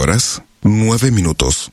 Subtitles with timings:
[0.00, 1.70] 20 horas, 9 minutos.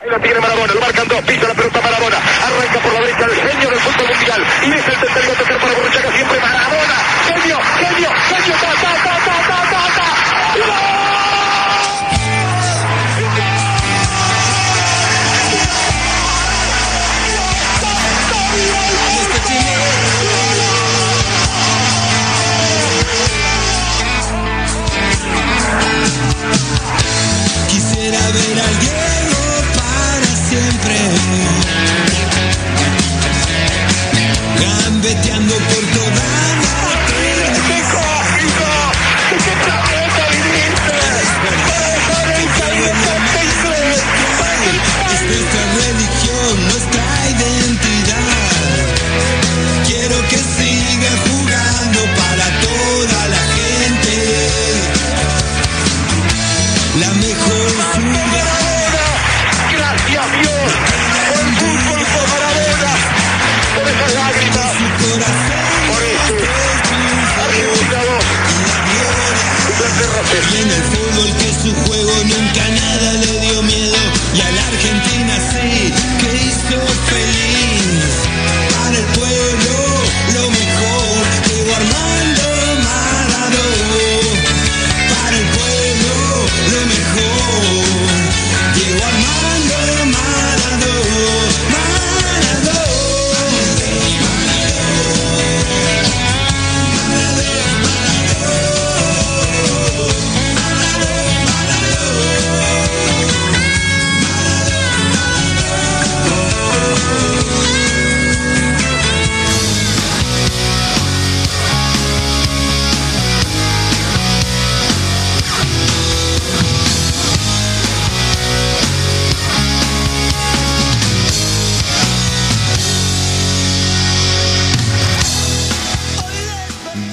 [0.00, 3.24] Ahí la tiene Marabona, lo marcan dos, pisa la pelota Marabona, arranca por la derecha
[3.24, 7.58] el genio del fútbol mundial, y es el tercero tocar para Borruchaga, siempre Marabona, genio,
[7.80, 9.09] genio, genio, ta, ta, ta,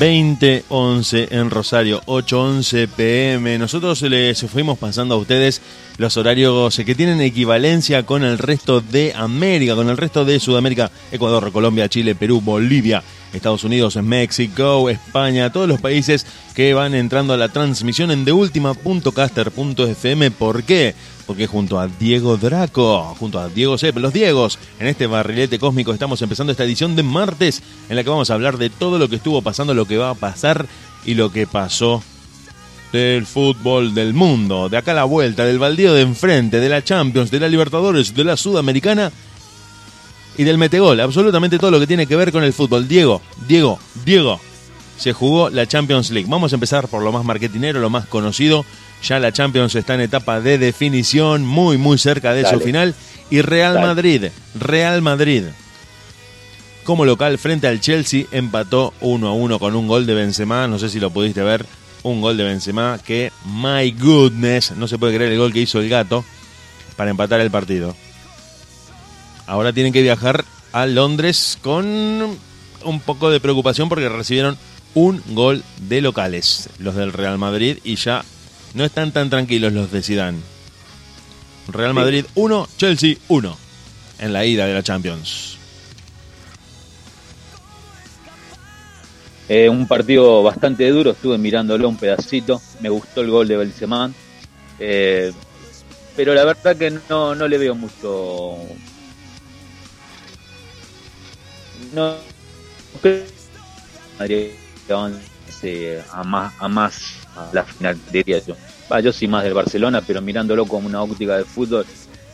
[0.08, 3.58] 2011 en Rosario, 8.11 pm.
[3.58, 5.62] Nosotros les fuimos pasando a ustedes
[5.98, 10.92] los horarios que tienen equivalencia con el resto de América, con el resto de Sudamérica,
[11.12, 13.04] Ecuador, Colombia, Chile, Perú, Bolivia,
[13.34, 16.26] Estados Unidos, México, España, todos los países
[16.56, 20.32] que van entrando a la transmisión en deultima.caster.fm.
[20.32, 20.96] ¿Por qué?
[21.28, 25.94] Porque junto a Diego Draco, junto a Diego Sepp, los Diegos, en este barrilete cósmico
[25.94, 29.10] estamos empezando esta edición de martes en la que vamos a hablar de todo lo
[29.10, 30.66] que estuvo pasando, lo que va a pasar
[31.06, 32.02] y lo que pasó
[32.92, 34.70] del fútbol del mundo.
[34.70, 38.16] De acá a la vuelta, del baldío de enfrente, de la Champions, de la Libertadores,
[38.16, 39.12] de la Sudamericana
[40.38, 41.00] y del Metegol.
[41.00, 42.88] Absolutamente todo lo que tiene que ver con el fútbol.
[42.88, 44.40] Diego, Diego, Diego.
[44.98, 46.30] Se jugó la Champions League.
[46.30, 48.66] Vamos a empezar por lo más marketinero, lo más conocido.
[49.04, 52.96] Ya la Champions está en etapa de definición, muy, muy cerca de su final.
[53.30, 53.88] Y Real Dale.
[53.88, 54.26] Madrid,
[54.56, 55.44] Real Madrid,
[56.84, 60.68] como local frente al Chelsea, empató 1 a 1 con un gol de Benzema.
[60.68, 61.66] No sé si lo pudiste ver.
[62.04, 65.80] Un gol de Benzema que, my goodness, no se puede creer el gol que hizo
[65.80, 66.24] el gato
[66.96, 67.96] para empatar el partido.
[69.46, 72.38] Ahora tienen que viajar a Londres con
[72.84, 74.58] un poco de preocupación porque recibieron
[74.94, 78.24] un gol de locales, los del Real Madrid, y ya
[78.74, 80.40] no están tan tranquilos los de Zidane.
[81.68, 83.58] Real Madrid 1, Chelsea 1
[84.20, 85.58] en la ida de la Champions.
[89.50, 94.12] Eh, un partido bastante duro, estuve mirándolo un pedacito, me gustó el gol de Benzema,
[94.78, 95.32] eh,
[96.18, 98.58] pero la verdad que no, no le veo mucho...
[101.94, 102.16] No
[103.02, 103.26] creo que
[104.20, 104.48] Madrid
[104.90, 108.56] avance a más, a más la final, diría yo.
[109.02, 111.86] Yo soy más del Barcelona, pero mirándolo como una óptica de fútbol,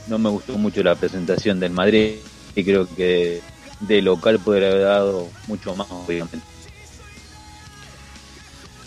[0.07, 2.15] no me gustó mucho la presentación del Madrid
[2.55, 3.41] y creo que
[3.79, 6.39] de local podría haber dado mucho más, obviamente.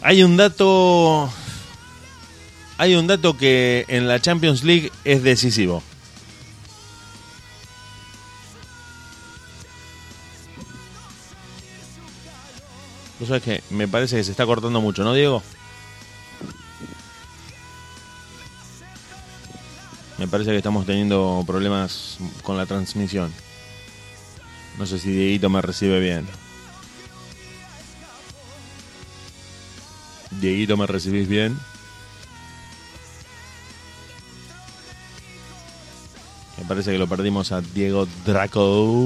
[0.02, 1.28] Hay un dato.
[2.78, 5.82] Hay un dato que en la Champions League es decisivo.
[13.18, 15.42] Vos sabés que me parece que se está cortando mucho, ¿no, Diego?
[20.18, 23.32] Me parece que estamos teniendo problemas con la transmisión.
[24.78, 26.26] No sé si Dieguito me recibe bien.
[30.40, 31.58] Dieguito, ¿me recibís bien?
[36.58, 39.02] Me parece que lo perdimos a Diego Draco.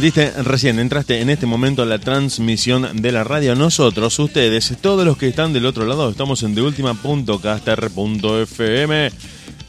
[0.00, 3.56] Metiste recién, entraste en este momento a la transmisión de la radio.
[3.56, 9.10] Nosotros, ustedes, todos los que están del otro lado, estamos en deultima.caster.fm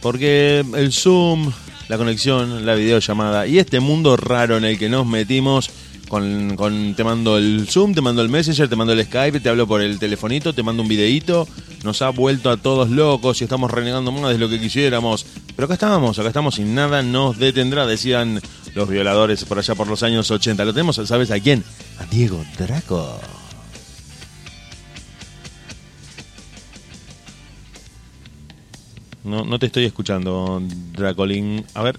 [0.02, 1.52] porque el Zoom,
[1.88, 5.72] la conexión, la videollamada y este mundo raro en el que nos metimos
[6.08, 9.50] con, con- te mando el Zoom, te mando el Messenger, te mando el Skype, te
[9.50, 11.48] hablo por el telefonito, te mando un videíto,
[11.84, 15.26] nos ha vuelto a todos locos y estamos renegando más de lo que quisiéramos.
[15.56, 18.42] Pero acá estamos, acá estamos y nada nos detendrá, decían
[18.76, 20.64] los violadores por allá por los años 80.
[20.66, 21.64] Lo tenemos, ¿sabes a quién?
[22.00, 23.20] A Diego Draco.
[29.24, 30.62] No, no te estoy escuchando,
[30.94, 31.66] Dracolín.
[31.74, 31.98] A ver,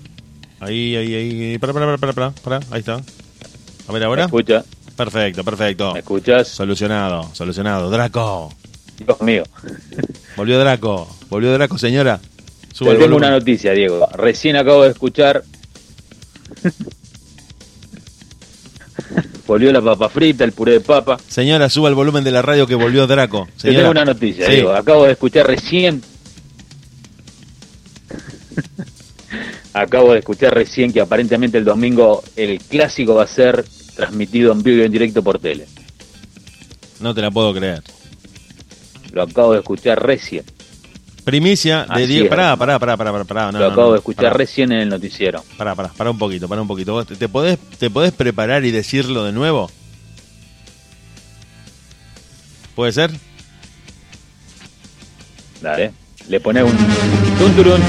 [0.60, 1.58] ahí, ahí, ahí.
[1.58, 2.94] Para, para, para, para, para, ahí está.
[2.94, 4.24] A ver ¿Me ahora.
[4.24, 4.64] escucha?
[4.96, 5.92] Perfecto, perfecto.
[5.92, 6.48] ¿Me escuchas?
[6.48, 7.90] Solucionado, solucionado.
[7.90, 8.52] Draco.
[8.98, 9.44] Dios mío.
[10.36, 11.08] Volvió Draco.
[11.28, 12.20] Volvió Draco, señora.
[12.78, 14.08] Te tengo una noticia, Diego.
[14.14, 15.42] Recién acabo de escuchar.
[19.46, 21.18] Volvió la papa frita, el puré de papa.
[21.28, 23.48] Señora, suba el volumen de la radio que volvió Draco.
[23.56, 23.78] Señora.
[23.80, 24.52] tengo una noticia, Sí.
[24.52, 24.72] Diego.
[24.72, 26.02] Acabo de escuchar recién.
[29.72, 33.64] Acabo de escuchar recién que aparentemente el domingo el clásico va a ser
[33.94, 35.66] transmitido en vivo y en directo por tele.
[37.00, 37.82] No te la puedo creer.
[39.12, 40.44] Lo acabo de escuchar recién.
[41.30, 42.28] Primicia de Diego.
[42.28, 43.52] Pará, pará, pará, pará, pará, pará.
[43.52, 43.92] No, Lo no, acabo no.
[43.92, 45.44] de escuchar Pará, recién en el noticiero.
[45.56, 46.92] Pará, pará, pará un poquito, pará un poquito.
[46.92, 49.70] ¿Vos te- ¿Te podés, ¿Te podés preparar y decirlo de nuevo?
[52.74, 53.12] ¿Puede ser?
[55.60, 55.92] Dale.
[56.28, 56.76] Le pones un.
[57.38, 57.80] tun, turun,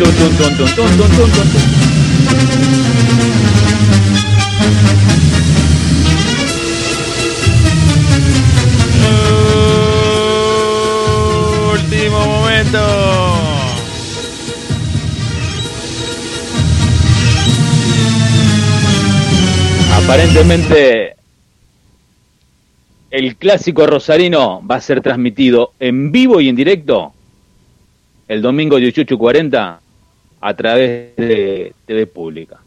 [20.11, 21.15] Aparentemente
[23.11, 27.13] el clásico rosarino va a ser transmitido en vivo y en directo
[28.27, 29.77] el domingo 18.40
[30.41, 32.59] a través de TV Pública.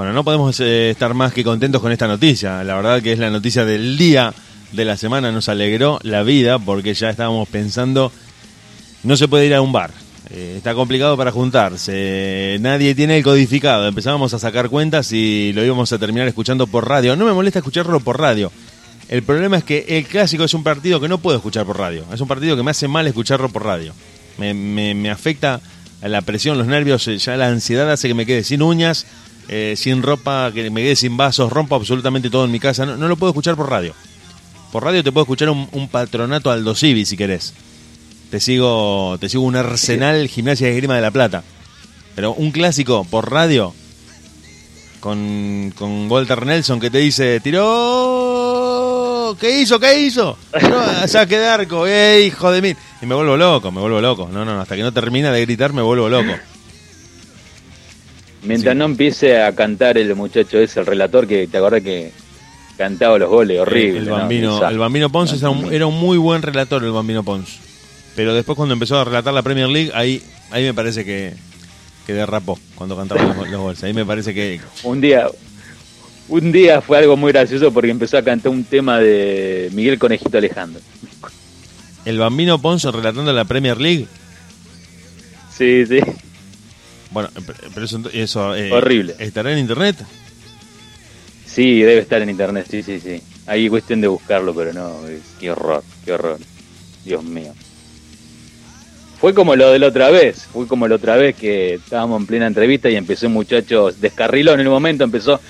[0.00, 2.64] Bueno, no podemos eh, estar más que contentos con esta noticia.
[2.64, 4.32] La verdad que es la noticia del día
[4.72, 5.30] de la semana.
[5.30, 8.10] Nos alegró la vida porque ya estábamos pensando,
[9.02, 9.90] no se puede ir a un bar.
[10.30, 12.56] Eh, está complicado para juntarse.
[12.62, 13.86] Nadie tiene el codificado.
[13.86, 17.14] Empezábamos a sacar cuentas y lo íbamos a terminar escuchando por radio.
[17.14, 18.50] No me molesta escucharlo por radio.
[19.10, 22.06] El problema es que el clásico es un partido que no puedo escuchar por radio.
[22.10, 23.92] Es un partido que me hace mal escucharlo por radio.
[24.38, 25.60] Me, me- me afecta
[26.00, 29.04] la presión, los nervios, ya la ansiedad hace que me quede sin uñas,
[29.48, 32.86] eh, sin ropa, que me quede sin vasos, rompo absolutamente todo en mi casa.
[32.86, 33.94] No, no lo puedo escuchar por radio.
[34.72, 37.54] Por radio te puedo escuchar un, patronato Aldo Civi si querés.
[38.30, 41.42] Te sigo, te sigo un arsenal gimnasia de Grima de la Plata.
[42.14, 43.74] Pero un clásico por radio
[45.00, 49.80] con, con Walter Nelson que te dice, tiró, ¿qué hizo?
[49.80, 50.38] ¿Qué hizo?
[50.52, 52.74] A saque de arco, eh, hijo de mí.
[53.02, 54.28] Y me vuelvo loco, me vuelvo loco.
[54.30, 56.32] No, no, hasta que no termina de gritar me vuelvo loco.
[58.42, 62.12] Mientras no empiece a cantar el muchacho ese, el relator que te acordás que
[62.78, 63.98] cantaba los goles, horrible.
[63.98, 64.16] El ¿no?
[64.16, 67.58] bambino, el bambino Pons era un, era un muy buen relator, el bambino Pons.
[68.16, 71.34] Pero después cuando empezó a relatar la Premier League, ahí, ahí me parece que,
[72.06, 73.84] que derrapó cuando cantaba los, los goles.
[73.84, 75.26] Ahí me parece que Un día,
[76.28, 80.38] un día fue algo muy gracioso porque empezó a cantar un tema de Miguel Conejito
[80.38, 80.80] Alejandro.
[82.06, 84.06] el bambino Pons relatando la Premier League,
[85.56, 86.00] Sí, sí.
[87.10, 87.28] Bueno,
[87.74, 89.16] pero eso, eso eh, Horrible.
[89.18, 89.96] ¿Estará en internet?
[91.46, 93.22] Sí, debe estar en internet, sí, sí, sí.
[93.46, 95.00] Ahí cuestión de buscarlo, pero no,
[95.40, 96.38] qué horror, qué horror.
[97.04, 97.52] Dios mío.
[99.20, 102.26] Fue como lo de la otra vez, fue como la otra vez que estábamos en
[102.26, 105.40] plena entrevista y empezó un muchacho, descarriló en un momento, empezó,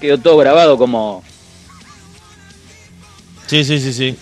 [0.00, 1.24] quedó todo grabado como,
[3.48, 4.16] Sí, sí, sí, sí.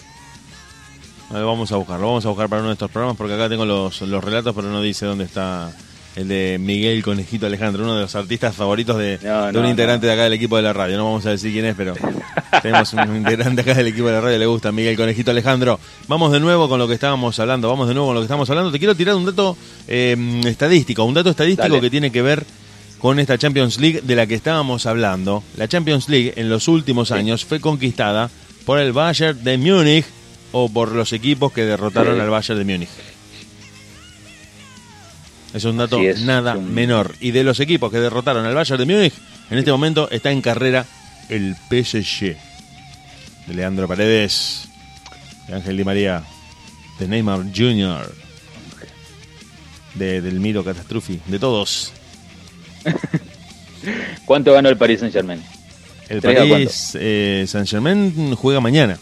[1.30, 3.48] A ver, vamos a buscarlo, vamos a buscar para uno de estos programas porque acá
[3.48, 5.72] tengo los, los relatos, pero no dice dónde está
[6.14, 10.06] el de Miguel Conejito Alejandro, uno de los artistas favoritos de, No, de un integrante
[10.06, 10.08] no.
[10.08, 10.96] de acá del equipo de la radio.
[10.96, 11.94] No vamos a decir quién es, pero
[12.62, 15.78] tenemos un integrante acá del equipo de la radio, le gusta Miguel Conejito Alejandro.
[16.08, 18.48] Vamos de nuevo con lo que estábamos hablando, vamos de nuevo con lo que estábamos
[18.48, 18.70] hablando.
[18.70, 19.56] Te quiero tirar un dato
[19.88, 20.16] eh,
[20.46, 21.80] estadístico, un dato estadístico Dale.
[21.80, 22.46] que tiene que ver
[22.98, 25.42] con esta Champions League de la que estábamos hablando.
[25.56, 28.30] La Champions League en los últimos años fue conquistada
[28.64, 30.06] por el Bayern de Múnich
[30.58, 32.20] o por los equipos que derrotaron Sí.
[32.22, 32.88] al Bayern de Múnich.
[35.52, 37.14] Es un dato es, nada un- menor.
[37.20, 39.14] Y de los equipos que derrotaron al Bayern de Múnich,
[39.50, 40.84] En este momento está en carrera
[41.28, 42.36] el PSG.
[43.46, 44.66] De Leandro Paredes,
[45.46, 46.24] de Ángel Di María,
[46.98, 48.12] de Neymar Jr.,
[49.94, 51.92] de Delmiro Catastrofi, de todos.
[54.24, 55.40] ¿Cuánto ganó el Paris Saint Germain?
[56.08, 58.98] El ¿Tres a Paris eh, Saint Germain juega mañana.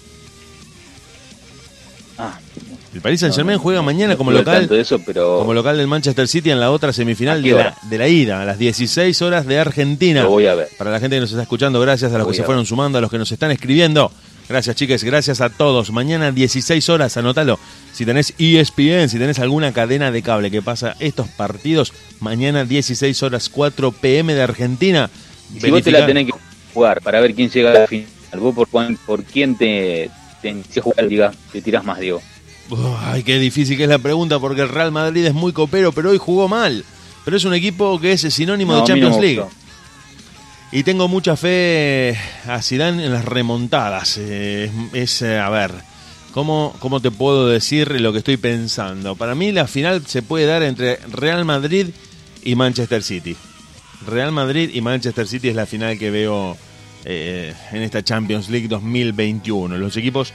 [2.94, 6.28] El Paris Saint Germain no, juega mañana como local, eso, pero como local del Manchester
[6.28, 9.20] City en la otra semifinal ¿A qué de la, de la ida, a las 16
[9.20, 10.22] horas de Argentina.
[10.22, 10.68] lo voy a ver.
[10.78, 12.98] Para la gente que nos está escuchando, gracias a los Lo que se fueron sumando,
[12.98, 14.12] a los que nos están escribiendo.
[14.48, 15.90] Gracias, chiques, gracias a todos.
[15.90, 17.58] Mañana 16 horas, anótalo.
[17.92, 23.24] Si tenés ESPN, si tenés alguna cadena de cable que pasa estos partidos, mañana 16
[23.24, 25.10] horas 4 pm de Argentina.
[25.58, 26.32] Si vos te la tenés que
[26.72, 28.06] jugar para ver quién llega a la final,
[28.38, 28.68] vos por,
[29.06, 30.10] por quién te,
[30.40, 32.22] te, te jugar la liga, te tirás más, Diego.
[33.00, 36.11] Ay, qué difícil que es la pregunta porque el Real Madrid es muy copero, pero
[36.11, 36.85] hoy jugó mal.
[37.25, 39.44] Pero es un equipo que es sinónimo No, de no Champions League.
[40.73, 44.16] Y tengo mucha fe a Zidane en las remontadas.
[44.18, 45.73] Eh, es, eh, a ver,
[46.33, 49.14] ¿cómo, ¿cómo te puedo decir lo que estoy pensando?
[49.14, 51.88] Para mí la final se puede dar entre Real Madrid
[52.42, 53.37] y Manchester City.
[54.06, 56.56] Real Madrid y Manchester City es la final que veo
[57.04, 59.76] eh, en esta Champions League 2021.
[59.78, 60.33] Los equipos,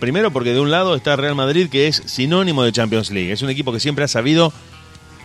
[0.00, 3.32] primero porque de un lado está Real Madrid que es sinónimo de Champions League.
[3.32, 4.52] Es un equipo que siempre ha sabido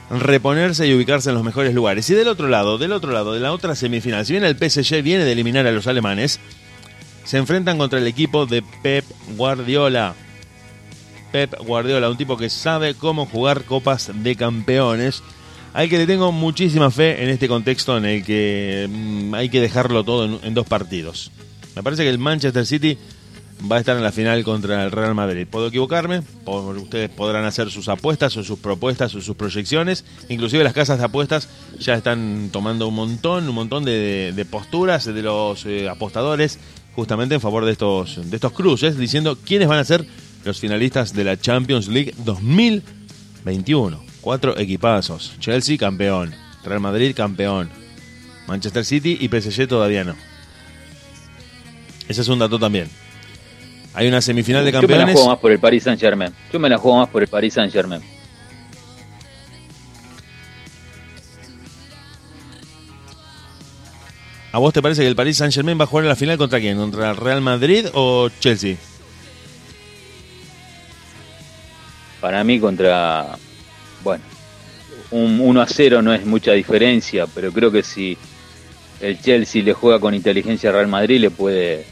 [0.10, 2.10] reponerse y ubicarse en los mejores lugares.
[2.10, 5.02] Y del otro lado, del otro lado, de la otra semifinal, si bien el PSG
[5.02, 6.40] viene de eliminar a los alemanes,
[7.24, 10.16] se enfrentan contra el equipo de Pep Guardiola.
[11.32, 15.24] Pep Guardiola, un tipo que sabe cómo jugar copas de campeones,
[15.74, 19.60] al que le tengo muchísima fe en este contexto en el que mm, hay que
[19.60, 21.32] dejarlo todo en, en dos partidos.
[21.76, 23.00] Me parece que el Manchester City
[23.70, 25.48] va a estar en la final contra el Real Madrid.
[25.50, 30.04] Puedo equivocarme, ustedes podrán hacer sus apuestas o sus propuestas o sus proyecciones.
[30.30, 31.48] Inclusive las casas de apuestas
[31.80, 36.60] ya están tomando un montón, un montón de, de posturas de los eh, apostadores
[36.96, 40.06] justamente en favor de estos, de estos cruces, diciendo quiénes van a ser
[40.44, 44.04] los finalistas de la Champions League 2021.
[44.22, 45.34] Cuatro equipazos.
[45.40, 47.70] Chelsea campeón, Real Madrid campeón,
[48.48, 50.16] Manchester City y PSG todavía no.
[52.08, 52.90] Ese es un dato también.
[53.94, 55.16] Hay una semifinal de Yo me la campeones.
[55.16, 56.34] juego más por el Paris Saint Germain.
[56.52, 58.02] Yo me la juego más por el Paris Saint Germain.
[64.52, 66.38] ¿A vos te parece que el Paris Saint Germain va a jugar en la final
[66.38, 66.78] contra quién?
[66.78, 68.78] ¿Contra el Real Madrid o Chelsea?
[72.22, 73.36] Para mí contra,
[74.04, 74.24] bueno,
[75.12, 78.18] un 1 a 0 no es mucha diferencia, pero creo que si
[79.02, 81.86] el Chelsea le juega con inteligencia al Real Madrid le puede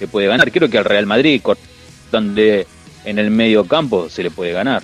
[0.00, 0.50] le puede ganar.
[0.50, 1.40] Creo que al Real Madrid
[2.10, 2.66] donde
[3.04, 4.82] en el medio campo se le puede ganar.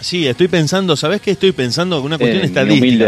[0.00, 2.02] Sí, estoy pensando, ¿sabés qué estoy pensando?
[2.02, 3.06] Una cuestión mi estadística.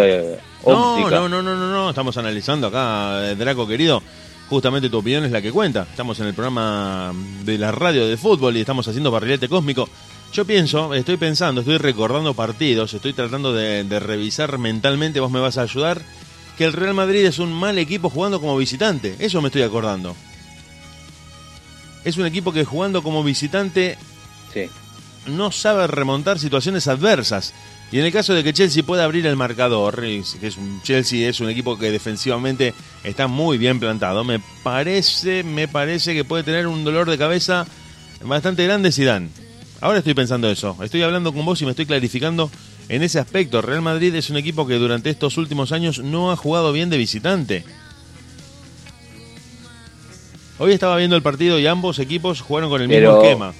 [0.65, 4.03] no, no, no, no, no, estamos analizando acá, eh, Draco querido.
[4.49, 5.87] Justamente tu opinión es la que cuenta.
[5.91, 7.13] Estamos en el programa
[7.45, 9.89] de la radio de fútbol y estamos haciendo barrilete cósmico.
[10.33, 15.41] Yo pienso, estoy pensando, estoy recordando partidos, estoy tratando de, de revisar mentalmente, vos me
[15.41, 16.01] vas a ayudar,
[16.57, 19.17] que el Real Madrid es un mal equipo jugando como visitante.
[19.19, 20.15] Eso me estoy acordando.
[22.07, 23.99] Es un equipo que jugando como visitante
[24.55, 24.71] Sí.
[25.27, 27.53] no sabe remontar situaciones adversas.
[27.91, 30.81] Y en el caso de que Chelsea pueda abrir el marcador, y que es un,
[30.83, 36.25] Chelsea es un equipo que defensivamente está muy bien plantado, me parece, me parece que
[36.25, 37.67] puede tener un dolor de cabeza
[38.25, 39.29] bastante grande Zidane.
[39.81, 42.51] Ahora estoy pensando eso, estoy hablando con vos y me estoy clarificando
[42.89, 43.63] en ese aspecto.
[43.63, 46.99] Real Madrid es un equipo que durante estos últimos años no ha jugado bien de
[46.99, 47.65] visitante.
[50.59, 53.53] Hoy estaba viendo el partido y ambos equipos jugaron con el mismo esquema.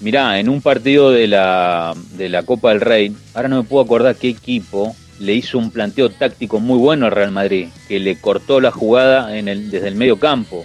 [0.00, 3.82] Mirá, en un partido de la, de la Copa del Rey, ahora no me puedo
[3.84, 8.16] acordar qué equipo le hizo un planteo táctico muy bueno al Real Madrid, que le
[8.20, 10.64] cortó la jugada en el, desde el medio campo.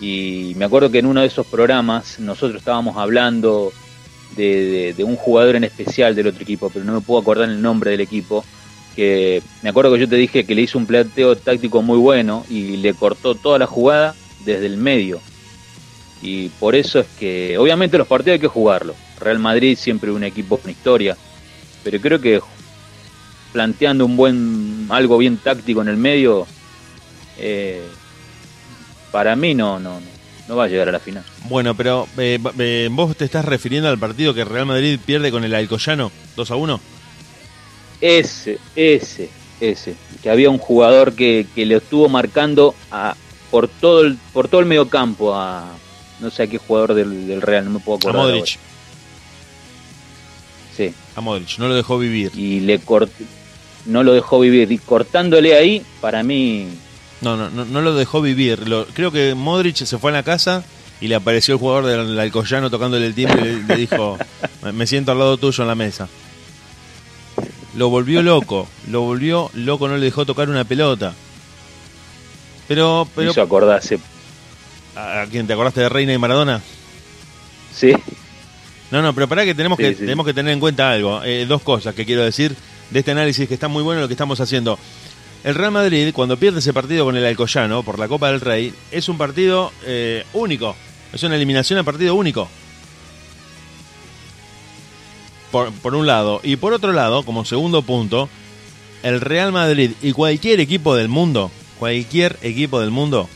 [0.00, 3.72] Y me acuerdo que en uno de esos programas nosotros estábamos hablando
[4.36, 7.48] de, de- de un jugador en especial del otro equipo, pero no me puedo acordar
[7.48, 8.44] el nombre del equipo.
[8.94, 12.44] Que me acuerdo que yo te dije que le hizo un planteo táctico muy bueno
[12.50, 15.20] y le cortó toda la jugada desde el medio.
[16.20, 18.96] Y por eso es que, obviamente, los partidos hay que jugarlos.
[19.18, 21.16] Real Madrid siempre un equipo con historia,
[21.82, 22.40] pero creo que
[23.52, 26.46] planteando un buen, algo bien táctico en el medio,
[27.38, 27.82] eh,
[29.10, 30.00] para mí no, no,
[30.48, 31.24] no, va a llegar a la final.
[31.48, 35.44] Bueno, pero eh, eh, vos te estás refiriendo al partido que Real Madrid pierde con
[35.44, 36.80] el Alcoyano 2 a 1.
[38.02, 43.14] Ese, ese, ese, que había un jugador que, que le estuvo marcando a,
[43.50, 45.64] por todo el, por todo el medio campo a
[46.20, 48.26] no sé a qué jugador del, del Real, no me puedo A acordar.
[48.26, 48.58] Modric.
[50.76, 50.92] Sí.
[51.16, 52.30] A Modric, no lo dejó vivir.
[52.34, 53.12] Y le cortó,
[53.86, 54.70] no lo dejó vivir.
[54.72, 56.68] Y cortándole ahí, para mí,
[57.20, 58.68] No, no, no, no lo dejó vivir.
[58.68, 60.64] Lo- creo que Modric se fue a la casa
[61.00, 64.18] y le apareció el jugador del Alcoyano tocándole el timbre y le, le dijo,
[64.62, 66.08] "Me- me siento al lado tuyo en la mesa.
[67.74, 71.14] Lo volvió loco, lo volvió loco, no le dejó tocar una pelota.
[72.68, 73.98] Pero, pero, hizo acordarse.
[74.94, 76.60] ¿a quién te acordaste de Reina y Maradona?
[77.74, 77.92] Sí,
[78.90, 80.00] No, no, pero para que tenemos Sí, que sí.
[80.00, 82.54] tenemos que tener en cuenta algo, eh, dos cosas que quiero decir
[82.90, 84.78] de este análisis que está muy bueno lo que estamos haciendo.
[85.44, 88.72] El Real Madrid cuando pierde ese partido con el Alcoyano por la Copa del Rey
[88.90, 90.76] es un partido eh, único,
[91.12, 92.48] es una eliminación a partido único.
[95.52, 98.28] Por, por un lado y por otro lado, como segundo punto,
[99.04, 103.28] el Real Madrid y cualquier equipo del mundo, cualquier equipo del mundo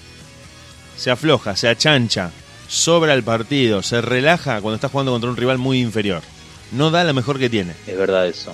[0.96, 2.30] se afloja, se achancha,
[2.68, 6.22] sobra el partido, se relaja cuando está jugando contra un rival muy inferior.
[6.72, 7.74] No da lo mejor que tiene.
[7.86, 8.52] es verdad eso.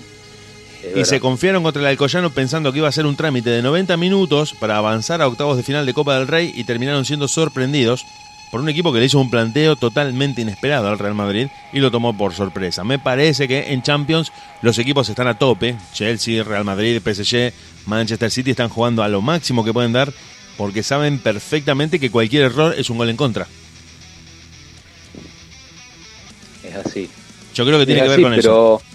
[0.82, 1.04] Es Y verdad.
[1.04, 4.54] se confiaron contra el Alcoyano pensando que iba a ser un trámite de 90 minutos
[4.58, 8.04] para avanzar a octavos de final de Copa del Rey y terminaron siendo sorprendidos
[8.52, 11.90] por un equipo que le hizo un planteo totalmente inesperado al Real Madrid y lo
[11.90, 12.84] tomó por sorpresa.
[12.84, 15.74] Me parece que en Champions los equipos están a tope.
[15.94, 17.50] Chelsea, Real Madrid, PSG,
[17.86, 20.12] Manchester City están jugando a lo máximo que pueden dar
[20.58, 23.46] porque saben perfectamente que cualquier error es un gol en contra.
[26.62, 27.08] Es así.
[27.54, 28.82] Yo creo que tiene Es que ver con eso.
[28.82, 28.92] pero...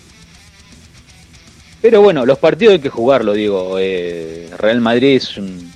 [1.82, 3.78] Pero bueno, los partidos hay que jugarlo, digo.
[3.80, 5.72] Eh, Real Madrid es un,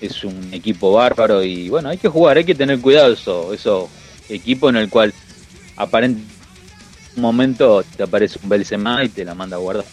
[0.00, 3.88] es un equipo bárbaro y bueno, hay que jugar, hay que tener cuidado eso, eso
[4.28, 5.12] equipo en el cual
[5.76, 6.22] aparente
[7.16, 9.84] un momento te aparece un Benzema y te la manda a guardar.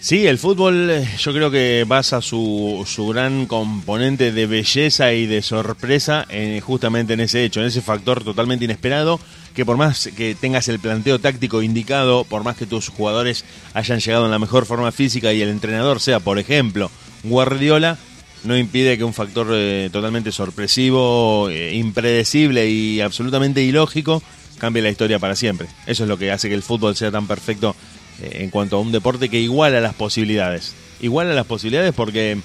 [0.00, 5.26] Sí, el fútbol eh, yo creo que basa su, su gran componente de belleza y
[5.26, 9.20] de sorpresa eh, justamente en ese hecho, en ese factor totalmente inesperado,
[9.54, 14.00] que por más que tengas el planteo táctico indicado, por más que tus jugadores hayan
[14.00, 16.90] llegado en la mejor forma física y el entrenador sea, por ejemplo,
[17.22, 17.96] Guardiola,
[18.44, 24.22] no impide que un factor eh, totalmente sorpresivo, eh, impredecible y absolutamente ilógico
[24.58, 25.68] cambie la historia para siempre.
[25.86, 27.74] Eso es lo que hace que el fútbol sea tan perfecto
[28.20, 30.74] eh, en cuanto a un deporte que iguala las posibilidades.
[31.00, 32.38] Iguala las posibilidades porque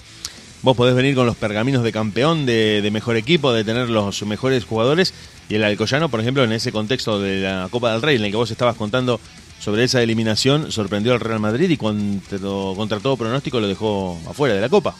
[0.64, 4.24] vos podés venir con los pergaminos de campeón, de, de mejor equipo, de tener los
[4.24, 5.14] mejores jugadores.
[5.50, 8.32] Y el Alcoyano, por ejemplo, en ese contexto de la Copa del Rey, en el
[8.32, 9.20] que vos estabas contando
[9.60, 14.56] sobre esa eliminación, sorprendió al Real Madrid y contra, contra todo pronóstico lo dejó afuera
[14.56, 14.96] de la Copa.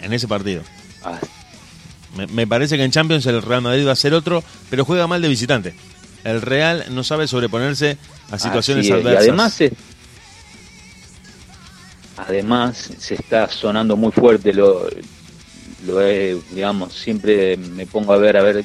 [0.00, 0.62] En ese partido.
[1.04, 1.18] Ah,
[2.16, 5.06] Me, me parece que en Champions el Real Madrid va a ser otro, pero juega
[5.06, 5.74] mal de visitante.
[6.24, 7.96] El Real no sabe sobreponerse
[8.30, 9.24] a situaciones así adversas.
[9.24, 9.72] Y además se,
[12.16, 14.88] además se está sonando muy fuerte lo,
[15.86, 18.64] lo he, digamos, siempre me pongo a ver a ver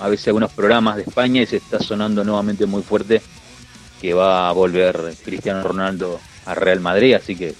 [0.00, 3.20] a veces algunos programas de España y se está sonando nuevamente muy fuerte
[4.00, 7.54] que va a volver Cristiano Ronaldo a Real Madrid, así que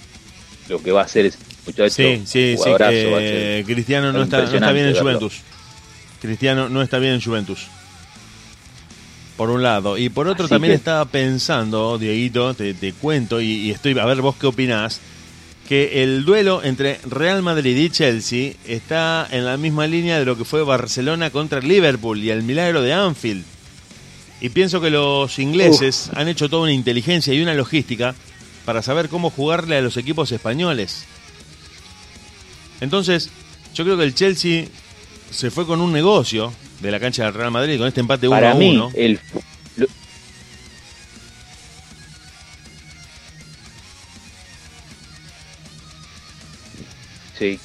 [0.67, 2.69] lo que va a hacer es muchacho Sí, sí, sí.
[2.77, 4.95] que Cristiano no está, no está bien en.
[4.95, 5.41] Juventus.
[6.21, 7.67] Cristiano no está bien en Juventus.
[9.37, 9.97] Por un lado.
[9.97, 13.97] Y por otro Así también que- estaba pensando, Dieguito, te, te cuento y, y estoy
[13.99, 15.01] a ver vos qué opinás,
[15.67, 20.37] que el duelo entre Real Madrid y Chelsea está en la misma línea de lo
[20.37, 23.43] que fue Barcelona contra Liverpool y el milagro de Anfield.
[24.41, 28.15] Y pienso que los ingleses han hecho toda una inteligencia y una logística
[28.63, 31.05] para saber cómo jugarle a los equipos españoles.
[32.81, 33.29] Entonces,
[33.73, 34.65] yo creo que el Chelsea
[35.31, 38.35] se fue con un negocio de la cancha del Real Madrid con este empate 1
[38.35, 38.91] Para a mí 1.
[38.95, 39.19] el
[39.77, 39.87] lo-
[47.37, 47.59] Sí.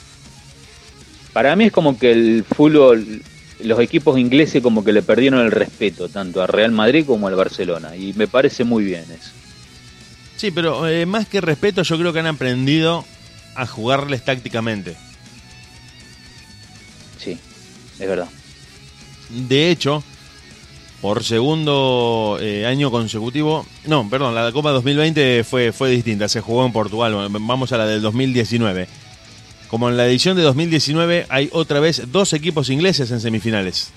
[1.32, 3.22] Para mí es como que el fútbol,
[3.62, 7.36] los equipos ingleses como que le perdieron el respeto tanto a Real Madrid como al
[7.36, 9.30] Barcelona y me parece muy bien eso.
[10.36, 13.04] Sí, pero eh, más que respeto, yo creo que han aprendido
[13.54, 14.96] a jugarles tácticamente.
[17.18, 17.38] Sí,
[17.98, 18.28] es verdad.
[19.28, 20.02] De hecho,
[21.00, 26.66] por segundo eh, año consecutivo, no, perdón, la Copa 2020 fue, fue distinta, se jugó
[26.66, 28.88] en Portugal, vamos a la del 2019.
[29.68, 33.92] Como en la edición de 2019 hay otra vez dos equipos ingleses en semifinales.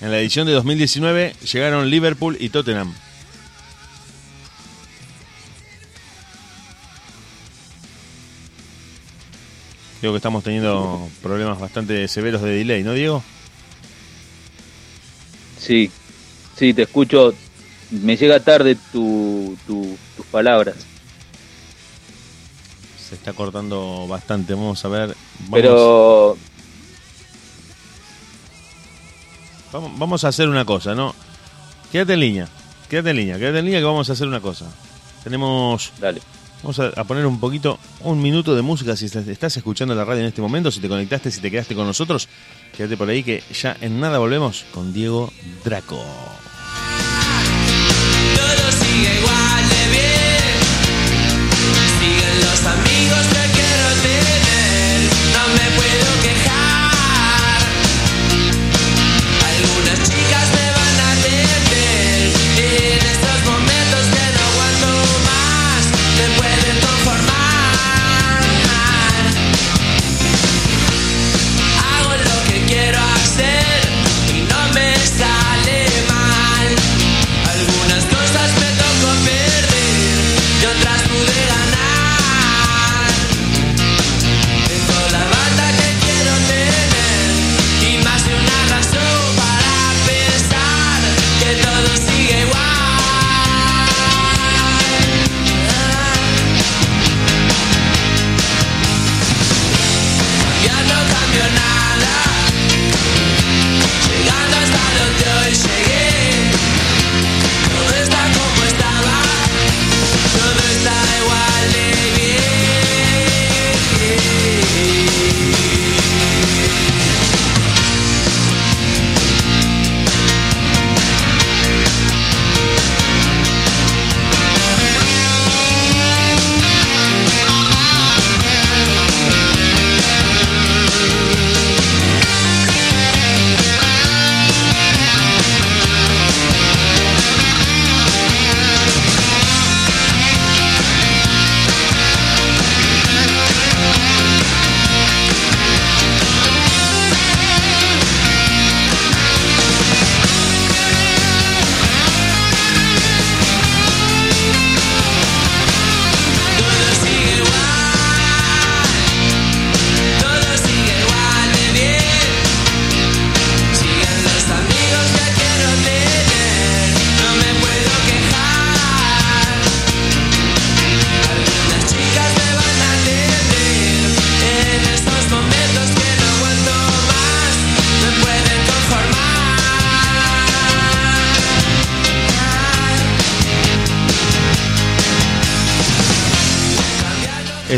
[0.00, 2.92] En la edición de 2019 llegaron Liverpool y Tottenham.
[10.00, 13.22] Creo que estamos teniendo problemas bastante severos de delay, ¿no, Diego?
[15.58, 15.90] Sí,
[16.56, 17.34] sí, te escucho.
[17.90, 20.76] Me llega tarde tu, tu- tus palabras.
[23.08, 24.54] Se está cortando bastante.
[24.54, 25.16] Vamos a ver.
[25.48, 26.36] Vamos, Pero
[29.96, 31.14] vamos a hacer una cosa, ¿no?
[31.90, 32.48] Quédate en línea,
[32.88, 34.66] quédate en línea, quédate en línea que vamos a hacer una cosa.
[35.24, 36.20] Tenemos Dale.
[36.62, 40.22] Vamos a, poner un poquito, un minuto de música si estás, estás escuchando la radio
[40.22, 42.28] en este momento, si te conectaste, si te quedaste con nosotros,
[42.76, 45.32] quédate por ahí que ya en nada volvemos con Diego
[45.64, 46.04] Draco.
[48.36, 49.67] Todo sigue igual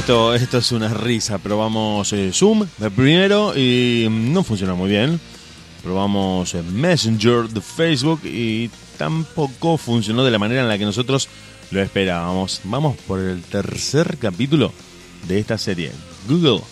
[0.00, 5.20] Esto, esto es una risa, probamos eh, Zoom de primero y no funciona muy bien.
[5.82, 11.28] Probamos eh, Messenger de Facebook y tampoco funcionó de la manera en la que nosotros
[11.70, 12.62] lo esperábamos.
[12.64, 14.72] Vamos por el tercer capítulo
[15.28, 15.92] de esta serie,
[16.26, 16.62] Google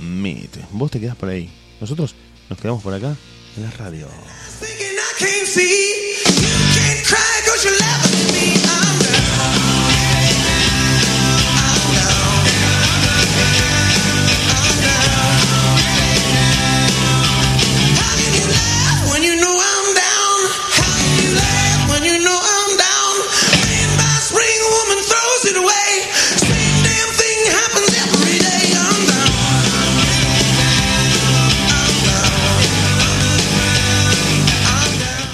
[0.00, 0.70] Meet.
[0.70, 1.50] Vos te quedás por ahí.
[1.82, 2.14] Nosotros
[2.48, 3.14] nos quedamos por acá
[3.58, 4.08] en la radio.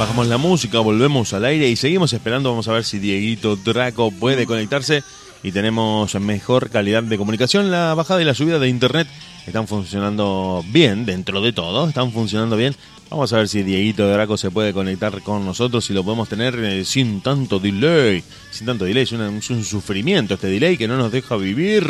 [0.08, 2.50] Bajamos la música, volvemos al aire y seguimos esperando.
[2.50, 5.02] Vamos a ver si Dieguito Draco puede conectarse
[5.42, 7.70] y tenemos mejor calidad de comunicación.
[7.70, 9.08] La bajada y la subida de internet
[9.46, 12.74] están funcionando bien dentro de todo, están funcionando bien.
[13.10, 16.54] Vamos a ver si Dieguito Draco se puede conectar con nosotros y lo podemos tener
[16.60, 18.22] eh, sin tanto delay.
[18.50, 21.84] Sin tanto delay, es, una- es un sufrimiento este delay que no nos deja vivir.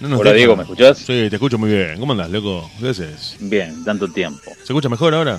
[0.00, 0.98] No nos Hola, deja- Diego, ¿me escuchás?
[0.98, 2.00] Sí, te escucho muy bien.
[2.00, 2.68] ¿Cómo andás, loco?
[2.80, 3.36] ¿Qué haces?
[3.40, 4.40] Bien, tanto tiempo.
[4.56, 5.38] ¿Se escucha mejor ahora?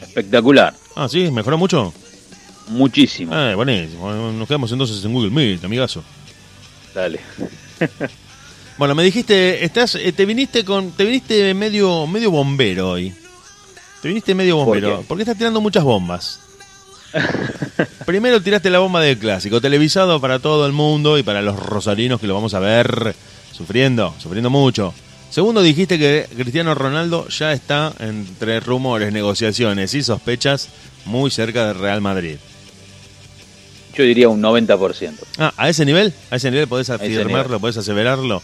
[0.00, 0.74] Espectacular.
[1.00, 1.94] Ah, sí, mejoró mucho.
[2.70, 3.32] Muchísimo.
[3.32, 4.10] Ah, buenísimo.
[4.12, 6.02] Nos quedamos entonces en Google Meet, amigazo.
[6.94, 7.20] Dale.
[8.78, 13.12] Bueno, me dijiste, estás, eh, te viniste con, te viniste medio, medio bombero hoy.
[14.00, 15.00] Te viniste medio ¿Por bombero.
[15.00, 15.04] qué?
[15.08, 16.38] porque estás tirando muchas bombas.
[18.06, 22.20] Primero tiraste la bomba del clásico, televisado para todo el mundo y para los rosarinos
[22.20, 23.16] que lo vamos a ver
[23.52, 24.94] sufriendo, sufriendo mucho.
[25.30, 30.68] Segundo, dijiste que Cristiano Ronaldo ya está entre rumores, negociaciones y sospechas
[31.04, 32.36] muy cerca del Real Madrid.
[33.94, 35.12] Yo diría un 90%.
[35.38, 36.14] Ah, ¿a ese nivel?
[36.30, 38.42] ¿A ese nivel podés afirmarlo, podés aseverarlo?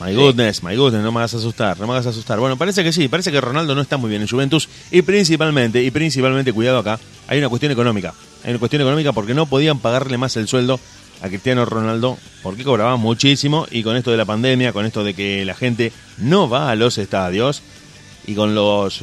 [0.00, 0.14] My Sí.
[0.16, 2.38] goodness, my goodness, no me hagas asustar, no me hagas asustar.
[2.40, 5.82] Bueno, parece que sí, parece que Ronaldo no está muy bien en Juventus y principalmente,
[5.82, 6.98] y principalmente, cuidado acá,
[7.28, 8.12] hay una cuestión económica.
[8.44, 10.78] Hay una cuestión económica porque no podían pagarle más el sueldo
[11.22, 15.14] a Cristiano Ronaldo porque cobraba muchísimo y con esto de la pandemia, con esto de
[15.14, 17.62] que la gente no va a los estadios
[18.26, 19.00] y con los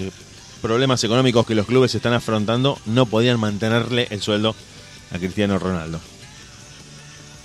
[0.61, 4.55] problemas económicos que los clubes están afrontando, no podían mantenerle el sueldo
[5.11, 5.99] a Cristiano Ronaldo.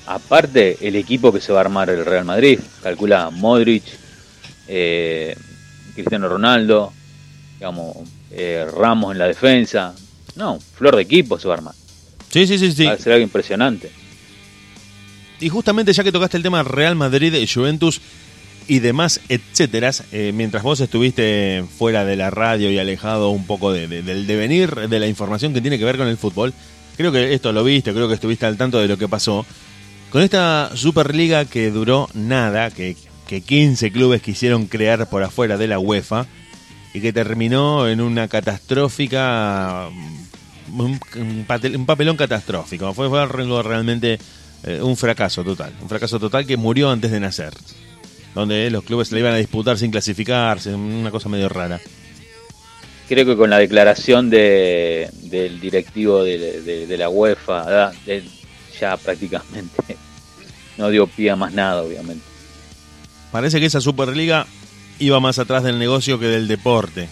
[0.07, 3.83] Aparte, el equipo que se va a armar el Real Madrid, calcula Modric,
[4.69, 5.37] eh,
[5.95, 6.93] Cristiano Ronaldo,
[7.59, 7.97] digamos,
[8.31, 9.95] eh, Ramos en la defensa.
[10.37, 11.75] No, flor de equipo se va a armar.
[12.31, 12.85] Sí, sí, sí, sí.
[12.85, 13.91] Va a ser algo impresionante.
[15.41, 18.01] Y justamente ya que tocaste el tema Real Madrid, Juventus
[18.69, 23.73] y demás, etcétera, eh, mientras vos estuviste fuera de la radio y alejado un poco
[23.73, 26.53] de- de- del devenir de la información que tiene que ver con el fútbol,
[26.97, 29.45] creo que esto lo viste, creo que estuviste al tanto de lo que pasó.
[30.11, 32.97] Con esta Superliga que duró nada, que,
[33.29, 36.27] que 15 clubes quisieron crear por afuera de la UEFA
[36.95, 39.89] y que terminó en una catastrófica.
[39.93, 42.93] mm, Un, papelón catastrófico.
[42.95, 44.19] Fue, fue algo realmente
[44.67, 45.73] eh, un fracaso total.
[45.81, 47.53] Un fracaso total que murió antes de nacer.
[48.35, 51.81] Donde los clubes se le iban a disputar sin clasificarse, una cosa medio rara.
[53.09, 57.93] Creo que con la declaración de, del directivo de, de- de la UEFA,
[58.81, 59.97] ya prácticamente
[60.77, 62.25] no dio pie a más nada, obviamente.
[63.33, 64.47] Parece que esa Superliga
[64.99, 67.09] iba más atrás del negocio que del deporte.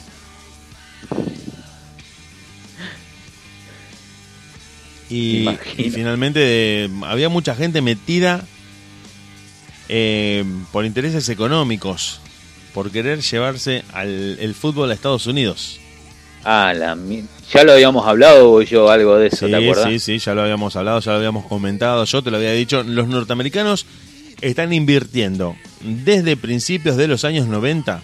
[5.10, 5.46] Y,
[5.92, 6.40] finalmente
[6.84, 8.44] eh, había mucha gente metida
[9.88, 12.20] eh, por intereses económicos,
[12.72, 15.78] por querer llevarse al, el fútbol a Estados Unidos.
[16.44, 16.96] Ah, la,
[17.52, 19.88] ya lo habíamos hablado yo algo de eso, Sí, ¿te acuerdas?
[19.88, 22.82] sí, sí, ya lo habíamos hablado, ya lo habíamos comentado, yo te lo había dicho,
[22.82, 23.86] los norteamericanos
[24.42, 28.02] están invirtiendo desde principios de los años 90,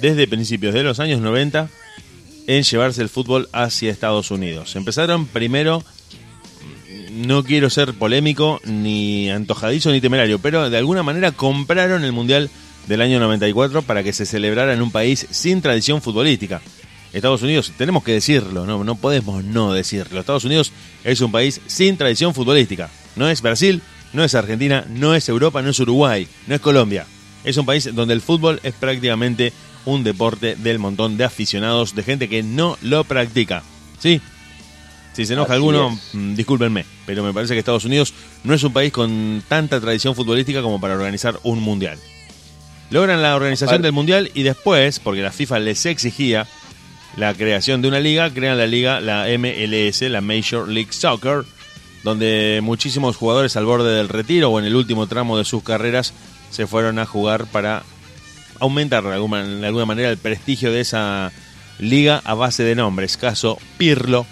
[0.00, 1.70] desde principios de los años 90,
[2.48, 4.74] en llevarse el fútbol hacia Estados Unidos.
[4.74, 5.84] Empezaron primero,
[7.12, 12.50] no quiero ser polémico, ni antojadizo, ni temerario, pero de alguna manera compraron el Mundial
[12.86, 16.62] del año 94 para que se celebrara en un país sin tradición futbolística.
[17.12, 20.18] Estados Unidos, tenemos que decirlo, no, no podemos no decirlo.
[20.18, 20.72] Estados Unidos
[21.04, 22.88] es un país sin tradición futbolística.
[23.14, 23.82] No es Brasil,
[24.14, 27.04] no es Argentina, no es Europa, no es Uruguay, no es Colombia.
[27.44, 29.52] Es un país donde el fútbol es prácticamente
[29.84, 33.62] un deporte del montón de aficionados, de gente que no lo practica.
[33.98, 34.20] ¿Sí?
[35.12, 36.14] Si se enoja Así alguno, es.
[36.14, 38.14] mm, discúlpenme, pero me parece que Estados Unidos
[38.44, 41.98] no es un país con tanta tradición futbolística como para organizar un mundial.
[42.90, 46.46] Logran la organización del mundial y después, porque la FIFA les exigía
[47.16, 51.44] la creación de una liga, crean la liga, la MLS, la Major League Soccer,
[52.04, 56.14] donde muchísimos jugadores al borde del retiro o en el último tramo de sus carreras
[56.50, 57.82] se fueron a jugar para
[58.60, 61.32] aumentar de alguna, de alguna manera el prestigio de esa
[61.78, 63.16] liga a base de nombres.
[63.16, 64.26] Caso Pirlo,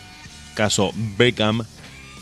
[0.55, 1.63] caso Beckham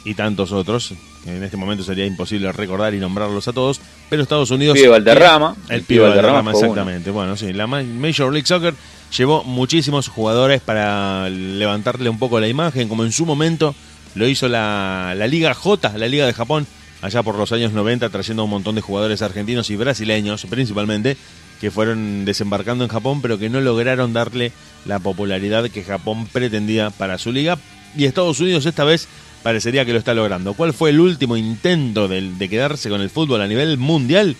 [0.05, 0.93] y tantos otros.
[1.27, 4.75] En este momento sería imposible recordar y nombrarlos a todos, pero Estados Unidos...
[4.77, 6.73] Pibe Valderrama, El el pibe Valderrama, Valderrama fue uno.
[6.73, 7.11] exactamente.
[7.11, 8.75] Bueno, sí, la Ma- Major League Soccer
[9.17, 13.75] llevó muchísimos jugadores para levantarle un poco la imagen, como en su momento
[14.15, 16.67] lo hizo la, la Liga J, la Liga de Japón,
[17.01, 21.17] allá por los años 90, trayendo un montón de jugadores argentinos y brasileños, principalmente,
[21.65, 24.53] que fueron desembarcando en Japón, pero que no lograron darle
[24.85, 27.57] la popularidad que Japón pretendía para su liga.
[27.97, 29.09] Y Estados Unidos esta vez
[29.43, 30.53] parecería que lo está logrando.
[30.53, 34.37] ¿Cuál fue el último intento del- de quedarse con el fútbol a nivel mundial?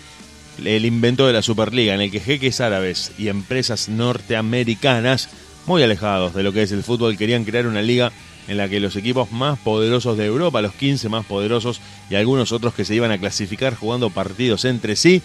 [0.63, 5.27] el invento de la Superliga, en el que jeques árabes y empresas norteamericanas,
[5.65, 8.11] muy alejados de lo que es el fútbol, querían crear una liga
[8.47, 12.51] en la que los equipos más poderosos de Europa, los 15 más poderosos y algunos
[12.53, 15.21] otros que se iban a clasificar jugando partidos entre sí,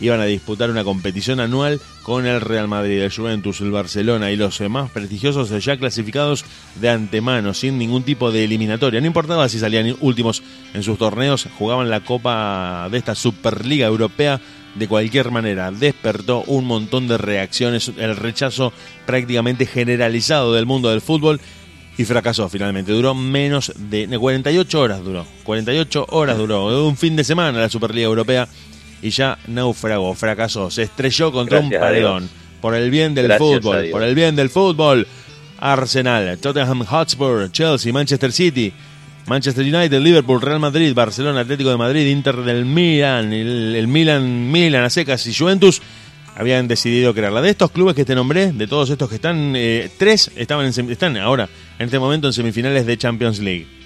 [0.00, 4.36] iban a disputar una competición anual con el Real Madrid, el Juventus, el Barcelona y
[4.36, 6.44] los más prestigiosos ya clasificados
[6.80, 9.00] de antemano, sin ningún tipo de eliminatoria.
[9.00, 10.42] No importaba si salían últimos
[10.74, 14.40] en sus torneos, jugaban la copa de esta Superliga Europea
[14.74, 15.70] de cualquier manera.
[15.70, 18.72] Despertó un montón de reacciones, el rechazo
[19.06, 21.40] prácticamente generalizado del mundo del fútbol
[21.96, 22.92] y fracasó finalmente.
[22.92, 25.26] Duró menos de 48 horas, duró.
[25.44, 26.86] 48 horas duró.
[26.86, 28.48] Un fin de semana la Superliga Europea
[29.04, 30.70] y ya naufragó, fracasó.
[30.70, 32.30] Se estrelló contra Gracias un paredón.
[32.62, 35.06] Por el bien del Gracias fútbol, por el bien del fútbol.
[35.58, 38.72] Arsenal, Tottenham Hotspur, Chelsea, Manchester City,
[39.26, 44.50] Manchester United, Liverpool, Real Madrid, Barcelona, Atlético de Madrid, Inter del Milan, el, el Milan,
[44.50, 45.82] Milan a secas y Juventus
[46.34, 47.42] habían decidido crearla.
[47.42, 50.90] De estos clubes que te nombré, de todos estos que están, eh, tres estaban en,
[50.90, 53.83] están ahora, en este momento, en semifinales de Champions League.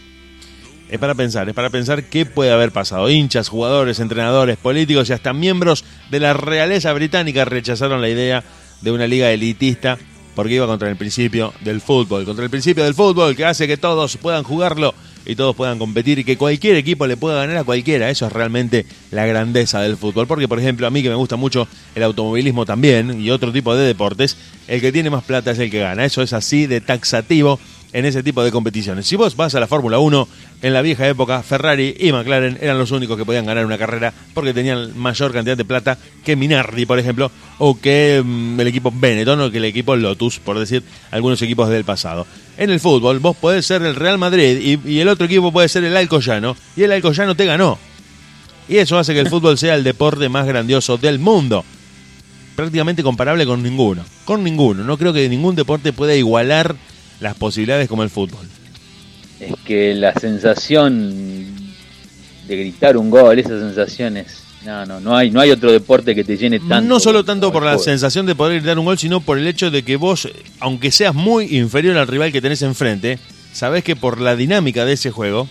[0.89, 3.11] Es para pensar, es para pensar qué puede haber pasado.
[3.11, 8.43] Hinchas, jugadores, entrenadores, políticos y hasta miembros de la realeza británica rechazaron la idea
[8.81, 9.99] de una liga elitista
[10.35, 13.77] porque iba contra el principio del fútbol, contra el principio del fútbol que hace que
[13.77, 14.95] todos puedan jugarlo
[15.27, 18.09] y todos puedan competir y que cualquier equipo le pueda ganar a cualquiera.
[18.09, 20.27] Eso es realmente la grandeza del fútbol.
[20.27, 23.77] Porque, por ejemplo, a mí que me gusta mucho el automovilismo también y otro tipo
[23.77, 24.37] de deportes,
[24.69, 26.05] el que tiene más plata es el que gana.
[26.05, 27.61] Eso es así de taxativo
[27.93, 29.07] en ese tipo de competiciones.
[29.07, 30.29] Si vos vas a la Fórmula 1,
[30.63, 34.13] en la vieja época Ferrari y McLaren eran los únicos que podían ganar una carrera
[34.35, 38.93] porque tenían mayor cantidad de plata que Minardi, por ejemplo, o que mm, el equipo
[38.95, 42.27] Benetton o que el equipo Lotus, por decir algunos equipos del pasado.
[42.57, 45.69] En el fútbol, vos podés ser el Real Madrid y, y el otro equipo puede
[45.69, 47.79] ser el Alcoyano, y el Alcoyano te ganó.
[48.69, 51.65] Y eso hace que el fútbol sea el deporte más grandioso del mundo.
[52.55, 54.05] Prácticamente comparable con ninguno.
[54.27, 54.85] Con ninguno.
[54.85, 56.77] No creo que ningún deporte pueda igualar
[57.21, 58.47] las posibilidades como el fútbol.
[59.41, 61.47] Es que la sensación
[62.47, 64.43] de gritar un gol, esa sensación es.
[64.65, 66.81] No, no, no hay, no hay otro deporte que te llene tanto.
[66.81, 69.71] no solo tanto por la sensación de poder gritar un gol, sino por el hecho
[69.71, 70.29] de que vos,
[70.59, 73.21] aunque seas muy inferior al rival que tenés enfrente,
[73.53, 75.49] sabés que por la dinámica de ese juego,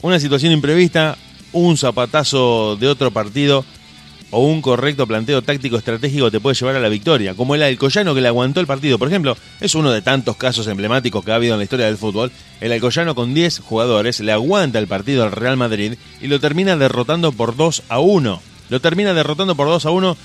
[0.00, 1.18] una situación imprevista,
[1.52, 3.66] un zapatazo de otro partido
[4.30, 8.14] o un correcto planteo táctico estratégico te puede llevar a la victoria, como el Alcoyano
[8.14, 8.98] que le aguantó el partido.
[8.98, 11.98] Por ejemplo, es uno de tantos casos emblemáticos que ha habido en la historia del
[11.98, 12.30] fútbol.
[12.60, 16.76] El Alcoyano con 10 jugadores le aguanta el partido al Real Madrid y lo termina
[16.76, 18.42] derrotando por 2 a 1.
[18.68, 20.16] Lo termina derrotando por 2 a 1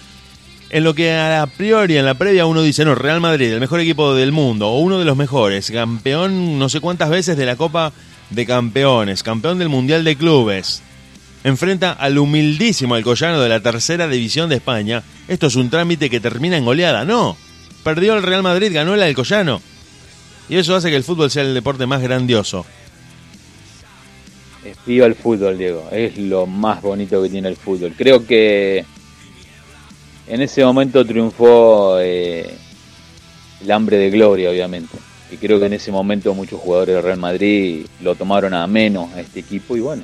[0.70, 3.80] en lo que a priori, en la previa, uno dice, no, Real Madrid, el mejor
[3.80, 7.56] equipo del mundo, o uno de los mejores, campeón no sé cuántas veces de la
[7.56, 7.94] Copa
[8.32, 10.82] de Campeones, campeón del Mundial de Clubes,
[11.46, 15.04] enfrenta al humildísimo Alcoyano de la tercera división de España.
[15.28, 17.06] Esto es un trámite que termina en goleada.
[17.06, 17.38] No,
[17.84, 19.62] perdió el Real Madrid, ganó el Alcoyano.
[20.50, 22.66] Y eso hace que el fútbol sea el deporte más grandioso.
[24.88, 25.88] Viva el fútbol, Diego.
[25.92, 27.94] Es lo más bonito que tiene el fútbol.
[27.96, 28.84] Creo que
[30.28, 32.56] en ese momento triunfó eh,
[33.62, 34.98] el hambre de gloria, obviamente.
[35.32, 39.14] Y creo que en ese momento muchos jugadores del Real Madrid lo tomaron a menos
[39.14, 40.04] a este equipo y bueno,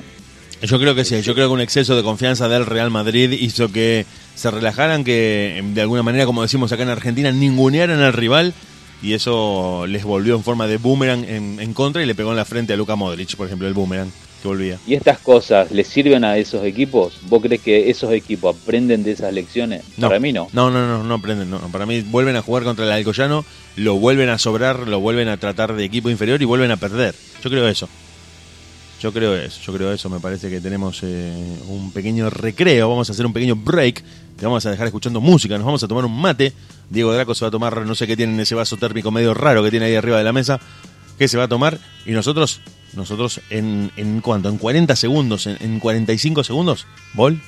[0.62, 3.72] Yo creo que sí, yo creo que un exceso de confianza del Real Madrid hizo
[3.72, 8.54] que se relajaran, que de alguna manera, como decimos acá en Argentina, ningunearan al rival
[9.02, 12.36] y eso les volvió en forma de boomerang en, en contra y le pegó en
[12.36, 14.10] la frente a Luka Modric, por ejemplo, el boomerang
[14.40, 14.78] que volvía.
[14.86, 17.14] ¿Y estas cosas le sirven a esos equipos?
[17.22, 19.82] ¿Vos crees que esos equipos aprenden de esas lecciones?
[20.00, 20.48] Para mí no.
[20.52, 21.50] No, no, no, no aprenden.
[21.50, 21.58] No.
[21.72, 23.44] Para mí vuelven a jugar contra el Alcoyano,
[23.74, 27.14] lo vuelven a sobrar, lo vuelven a tratar de equipo inferior y vuelven a perder.
[27.42, 27.88] Yo creo eso.
[29.02, 30.08] Yo creo eso, yo creo eso.
[30.08, 32.88] Me parece que tenemos eh, un pequeño recreo.
[32.88, 34.00] Vamos a hacer un pequeño break.
[34.36, 35.56] Te vamos a dejar escuchando música.
[35.56, 36.52] Nos vamos a tomar un mate.
[36.88, 39.34] Diego Draco se va a tomar, no sé qué tiene en ese vaso térmico medio
[39.34, 40.60] raro que tiene ahí arriba de la mesa.
[41.18, 41.80] ¿Qué se va a tomar?
[42.06, 42.60] Y nosotros,
[42.94, 44.48] nosotros en, en cuánto?
[44.48, 47.40] En 40 segundos, en, en 45 segundos, Vol,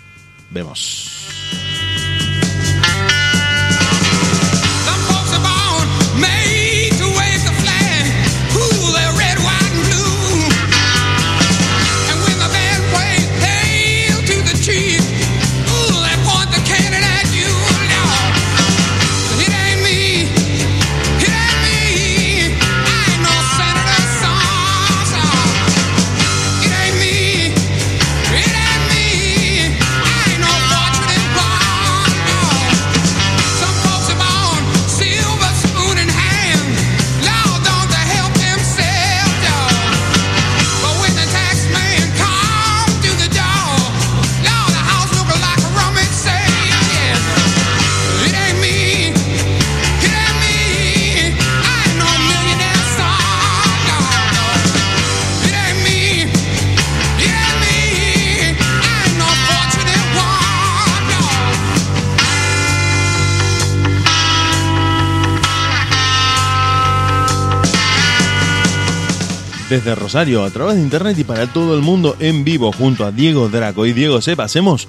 [69.74, 73.10] Desde Rosario, a través de internet y para todo el mundo en vivo, junto a
[73.10, 74.86] Diego Draco y Diego Sepa, hacemos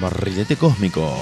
[0.00, 1.16] Barrilete Cósmico.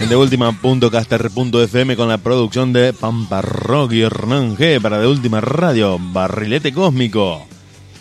[0.00, 5.42] En de última.caster.fm con la producción de Pampa Rock y Hernán G para de última
[5.42, 7.46] radio, Barrilete Cósmico.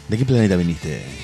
[0.07, 1.22] ¿De qué planeta viniste?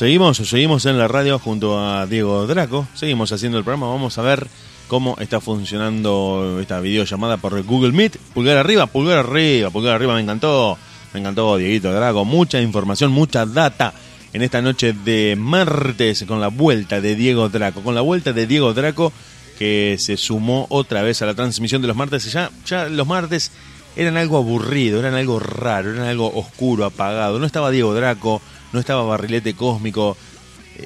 [0.00, 4.22] Seguimos, seguimos en la radio junto a Diego Draco, seguimos haciendo el programa, vamos a
[4.22, 4.46] ver
[4.88, 8.16] cómo está funcionando esta videollamada por Google Meet.
[8.32, 10.78] Pulgar arriba, pulgar arriba, pulgar arriba, me encantó,
[11.12, 13.92] me encantó Dieguito Draco, mucha información, mucha data
[14.32, 18.46] en esta noche de martes con la vuelta de Diego Draco, con la vuelta de
[18.46, 19.12] Diego Draco
[19.58, 22.32] que se sumó otra vez a la transmisión de los martes.
[22.32, 23.52] Ya, ya los martes
[23.96, 27.38] eran algo aburrido, eran algo raro, eran algo oscuro, apagado.
[27.38, 28.40] No estaba Diego Draco,
[28.72, 30.16] no estaba Barrilete Cósmico.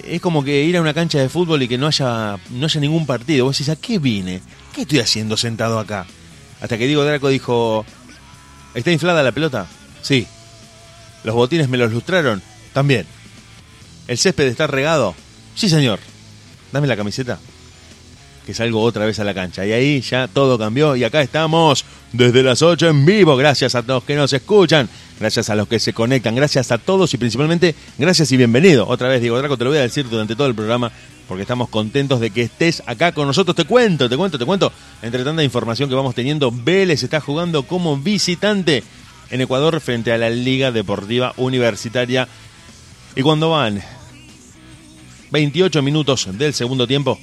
[0.04, 2.80] Es como que ir a una cancha de fútbol y que no haya, no haya
[2.80, 3.44] ningún partido.
[3.44, 4.40] Vos decís, ¿a qué vine?
[4.72, 6.06] ¿Qué estoy haciendo sentado acá?
[6.60, 7.84] Hasta que Diego Draco dijo,
[8.74, 9.66] ¿está inflada la pelota?
[10.02, 10.26] Sí.
[11.22, 12.42] ¿Los botines me los lustraron?
[12.72, 13.06] También.
[14.08, 15.14] ¿El césped está regado?
[15.54, 16.00] Sí, señor.
[16.72, 17.38] Dame la camiseta
[18.44, 19.66] que salgo otra vez a la cancha.
[19.66, 23.36] Y ahí ya todo cambió y acá estamos desde las 8 en vivo.
[23.36, 24.88] Gracias a todos que nos escuchan,
[25.18, 28.86] gracias a los que se conectan, gracias a todos y principalmente gracias y bienvenido.
[28.86, 30.92] Otra vez, Diego Draco, te lo voy a decir durante todo el programa
[31.28, 33.56] porque estamos contentos de que estés acá con nosotros.
[33.56, 34.72] Te cuento, te cuento, te cuento.
[35.02, 38.84] Entre tanta información que vamos teniendo, Vélez está jugando como visitante
[39.30, 42.28] en Ecuador frente a la Liga Deportiva Universitaria.
[43.16, 43.80] Y cuando van
[45.30, 47.18] 28 minutos del segundo tiempo,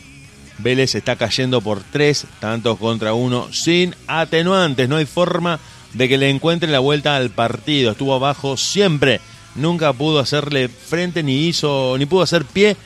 [0.62, 4.88] Vélez está cayendo por tres tantos contra uno sin atenuantes.
[4.88, 5.59] No hay forma
[5.93, 7.91] de que le encuentre la vuelta al partido.
[7.91, 9.20] Estuvo abajo siempre.
[9.55, 12.78] Nunca pudo hacerle frente ni hizo ni pudo hacer pie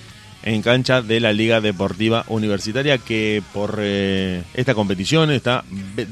[0.44, 5.64] en cancha de la Liga Deportiva Universitaria que por eh, esta competición está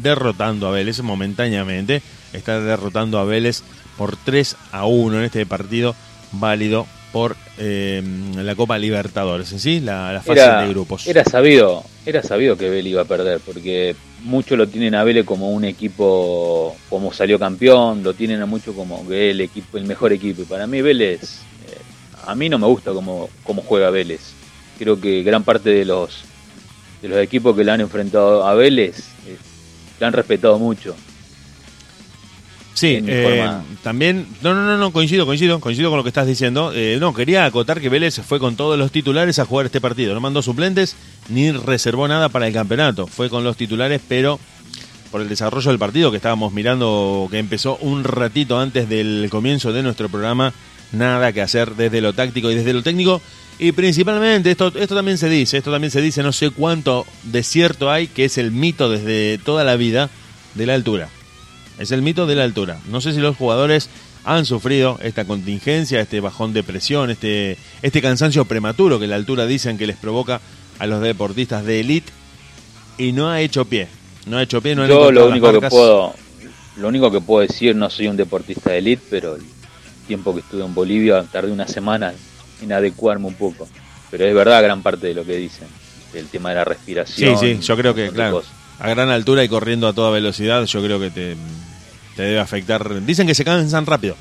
[0.02, 2.02] derrotando a Vélez momentáneamente.
[2.34, 3.64] Está derrotando a Vélez
[3.98, 5.96] por 3 a 1 en este partido
[6.32, 8.02] válido por eh,
[8.36, 9.80] la Copa Libertadores, ¿en sí?
[9.80, 11.08] La, la fase Era, de grupos.
[11.08, 15.24] era sabido, era sabido que Vélez iba a perder, porque muchos lo tienen a Vélez
[15.24, 19.86] como un equipo, como salió campeón, lo tienen a mucho como que el equipo, el
[19.86, 20.42] mejor equipo.
[20.42, 21.78] Y para mí Vélez, eh,
[22.26, 24.34] a mí no me gusta cómo, cómo juega Vélez.
[24.80, 26.24] Creo que gran parte de los
[27.04, 28.98] de los equipos que le han enfrentado a Vélez
[29.28, 29.38] eh,
[30.00, 30.96] le han respetado mucho.
[32.74, 33.48] Sí, eh,
[33.84, 36.72] también, no, no, no, no, coincido, coincido, coincido con lo que estás diciendo.
[36.74, 40.14] Eh, no, quería acotar que Vélez fue con todos los titulares a jugar este partido.
[40.14, 40.96] No mandó suplentes
[41.30, 43.06] ni reservó nada para el campeonato.
[43.06, 44.40] Fue con los titulares, pero
[45.12, 49.72] por el desarrollo del partido que estábamos mirando, que empezó un ratito antes del comienzo
[49.72, 50.54] de nuestro programa,
[50.92, 53.22] nada que hacer desde lo táctico y desde lo técnico.
[53.60, 57.44] Y principalmente, esto, esto también se dice, esto también se dice, no sé cuánto de
[57.44, 60.10] cierto hay, que es el mito desde toda la vida
[60.56, 61.10] de la altura.
[61.80, 62.80] Es el mito de la altura.
[62.90, 63.90] No sé si los jugadores
[64.26, 69.46] han sufrido esta contingencia, este bajón de presión, este, este cansancio prematuro que la altura
[69.46, 70.40] dicen que les provoca
[70.80, 72.12] a los deportistas de élite
[72.98, 73.88] y no ha hecho pie.
[74.26, 76.16] No ha hecho pie, no Yo lo único que puedo
[76.78, 79.44] lo único que puedo decir, no soy un deportista de elite, pero el
[80.08, 82.14] tiempo que estuve en Bolivia tardé una semana
[82.62, 83.68] en adecuarme un poco.
[84.10, 85.68] Pero es verdad gran parte de lo que dicen,
[86.14, 87.38] el tema de la Sí, respiración.
[87.40, 88.52] sí, yo creo que, claro, cosas.
[88.80, 91.36] A gran altura y corriendo a toda velocidad, yo creo que te,
[92.16, 93.06] te debe afectar.
[93.06, 94.16] Dicen que se cansan rápido.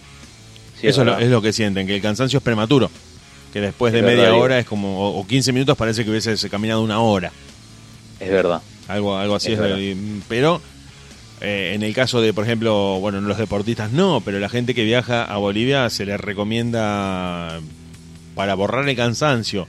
[0.80, 1.22] Sí, Eso es lo, verdad.
[1.26, 2.90] es lo que sienten, que el cansancio es prematuro.
[3.52, 6.10] Que después de Es media verdad, hora es como, o, o 15 minutos parece que
[6.10, 7.30] hubiese caminado una hora.
[8.18, 8.62] Es verdad.
[8.88, 9.96] Algo, algo así Es
[10.28, 10.60] pero
[11.40, 14.84] eh, en el caso de, por ejemplo, bueno, los deportistas no, pero la gente que
[14.84, 17.60] viaja a Bolivia se les recomienda
[18.34, 19.66] para borrar el cansancio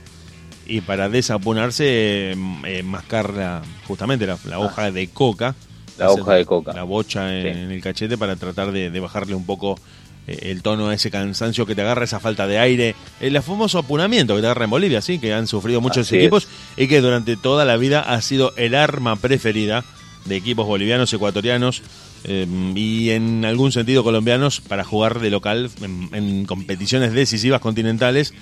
[0.66, 1.84] y para desapunarse
[2.32, 2.36] eh,
[2.66, 5.54] eh, mascar la- justamente la, la hoja de coca.
[5.58, 5.94] Ah.
[5.98, 6.72] La hoja de coca.
[6.72, 7.48] La bocha en, Sí.
[7.60, 9.78] en el cachete para tratar de, de bajarle un poco
[10.26, 12.94] eh, el tono a ese cansancio que te agarra, esa falta de aire.
[13.20, 16.48] El famoso apunamiento que te agarra en Bolivia, sí, que han sufrido muchos Así equipos
[16.76, 19.84] y que durante toda la vida ha sido el arma preferida
[20.24, 21.82] de equipos bolivianos, ecuatorianos
[22.24, 28.32] eh, y en algún sentido colombianos para jugar de local en, en competiciones decisivas continentales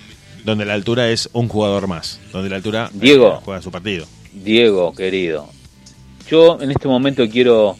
[0.43, 3.41] donde la altura es un jugador más, donde la altura eh, Diego.
[3.43, 4.05] juega su partido.
[4.33, 5.47] Diego, querido,
[6.29, 7.77] yo en este momento quiero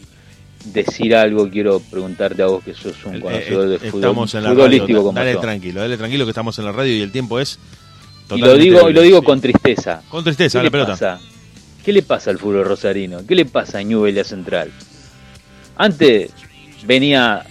[0.65, 4.33] decir algo, quiero preguntarte a vos que sos un Eh, conocedor eh, de fútbol, estamos
[4.35, 5.39] en la radio, dale yo.
[5.39, 7.59] tranquilo, dale tranquilo que estamos en la radio y el tiempo es
[8.33, 10.01] Y lo digo, y lo digo con tristeza.
[10.09, 10.91] con tristeza ¿Qué la le pelota.
[10.93, 11.19] pasa?
[11.83, 13.25] ¿Qué le pasa al fútbol rosarino?
[13.27, 14.71] ¿Qué le pasa a Ñubelia Central?
[15.75, 16.31] Antes
[16.85, 17.43] venía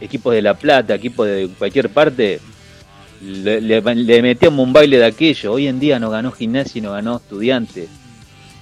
[0.00, 2.40] equipos de La Plata, equipos de cualquier parte,
[3.22, 5.52] le, le- le metíamos un baile de aquello.
[5.52, 7.88] Hoy en día no ganó gimnasia y no ganó estudiante.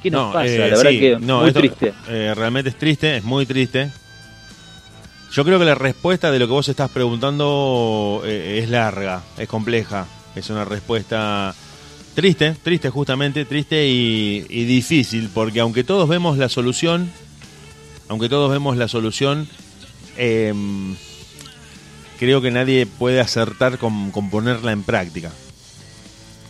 [0.03, 0.47] ¿Qué nos No, pasa?
[0.47, 1.95] eh, la verdad sí, que no, muy esto, triste.
[2.09, 3.91] eh, realmente es triste, es muy triste.
[5.33, 9.49] Yo creo que la respuesta de lo que vos estás preguntando eh, es larga, es
[9.49, 10.07] compleja.
[10.37, 11.55] Es una respuesta
[12.15, 17.11] triste, triste justamente, triste y, y difícil, porque aunque todos vemos la solución,
[18.09, 19.49] aunque todos vemos la solución,
[20.17, 20.53] eh,
[22.25, 25.31] creo que nadie puede acertar con, con ponerla en práctica.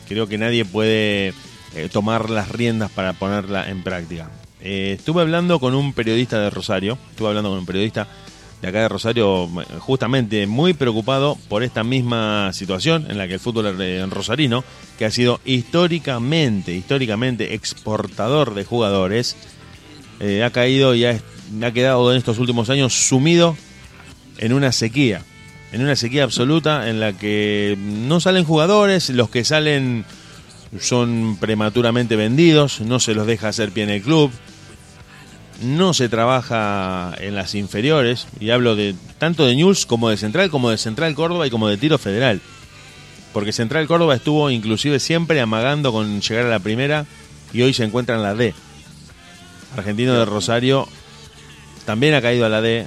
[0.08, 1.34] creo que nadie puede
[1.74, 4.30] eh, tomar las riendas para ponerla en práctica.
[4.60, 8.06] Eh, estuve hablando con un periodista de Rosario, estuve hablando con un periodista
[8.62, 9.50] de acá de Rosario,
[9.80, 14.62] justamente muy preocupado por esta misma situación en la que el fútbol en rosarino,
[14.96, 19.36] que ha sido históricamente, históricamente exportador de jugadores,
[20.20, 21.20] eh, ha caído y ha
[21.74, 23.56] quedado en estos últimos años sumido
[24.38, 25.22] en una sequía,
[25.74, 30.04] en una sequía absoluta en la que no salen jugadores, los que salen
[30.78, 34.30] son prematuramente vendidos, no se los deja hacer pie en el club,
[35.62, 40.48] no se trabaja en las inferiores, y hablo de tanto de News como de Central,
[40.48, 42.40] como de Central Córdoba y como de Tiro Federal.
[43.32, 47.04] Porque Central Córdoba estuvo inclusive siempre amagando con llegar a la primera
[47.52, 48.54] y hoy se encuentra en la D.
[49.76, 50.86] Argentino de Rosario
[51.84, 52.86] también ha caído a la D.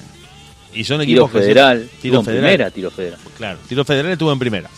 [0.74, 1.80] Y son Tiro equipos que se- federal.
[1.80, 2.42] Tiro Tiro federal.
[2.44, 3.20] primera, tiro federal.
[3.38, 4.70] Claro, Tiro Federal estuvo en primera.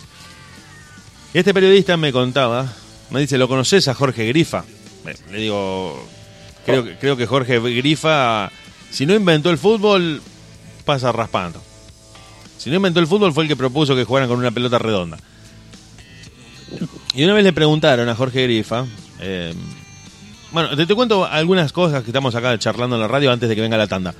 [1.33, 2.71] Este periodista me contaba,
[3.09, 4.63] me dice, ¿lo conoces a Jorge Grifa?
[5.31, 6.07] Le digo,
[6.65, 8.51] creo, que- creo que Jorge Grifa,
[8.91, 10.21] si no inventó el fútbol,
[10.85, 11.61] pasa raspando.
[12.57, 15.17] Si no inventó el fútbol fue el que propuso que jugaran con una pelota redonda.
[17.15, 18.85] Y una vez le preguntaron a Jorge Grifa,
[19.19, 19.53] eh,
[20.51, 23.55] bueno, te, te cuento algunas cosas que estamos acá charlando en la radio antes de
[23.55, 24.13] que venga la tanda.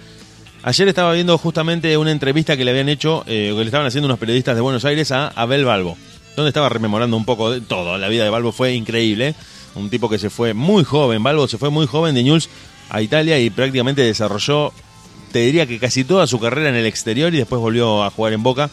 [0.62, 4.08] Ayer estaba viendo justamente una entrevista que le habían hecho, eh, que le estaban haciendo
[4.08, 5.98] unos periodistas de Buenos Aires a Abel Balbo,
[6.36, 7.98] donde estaba rememorando un poco de todo.
[7.98, 9.36] La vida de Balbo fue increíble.
[9.76, 12.50] Un tipo que se fue muy joven, Balbo se fue muy joven de News
[12.90, 14.74] a Italia y prácticamente desarrolló,
[15.32, 18.34] te diría que casi toda su carrera en el exterior y después volvió a jugar
[18.34, 18.70] en Boca,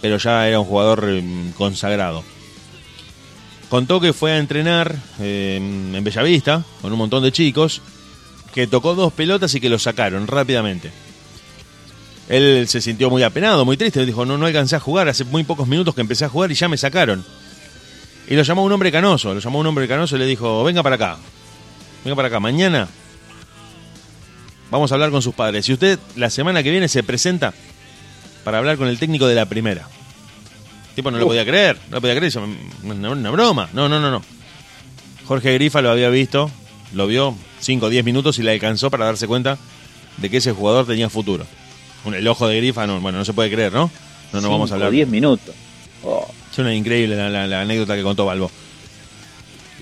[0.00, 2.24] pero ya era un jugador mm, consagrado.
[3.68, 7.82] Contó que fue a entrenar eh, en Bellavista con un montón de chicos,
[8.54, 10.92] que tocó dos pelotas y que lo sacaron rápidamente.
[12.28, 14.04] Él se sintió muy apenado, muy triste.
[14.04, 15.08] Dijo, no, no alcancé a jugar.
[15.08, 17.24] Hace muy pocos minutos que empecé a jugar y ya me sacaron.
[18.28, 19.32] Y lo llamó un hombre canoso.
[19.32, 21.18] Lo llamó un hombre canoso y le dijo, venga para acá.
[22.04, 22.40] Venga para acá.
[22.40, 22.88] Mañana
[24.70, 25.64] vamos a hablar con sus padres.
[25.64, 27.54] Si usted la semana que viene se presenta
[28.42, 29.88] para hablar con el técnico de la primera.
[30.90, 31.76] El tipo no lo podía creer.
[31.90, 32.32] No lo podía creer.
[32.82, 33.68] Una, una broma.
[33.72, 34.22] No, no, no, no.
[35.26, 36.50] Jorge Grifa lo había visto.
[36.92, 39.58] Lo vio 5 o 10 minutos y le alcanzó para darse cuenta
[40.16, 41.46] de que ese jugador tenía futuro.
[42.04, 43.90] Un- El ojo de Grifa, no, bueno, no se puede creer, ¿no?
[44.32, 44.90] No, no vamos a hablar.
[44.90, 45.54] 10 minutos.
[46.04, 48.50] Oh, Es una increíble la, la- la anécdota que contó Balbo.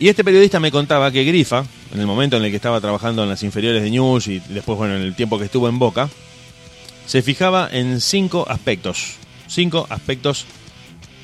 [0.00, 3.22] Y este periodista me contaba que Grifa, en el momento en el que estaba trabajando
[3.22, 6.08] en las inferiores de News y después, bueno, en el tiempo que estuvo en Boca,
[7.06, 9.14] se fijaba en cinco aspectos.
[9.46, 10.46] Cinco aspectos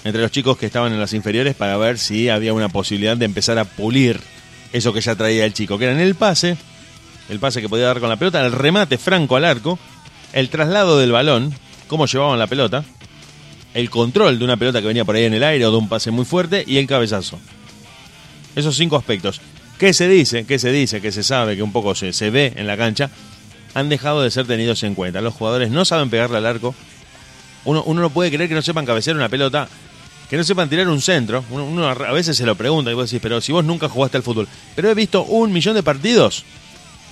[0.04, 3.24] entre los chicos que estaban en las inferiores para ver si había una posibilidad de
[3.24, 4.20] empezar a pulir
[4.72, 6.56] eso que ya traía el chico, que eran el pase,
[7.28, 9.78] el pase que podía dar con la pelota, el remate franco al arco,
[10.32, 11.54] el traslado del balón,
[11.88, 12.84] cómo llevaban la pelota,
[13.74, 15.88] el control de una pelota que venía por ahí en el aire o de un
[15.88, 17.38] pase muy fuerte y el cabezazo.
[18.56, 19.40] Esos cinco aspectos.
[19.78, 20.44] ¿Qué se dice?
[20.44, 21.00] ¿Qué se dice?
[21.00, 23.10] Que se sabe, que un poco se, se ve en la cancha,
[23.74, 25.20] han dejado de ser tenidos en cuenta.
[25.20, 26.74] Los jugadores no saben pegarle al arco.
[27.64, 29.68] Uno, uno no puede creer que no sepan cabecear una pelota,
[30.28, 31.44] que no sepan tirar un centro.
[31.50, 34.16] Uno, uno a veces se lo pregunta y vos decís, pero si vos nunca jugaste
[34.16, 34.48] al fútbol.
[34.74, 36.44] Pero he visto un millón de partidos.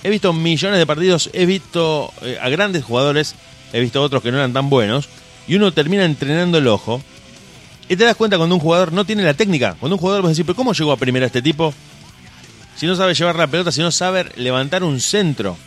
[0.03, 3.35] He visto millones de partidos, he visto eh, a grandes jugadores,
[3.73, 5.09] he visto otros que no eran tan buenos,
[5.47, 7.01] y uno termina entrenando el ojo.
[7.89, 9.75] Y te das cuenta cuando un jugador no tiene la técnica.
[9.79, 11.73] Cuando un jugador vos decís, pero ¿cómo llegó a primera este tipo?
[12.75, 15.57] Si no sabe llevar la pelota, si no sabe levantar un centro.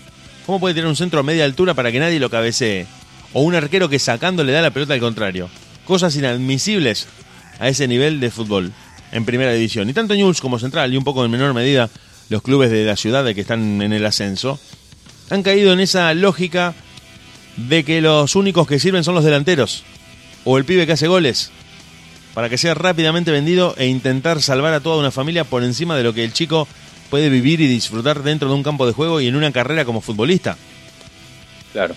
[0.46, 2.86] ¿Cómo puede tener un centro a media altura para que nadie lo cabecee?
[3.32, 5.50] O un arquero que sacando le da la pelota al contrario.
[5.84, 7.08] Cosas inadmisibles
[7.58, 8.72] a ese nivel de fútbol
[9.10, 9.90] en primera división.
[9.90, 11.90] Y tanto News como Central, y un poco en menor medida
[12.28, 14.58] los clubes de la ciudad de que están en el ascenso,
[15.30, 16.74] han caído en esa lógica
[17.56, 19.84] de que los únicos que sirven son los delanteros.
[20.44, 21.50] O el pibe que hace goles.
[22.34, 26.02] Para que sea rápidamente vendido e intentar salvar a toda una familia por encima de
[26.02, 26.66] lo que el chico
[27.10, 30.00] puede vivir y disfrutar dentro de un campo de juego y en una carrera como
[30.00, 30.56] futbolista.
[31.72, 31.94] claro.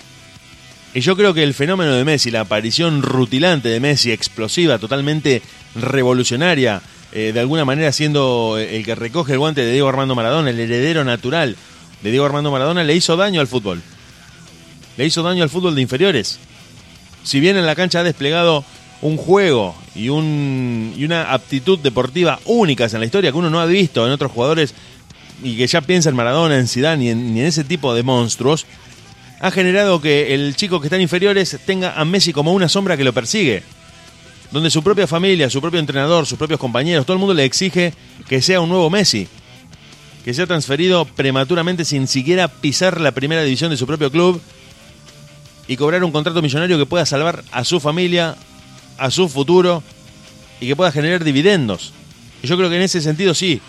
[0.93, 5.41] Y yo creo que el fenómeno de Messi, la aparición rutilante de Messi, explosiva, totalmente
[5.75, 6.81] revolucionaria,
[7.15, 10.59] eh, de alguna manera siendo el que recoge el guante de Diego Armando Maradona, el
[10.59, 11.55] heredero natural
[12.03, 13.81] de Diego Armando Maradona, le hizo daño al fútbol.
[14.97, 16.39] Le hizo daño al fútbol de inferiores.
[17.23, 18.65] Si bien en la cancha ha desplegado
[19.01, 23.61] un juego y, un, y una aptitud deportiva únicas en la historia que uno no
[23.61, 24.73] ha visto en otros jugadores
[25.41, 28.65] y que ya piensa en Maradona, en Zidane y en ese tipo de monstruos,
[29.39, 32.97] ha generado que el chico que está en inferiores tenga a Messi como una sombra
[32.97, 33.63] que lo persigue.
[34.55, 37.93] Donde su propia familia, su propio entrenador, sus propios compañeros, todo el mundo le exige
[38.25, 39.27] que sea un nuevo Messi.
[40.23, 44.41] Que sea transferido prematuramente sin siquiera pisar la primera división de su propio club
[45.67, 48.37] y cobrar un contrato millonario que pueda salvar a su familia,
[48.97, 49.83] a su futuro
[50.61, 51.91] y que pueda generar dividendos.
[52.41, 53.59] Y yo creo que en ese sentido sí,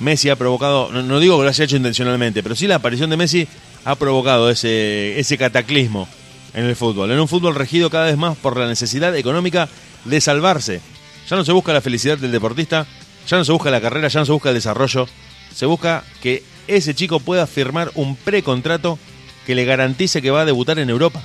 [0.00, 3.08] Messi ha provocado, no, no digo que lo haya hecho intencionalmente, pero sí la aparición
[3.08, 3.46] de Messi
[3.84, 6.08] ha provocado ese, ese cataclismo
[6.54, 7.12] en el fútbol.
[7.12, 9.68] En un fútbol regido cada vez más por la necesidad económica
[10.04, 10.80] de salvarse.
[11.28, 12.86] Ya no se busca la felicidad del deportista,
[13.28, 15.06] ya no se busca la carrera, ya no se busca el desarrollo.
[15.54, 18.98] Se busca que ese chico pueda firmar un precontrato
[19.46, 21.22] que le garantice que va a debutar en Europa,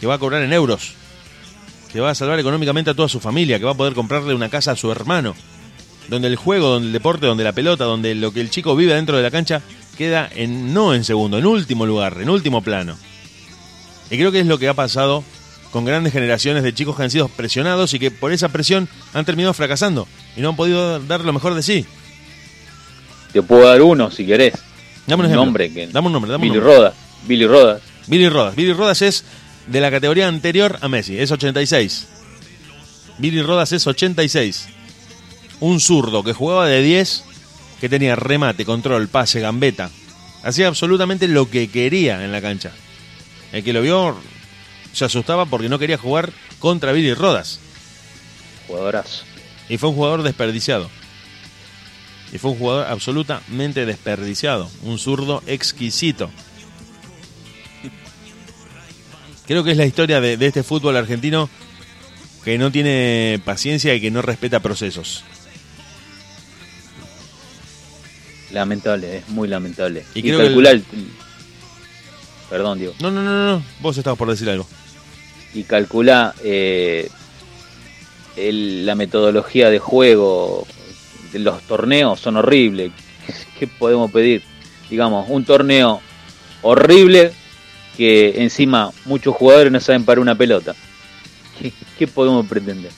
[0.00, 0.94] que va a cobrar en euros,
[1.92, 4.48] que va a salvar económicamente a toda su familia, que va a poder comprarle una
[4.48, 5.34] casa a su hermano,
[6.08, 8.94] donde el juego, donde el deporte, donde la pelota, donde lo que el chico vive
[8.94, 9.62] dentro de la cancha
[9.96, 12.96] queda en no en segundo, en último lugar, en último plano.
[14.10, 15.22] Y creo que es lo que ha pasado
[15.72, 19.24] con grandes generaciones de chicos que han sido presionados y que por esa presión han
[19.24, 21.86] terminado fracasando y no han podido dar lo mejor de sí.
[23.32, 24.54] Te puedo dar uno si querés.
[25.06, 25.44] Dame un Un ejemplo.
[25.44, 26.76] nombre que- Dame un nombre, dame un Billy nombre.
[26.76, 26.94] Rodas.
[27.26, 27.82] Billy Rodas.
[28.06, 28.56] Billy Rodas.
[28.56, 29.24] Billy Rodas es
[29.66, 32.08] de la categoría anterior a Messi, es 86.
[33.18, 34.66] Billy Rodas es 86.
[35.60, 37.22] Un zurdo que jugaba de 10,
[37.80, 39.90] que tenía remate, control, pase, gambeta.
[40.42, 42.72] Hacía absolutamente lo que quería en la cancha.
[43.52, 44.16] El que lo vio
[44.92, 47.60] se asustaba porque no quería jugar contra Billy Rodas.
[48.66, 49.24] Jugadorazo.
[49.68, 50.90] Y fue un jugador desperdiciado.
[52.32, 54.70] Y fue un jugador absolutamente desperdiciado.
[54.82, 56.30] Un zurdo exquisito.
[59.46, 61.48] Creo que es la historia de, de este fútbol argentino
[62.44, 65.24] que no tiene paciencia y que no respeta procesos.
[68.52, 70.04] Lamentable, es muy lamentable.
[70.14, 70.74] Y Y, creo que calcular.
[70.74, 70.84] el-
[72.48, 72.94] Perdón, Diego.
[73.00, 73.62] No, no, no, no, no.
[73.80, 74.66] Vos estabas por decir algo.
[75.54, 77.08] Y calcula eh,
[78.36, 80.66] el- la metodología de juego
[81.32, 82.92] de los torneos son horribles.
[83.58, 84.42] ¿Qué podemos pedir?
[84.88, 86.00] Digamos, un torneo
[86.62, 87.32] horrible
[87.96, 90.74] que encima muchos jugadores no saben parar una pelota.
[91.58, 92.90] ¿Qué, qué podemos pretender?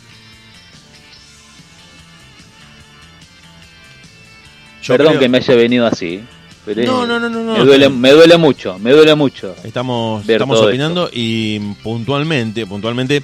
[4.82, 6.22] Yo Perdón creo- que me haya venido así.
[6.64, 7.52] Pero No, no, no, no, no.
[7.58, 9.54] Me duele, me duele mucho, me duele mucho.
[9.64, 13.22] Estamos, estamos opinando y puntualmente, puntualmente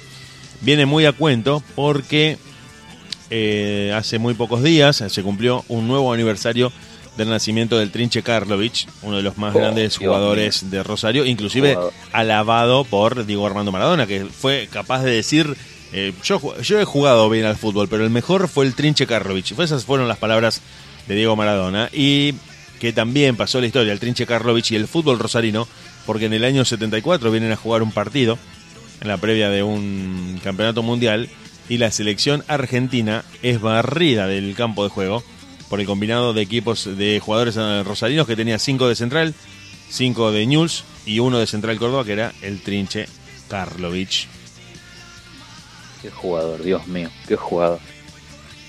[0.61, 2.37] viene muy a cuento porque
[3.29, 6.71] eh, hace muy pocos días se cumplió un nuevo aniversario
[7.15, 11.75] del nacimiento del Trinche Karlovich, uno de los más Oh, grandes jugadores de Rosario, inclusive
[11.75, 11.93] Jugador.
[12.13, 15.53] alabado por Diego Armando Maradona, que fue capaz de decir,
[15.91, 19.51] eh, yo, yo he jugado bien al fútbol, pero el mejor fue el Trinche Karlovich.
[19.59, 20.61] Esas fueron las palabras
[21.07, 21.89] de Diego Maradona.
[21.91, 22.35] Y
[22.79, 25.67] que también pasó la historia, el Trinche Karlovich y el fútbol rosarino,
[26.05, 28.37] porque en el año 74 vienen a jugar un partido,
[29.01, 31.29] en la previa de un campeonato mundial,
[31.67, 35.23] y la selección argentina es barrida del campo de juego
[35.69, 37.55] por el combinado de equipos de jugadores
[37.85, 39.35] rosarinos que tenía 5 de central,
[39.89, 43.07] 5 de News y uno de central Córdoba que era el Trinche
[43.49, 44.27] Karlovich.
[46.01, 47.79] Qué jugador, Dios mío, qué jugador.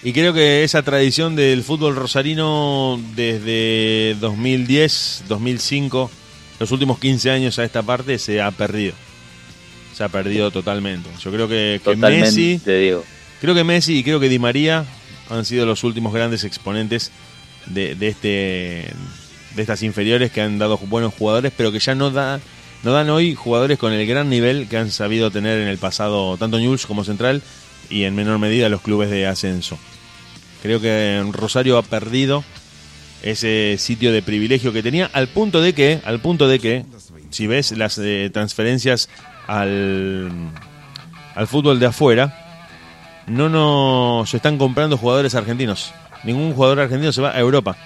[0.03, 6.11] Y creo que esa tradición del fútbol rosarino desde 2010, 2005,
[6.59, 8.95] los últimos 15 años a esta parte se ha perdido.
[9.95, 11.11] Se ha perdido totalmente.
[11.23, 13.05] Yo creo que, que Totalmente, Messi, Diego.
[13.43, 14.87] creo que Messi y creo que Di María
[15.29, 17.11] han sido los últimos grandes exponentes
[17.67, 18.93] de, de este
[19.55, 22.41] de estas inferiores que han dado buenos jugadores, pero que ya no da
[22.83, 26.39] no dan hoy jugadores con el gran nivel que han sabido tener en el pasado
[26.39, 27.43] tanto Newell's como Central
[27.91, 29.79] y en menor medida los clubes de ascenso.
[30.63, 32.45] Creo que Rosario ha perdido
[33.23, 36.85] ese sitio de privilegio que tenía al punto de que, al punto de que,
[37.31, 39.09] si ves las eh, transferencias
[39.47, 40.31] al,
[41.35, 45.93] al fútbol de afuera, no nos están comprando jugadores argentinos.
[46.25, 47.77] Ningún jugador argentino se va a Europa.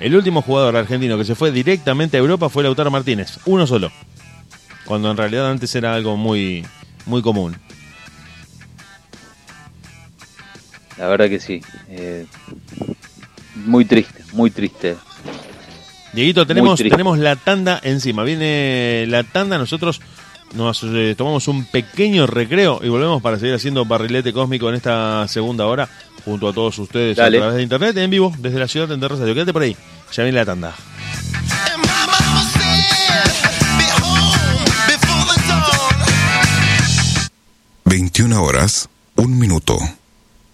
[0.00, 3.90] El último jugador argentino que se fue directamente a Europa fue Lautaro Martínez, uno solo.
[4.84, 6.66] Cuando en realidad antes era algo muy,
[7.06, 7.56] muy común.
[10.98, 11.60] La verdad que sí.
[11.88, 12.26] eh,
[13.54, 14.96] muy triste, muy triste.
[16.12, 16.90] Dieguito, tenemos, triste.
[16.90, 18.22] tenemos la tanda encima.
[18.22, 20.00] Viene la tanda, nosotros
[20.54, 25.26] nos eh, tomamos un pequeño recreo y volvemos para seguir haciendo barrilete cósmico en esta
[25.28, 25.88] segunda hora
[26.24, 27.38] junto a todos ustedes Dale.
[27.38, 29.32] a través de internet en vivo desde la ciudad de Rosario.
[29.34, 29.74] Quédate por ahí,
[30.12, 30.74] ya viene la tanda.
[30.74, 33.32] And my mama said,
[33.78, 35.96] be home before the dawn.
[37.84, 39.78] 21 horas, un minuto.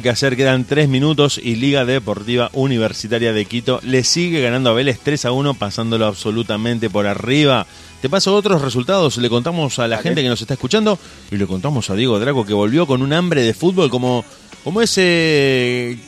[0.00, 4.70] Nada que hacer, quedan tres minutos y Liga Deportiva Universitaria de Quito le sigue ganando
[4.70, 7.66] a Vélez 3 a 1, pasándolo absolutamente por arriba.
[8.00, 10.98] Te paso otros resultados, le contamos a la gente que nos está escuchando
[11.30, 14.24] y le contamos a Diego Draco que volvió con un hambre de fútbol como,
[14.64, 15.98] como ese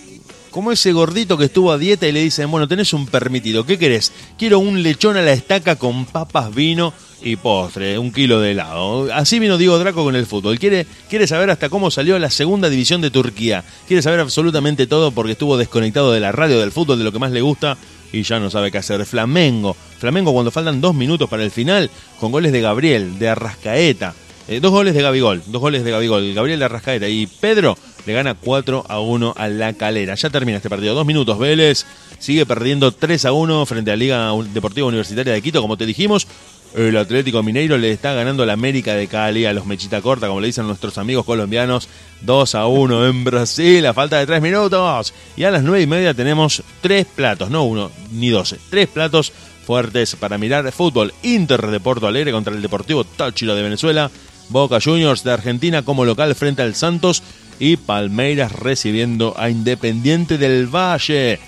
[0.50, 3.78] como ese gordito que estuvo a dieta y le dicen, bueno, tenés un permitido, ¿qué
[3.78, 4.12] querés?
[4.38, 9.08] Quiero un lechón a la estaca con papas, vino y postre, un kilo de helado.
[9.12, 10.58] Así vino Diego Draco con el fútbol.
[10.58, 13.64] Quiere, quiere saber hasta cómo salió la segunda división de Turquía.
[13.86, 17.18] Quiere saber absolutamente todo porque estuvo desconectado de la radio, del fútbol, de lo que
[17.18, 17.76] más le gusta
[18.12, 19.04] y ya no sabe qué hacer.
[19.06, 19.76] Flamengo.
[19.98, 24.14] Flamengo cuando faltan dos minutos para el final, con goles de Gabriel, de Arrascaeta.
[24.48, 28.12] Eh, dos goles de Gabigol, dos goles de Gabigol, Gabriel de Arrascaeta y Pedro le
[28.12, 30.14] gana 4 a 1 a la calera.
[30.14, 30.94] Ya termina este partido.
[30.94, 31.38] Dos minutos.
[31.38, 31.86] Vélez
[32.18, 35.62] sigue perdiendo 3 a 1 frente a Liga Deportiva Universitaria de Quito.
[35.62, 36.26] Como te dijimos,
[36.74, 40.28] el Atlético Mineiro le está ganando a la América de Cali, a los Mechita Corta,
[40.28, 41.88] como le dicen nuestros amigos colombianos.
[42.22, 45.12] 2 a 1 en Brasil, a falta de 3 minutos.
[45.36, 49.32] Y a las 9 y media tenemos tres platos, no uno ni 12, tres platos
[49.66, 51.12] fuertes para mirar fútbol.
[51.22, 54.10] Inter de Porto Alegre contra el Deportivo Táchira de Venezuela.
[54.48, 57.22] Boca Juniors de Argentina como local frente al Santos
[57.58, 61.38] y Palmeiras recibiendo a Independiente del Valle.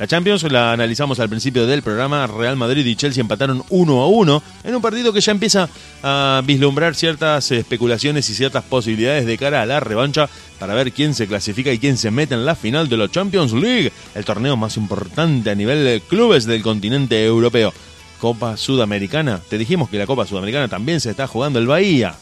[0.00, 2.26] La Champions la analizamos al principio del programa.
[2.26, 5.68] Real Madrid y Chelsea empataron 1 a 1 en un partido que ya empieza
[6.02, 11.12] a vislumbrar ciertas especulaciones y ciertas posibilidades de cara a la revancha para ver quién
[11.12, 14.56] se clasifica y quién se mete en la final de la Champions League, el torneo
[14.56, 17.74] más importante a nivel de clubes del continente europeo.
[18.18, 19.38] Copa Sudamericana.
[19.50, 22.14] Te dijimos que la Copa Sudamericana también se está jugando el Bahía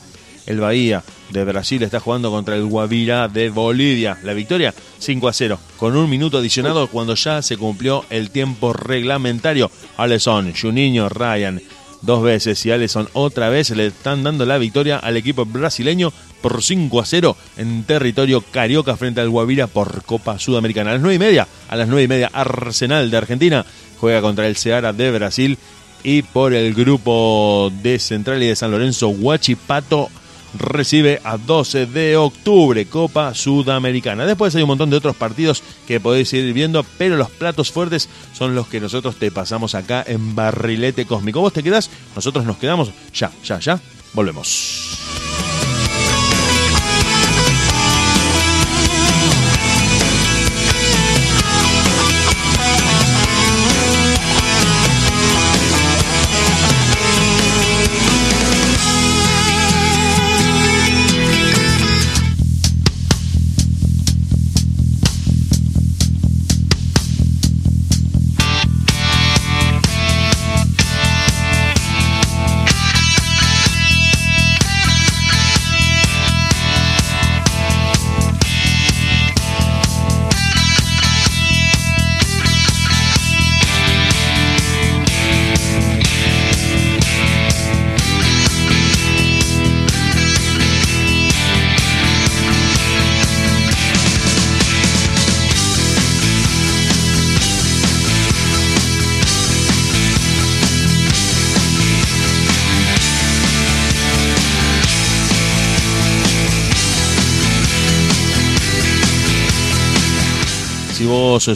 [0.49, 4.19] el Bahía de Brasil está jugando contra el Guavirá de Bolivia.
[4.25, 8.73] La victoria 5 a 0, con un minuto adicionado cuando ya se cumplió el tiempo
[8.73, 9.71] reglamentario.
[9.99, 11.61] Aleson, Juninho, Ryan,
[12.01, 16.63] dos veces y Aleson otra vez le están dando la victoria al equipo brasileño por
[16.63, 20.91] 5 a 0 en territorio carioca frente al Guavirá por Copa Sudamericana.
[20.91, 23.67] A las 9 y media, a las 9 y media, Arsenal de Argentina
[24.01, 25.59] juega contra el Ceará de Brasil
[26.05, 30.09] y por el grupo de Central y de San Lorenzo, Huachipato
[30.55, 34.27] recibe a 12 de octubre Copa Sudamericana.
[34.27, 38.09] Después hay un montón de otros partidos que podéis ir viendo, pero los platos fuertes
[38.33, 41.41] son los que nosotros te pasamos acá en Barrilete Cósmico.
[41.41, 42.91] Vos te quedás, nosotros nos quedamos.
[43.15, 43.81] Ya, ya, ya.
[44.13, 45.58] Volvemos.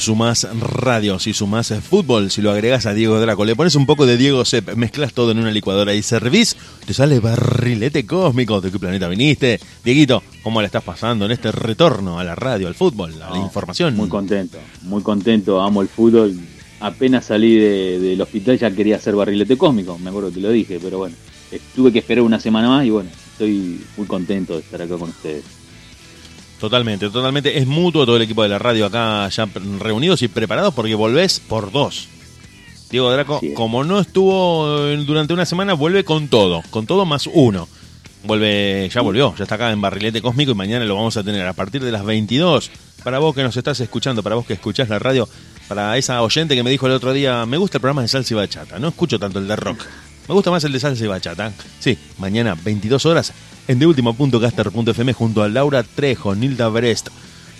[0.00, 4.06] Sumás radio, si sumás fútbol, si lo agregás a Diego Draco, le pones un poco
[4.06, 8.60] de Diego Sepp, mezclas todo en una licuadora y servís, te sale barrilete cósmico.
[8.60, 9.60] ¿De qué planeta viniste?
[9.84, 13.36] Dieguito, ¿cómo le estás pasando en este retorno a la radio, al fútbol, a la
[13.38, 13.96] No, información?
[13.96, 16.34] Muy contento, muy contento, amo el fútbol.
[16.80, 20.78] Apenas salí de- del hospital ya quería hacer barrilete cósmico, me acuerdo que lo dije,
[20.82, 21.14] pero bueno,
[21.76, 25.10] tuve que esperar una semana más y bueno, estoy muy contento de estar acá con
[25.10, 25.44] ustedes.
[26.62, 27.58] Totalmente, totalmente.
[27.58, 29.48] Es mutuo todo el equipo de la radio acá ya
[29.80, 32.06] reunidos y preparados porque volvés por dos.
[32.88, 37.28] Diego Draco, como no estuvo eh, durante una semana, vuelve con todo, con todo más
[37.32, 37.68] uno.
[38.22, 41.44] Vuelve, ya volvió, ya está acá en Barrilete Cósmico y mañana lo vamos a tener
[41.48, 42.70] a partir de las 22.
[43.02, 45.28] Para vos que nos estás escuchando, para vos que escuchás la radio,
[45.66, 48.34] para esa oyente que me dijo el otro día, me gusta el programa de salsa
[48.34, 49.84] y bachata, no escucho tanto el de rock.
[50.28, 51.52] Me gusta más el de salsa y bachata.
[51.80, 53.32] Sí, mañana 22 horas
[53.68, 57.08] en deultimo.caster.fm junto a Laura Trejo, Nilda Brest,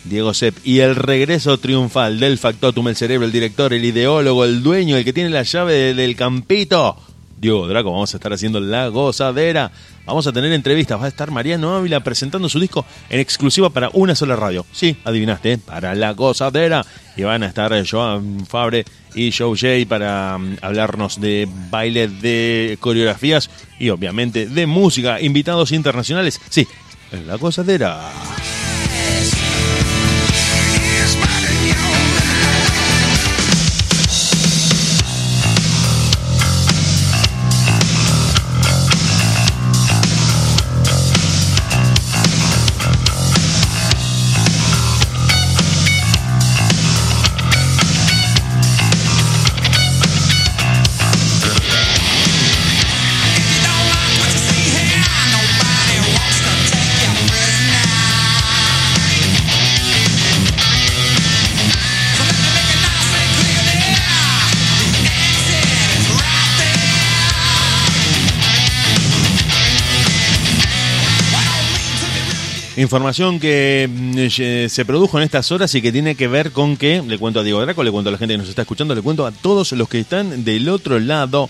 [0.05, 4.63] Diego Sepp y el regreso triunfal del Factotum, el cerebro, el director, el ideólogo, el
[4.63, 6.97] dueño, el que tiene la llave de- del campito.
[7.41, 9.73] Diego Draco, vamos a estar haciendo la gozadera.
[10.05, 11.01] Vamos a tener entrevistas.
[11.01, 14.67] Va a estar Mariano Ávila presentando su disco en exclusiva para una sola radio.
[14.73, 15.59] Sí, adivinaste, ¿eh?
[15.59, 16.85] para la gozadera.
[17.17, 18.85] Y van a estar Joan Fabre
[19.15, 25.21] y Joe J para mm, hablarnos de baile, de coreografías y obviamente de música.
[25.21, 26.41] Invitados internacionales.
[26.49, 26.67] Sí,
[27.13, 28.01] en la gozadera.
[72.83, 76.77] Información que mm, eh, se produjo en estas horas y que tiene que ver con
[76.77, 78.93] que, le cuento a Diego Draco, le cuento a la gente que nos está escuchando,
[78.93, 81.49] le cuento a todos los que están del otro lado,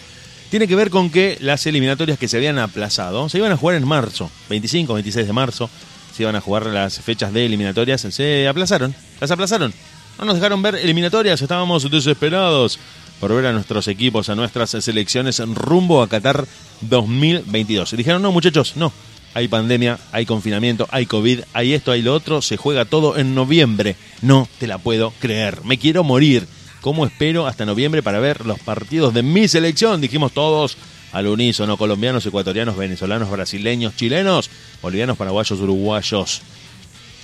[0.51, 3.77] tiene que ver con que las eliminatorias que se habían aplazado se iban a jugar
[3.77, 5.71] en marzo, 25, 26 de marzo,
[6.15, 9.73] se iban a jugar las fechas de eliminatorias, se aplazaron, las aplazaron.
[10.19, 12.79] No nos dejaron ver eliminatorias, estábamos desesperados
[13.21, 16.47] por ver a nuestros equipos, a nuestras selecciones rumbo a Qatar
[16.83, 17.95] 2022.
[17.95, 18.93] Y dijeron, no muchachos, no,
[19.35, 23.35] hay pandemia, hay confinamiento, hay COVID, hay esto, hay lo otro, se juega todo en
[23.35, 23.97] noviembre.
[24.21, 26.47] No te la puedo creer, me quiero morir.
[26.81, 30.01] ¿Cómo espero hasta noviembre para ver los partidos de mi selección?
[30.01, 30.77] Dijimos todos
[31.13, 34.51] al unísono, colombianos, ecuatorianos, venezolanos, brasileños, chilenos,
[34.83, 36.43] bolivianos, paraguayos, uruguayos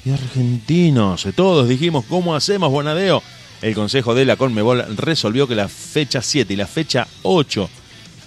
[0.04, 1.26] y argentinos.
[1.34, 3.22] Todos dijimos, ¿cómo hacemos, Bonadeo?
[3.60, 7.68] El Consejo de la Conmebol resolvió que la fecha 7 y la fecha 8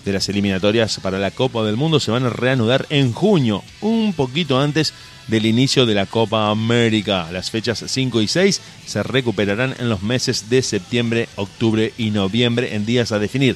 [0.05, 4.13] de las eliminatorias para la Copa del Mundo se van a reanudar en junio, un
[4.13, 4.93] poquito antes
[5.27, 7.29] del inicio de la Copa América.
[7.31, 12.75] Las fechas 5 y 6 se recuperarán en los meses de septiembre, octubre y noviembre
[12.75, 13.55] en días a definir.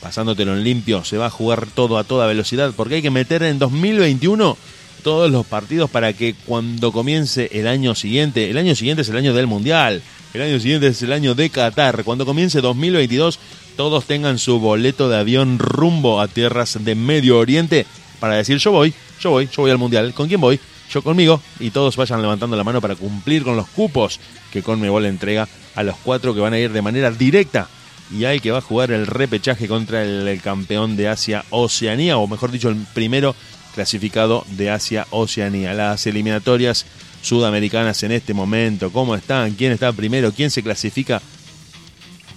[0.00, 3.42] Pasándotelo en limpio, se va a jugar todo a toda velocidad porque hay que meter
[3.42, 4.56] en 2021
[5.02, 9.16] todos los partidos para que cuando comience el año siguiente, el año siguiente es el
[9.16, 13.38] año del Mundial, el año siguiente es el año de Qatar, cuando comience 2022
[13.76, 17.86] todos tengan su boleto de avión rumbo a tierras de Medio Oriente
[18.20, 20.14] para decir yo voy, yo voy, yo voy al Mundial.
[20.14, 20.58] ¿Con quién voy?
[20.90, 21.40] Yo conmigo.
[21.60, 24.20] Y todos vayan levantando la mano para cumplir con los cupos
[24.52, 27.68] que Conmebol entrega a los cuatro que van a ir de manera directa
[28.12, 32.18] y hay que va a jugar el repechaje contra el, el campeón de Asia Oceanía,
[32.18, 33.34] o mejor dicho, el primero
[33.74, 35.74] clasificado de Asia Oceanía.
[35.74, 36.86] Las eliminatorias
[37.22, 39.52] sudamericanas en este momento, ¿cómo están?
[39.52, 40.32] ¿Quién está primero?
[40.32, 41.20] ¿Quién se clasifica?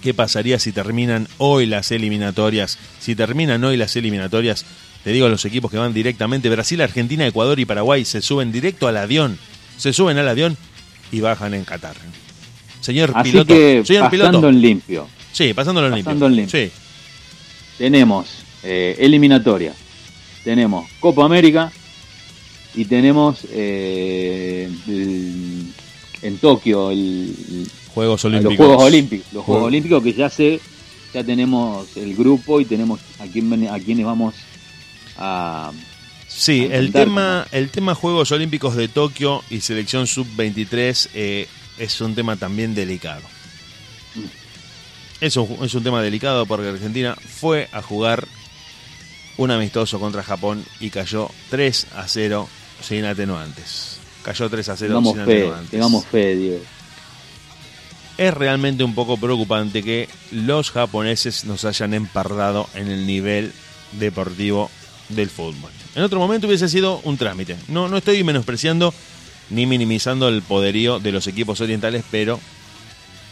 [0.02, 2.78] ¿Qué pasaría si terminan hoy las eliminatorias?
[3.00, 4.64] Si terminan hoy las eliminatorias,
[5.02, 8.52] te digo a los equipos que van directamente, Brasil, Argentina, Ecuador y Paraguay se suben
[8.52, 9.38] directo al avión,
[9.76, 10.56] se suben al avión
[11.10, 11.96] y bajan en Qatar.
[12.80, 14.48] Señor Así piloto, que señor pasando piloto.
[14.48, 16.60] en limpio, Sí, pasándolo en pasando en limpio.
[16.60, 16.78] limpio.
[16.78, 16.82] Sí,
[17.76, 18.28] tenemos
[18.62, 19.72] eh, eliminatoria,
[20.44, 21.72] tenemos Copa América
[22.74, 25.66] y tenemos eh, el-
[26.22, 27.68] en Tokio el-
[27.98, 28.66] Juegos los Olímpicos.
[28.66, 30.60] Juegos Olímpicos, los Juegos Juego- Olímpicos que ya sé,
[31.12, 34.34] ya tenemos el grupo y tenemos a quién a quiénes vamos
[35.16, 35.72] a
[36.28, 42.00] Sí, a el tema, el tema Juegos Olímpicos de Tokio y selección sub-23 eh, es
[42.00, 43.22] un tema también delicado.
[45.20, 48.28] Es un, es un tema delicado porque Argentina fue a jugar
[49.38, 52.48] un amistoso contra Japón y cayó 3 a 0
[52.82, 53.98] sin atenuantes.
[54.22, 55.70] Cayó 3 a 0 tengamos sin fe, atenuantes.
[55.70, 56.60] tengamos fe, Diego.
[58.18, 63.52] Es realmente un poco preocupante que los japoneses nos hayan empardado en el nivel
[63.92, 64.70] deportivo
[65.08, 65.70] del fútbol.
[65.94, 67.56] En otro momento hubiese sido un trámite.
[67.68, 68.92] No, no estoy menospreciando
[69.50, 72.38] ni minimizando el poderío de los equipos orientales, pero,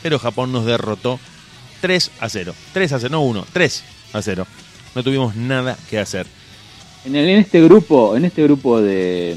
[0.02, 1.18] pero Japón nos derrotó
[1.80, 2.54] 3 a 0.
[2.72, 3.84] 3 a 0, no 1, 3
[4.14, 4.46] a 0.
[4.94, 6.26] No tuvimos nada que hacer.
[7.04, 9.36] En, el- en este grupo, en este grupo de,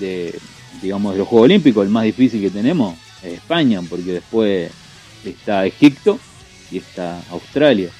[0.00, 0.38] de,
[0.82, 4.70] digamos de los Juegos Olímpicos, el más difícil que tenemos es España, porque después
[5.24, 6.18] está Egipto
[6.70, 7.90] y está Australia.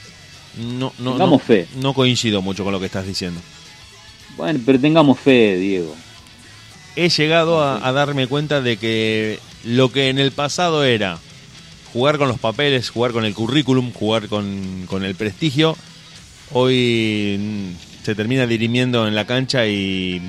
[0.56, 1.66] No, no, Tengamos no, fe.
[1.76, 3.40] no coincido mucho con lo que estás diciendo.
[4.36, 5.94] Bueno, pero tengamos fe, Diego.
[6.96, 11.18] he llegado a, a darme cuenta de que lo que en el pasado era
[11.92, 15.76] jugar con los papeles, jugar con el currículum, jugar con, con el prestigio,
[16.52, 20.20] hoy mm, se termina dirimiendo en la cancha y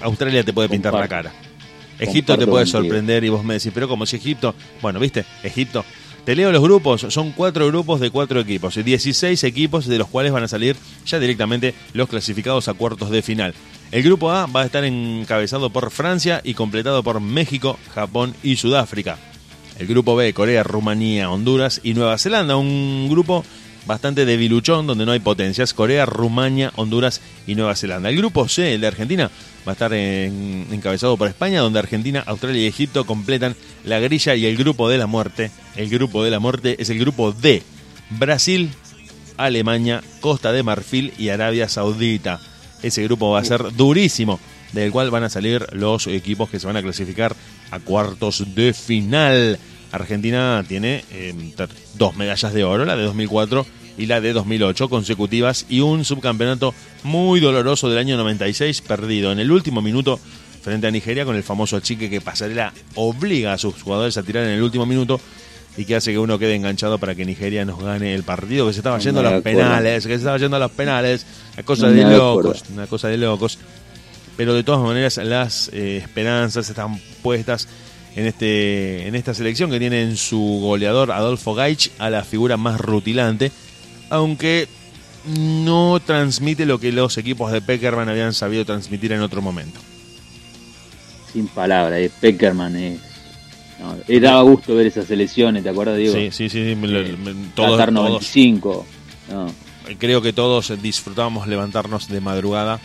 [0.00, 1.32] Australia te puede pintar la cara.
[1.98, 5.84] Egipto te puede sorprender y vos me decís, pero como si Egipto, bueno, viste, Egipto.
[6.24, 10.08] Te leo los grupos, son cuatro grupos de cuatro equipos, y 16 equipos de los
[10.08, 13.54] cuales van a salir ya directamente los clasificados a cuartos de final.
[13.92, 18.56] El grupo A va a estar encabezado por Francia y completado por México, Japón y
[18.56, 19.18] Sudáfrica.
[19.78, 23.44] El grupo B, Corea, Rumanía, Honduras y Nueva Zelanda, un grupo
[23.86, 25.74] bastante debiluchón, donde no hay potencias.
[25.74, 28.08] Corea, Rumania, Honduras y Nueva Zelanda.
[28.08, 29.30] El grupo C, el de Argentina,
[29.66, 34.34] va a estar en- encabezado por España, donde Argentina, Australia y Egipto completan la grilla
[34.34, 35.50] y el grupo de la muerte.
[35.76, 37.62] El grupo de la muerte es el grupo D.
[38.10, 38.70] Brasil,
[39.36, 42.40] Alemania, Costa de Marfil y Arabia Saudita.
[42.82, 44.38] Ese grupo va a ser durísimo,
[44.72, 47.34] del cual van a salir los equipos que se van a clasificar
[47.70, 49.58] a cuartos de final.
[49.94, 53.66] Argentina tiene eh, ter- dos medallas de oro, la de 2004
[53.96, 56.74] y la de 2008 consecutivas y un subcampeonato
[57.04, 60.18] muy doloroso del año 96 perdido en el último minuto
[60.62, 64.44] frente a Nigeria con el famoso chique que Pasarela obliga a sus jugadores a tirar
[64.44, 65.20] en el último minuto
[65.76, 68.72] y que hace que uno quede enganchado para que Nigeria nos gane el partido, que
[68.72, 69.58] se estaba No yendo a los acuerdo.
[69.58, 72.42] penales, que se estaba yendo a los penales, una cosa No de acuerdo.
[72.42, 73.58] locos, una cosa de locos.
[74.36, 77.68] Pero de todas maneras las eh, esperanzas están puestas
[78.16, 82.56] en este en esta selección que tiene en su goleador Adolfo Gaich a la figura
[82.56, 83.50] más rutilante,
[84.10, 84.68] aunque
[85.26, 89.80] no transmite lo que los equipos de Peckerman habían sabido transmitir en otro momento.
[91.32, 93.00] Sin palabras, eh, Peckerman es.
[93.80, 96.14] No, eh, daba gusto ver esas selecciones, ¿te acuerdas, Diego?
[96.14, 97.16] Sí, sí, sí, Eh,
[97.54, 98.86] todos, Qatar todos- 95.
[99.30, 99.46] No,
[99.98, 102.80] creo que todos disfrutábamos levantarnos de madrugada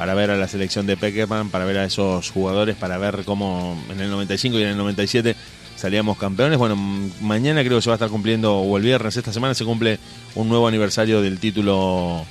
[0.00, 3.78] para ver a la selección de Peckerman, para ver a esos jugadores, para ver cómo
[3.90, 5.36] en el 95 y en el 97
[5.76, 6.56] salíamos campeones.
[6.56, 6.74] Bueno,
[7.20, 9.98] mañana creo que se va a estar cumpliendo, o el viernes, esta semana se cumple
[10.36, 12.24] un nuevo aniversario del título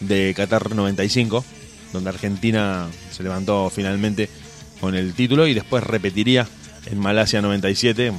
[0.00, 1.44] de Qatar 95,
[1.92, 4.30] donde Argentina se levantó finalmente
[4.80, 6.46] con el título y después repetiría
[6.86, 8.12] en Malasia 97,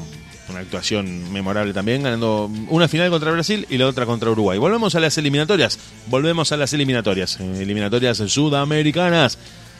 [0.52, 4.60] una actuación memorable también, ganando una final contra Brasil y la otra contra Uruguay.
[4.60, 9.38] Volvemos a las eliminatorias, volvemos a las eliminatorias, eh, eliminatorias sudamericanas.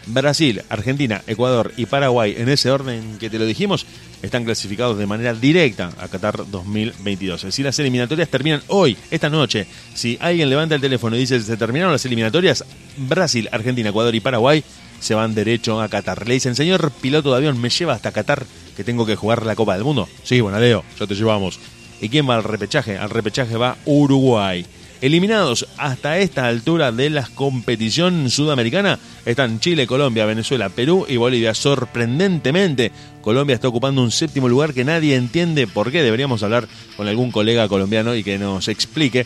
[0.08, 3.86] Brasil, Argentina, Ecuador y Paraguay, en ese orden que te lo dijimos,
[4.24, 7.46] están clasificados de manera directa a Qatar 2022.
[7.50, 11.56] Si las eliminatorias terminan hoy, esta noche, si alguien levanta el teléfono y dice se
[11.58, 12.66] terminaron las eliminatorias,
[12.98, 14.64] Brasil, Argentina, Ecuador y Paraguay
[15.00, 16.28] se van derecho a Qatar.
[16.28, 18.46] Le dicen, señor piloto de avión, ¿me lleva hasta Qatar
[18.76, 20.08] que tengo que jugar la Copa del Mundo?
[20.24, 21.60] Sí, bueno, Leo, ya te llevamos.
[22.02, 22.98] ¿Y quién va al repechaje?
[22.98, 24.66] Al repechaje va Uruguay.
[25.02, 31.56] Eliminados hasta esta altura de la competición sudamericana están Chile, Colombia, Venezuela, Perú y Bolivia.
[31.56, 32.92] Sorprendentemente,
[33.22, 36.04] Colombia está ocupando un séptimo lugar que nadie entiende por qué.
[36.04, 36.68] Deberíamos hablar
[36.98, 39.26] con algún colega colombiano y que nos explique.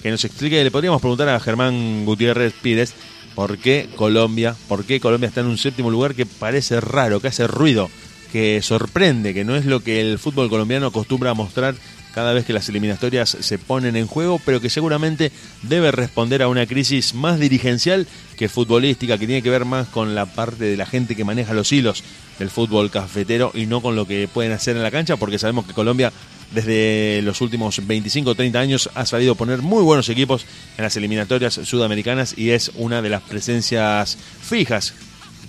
[0.00, 2.94] Que nos explique, le podríamos preguntar a Germán Gutiérrez Pires
[3.34, 7.28] por qué Colombia, por qué Colombia está en un séptimo lugar que parece raro, que
[7.28, 7.90] hace ruido,
[8.26, 11.74] que sorprende, que no es lo que el fútbol colombiano acostumbra a mostrar
[12.16, 16.48] cada vez que las eliminatorias se ponen en juego, pero que seguramente debe responder a
[16.48, 18.06] una crisis más dirigencial
[18.38, 21.52] que futbolística, que tiene que ver más con la parte de la gente que maneja
[21.52, 22.02] los hilos
[22.38, 25.66] del fútbol cafetero y no con lo que pueden hacer en la cancha, porque sabemos
[25.66, 26.10] que Colombia
[26.52, 30.46] desde los últimos 25 o 30 años ha sabido poner muy buenos equipos
[30.78, 34.94] en las eliminatorias sudamericanas y es una de las presencias fijas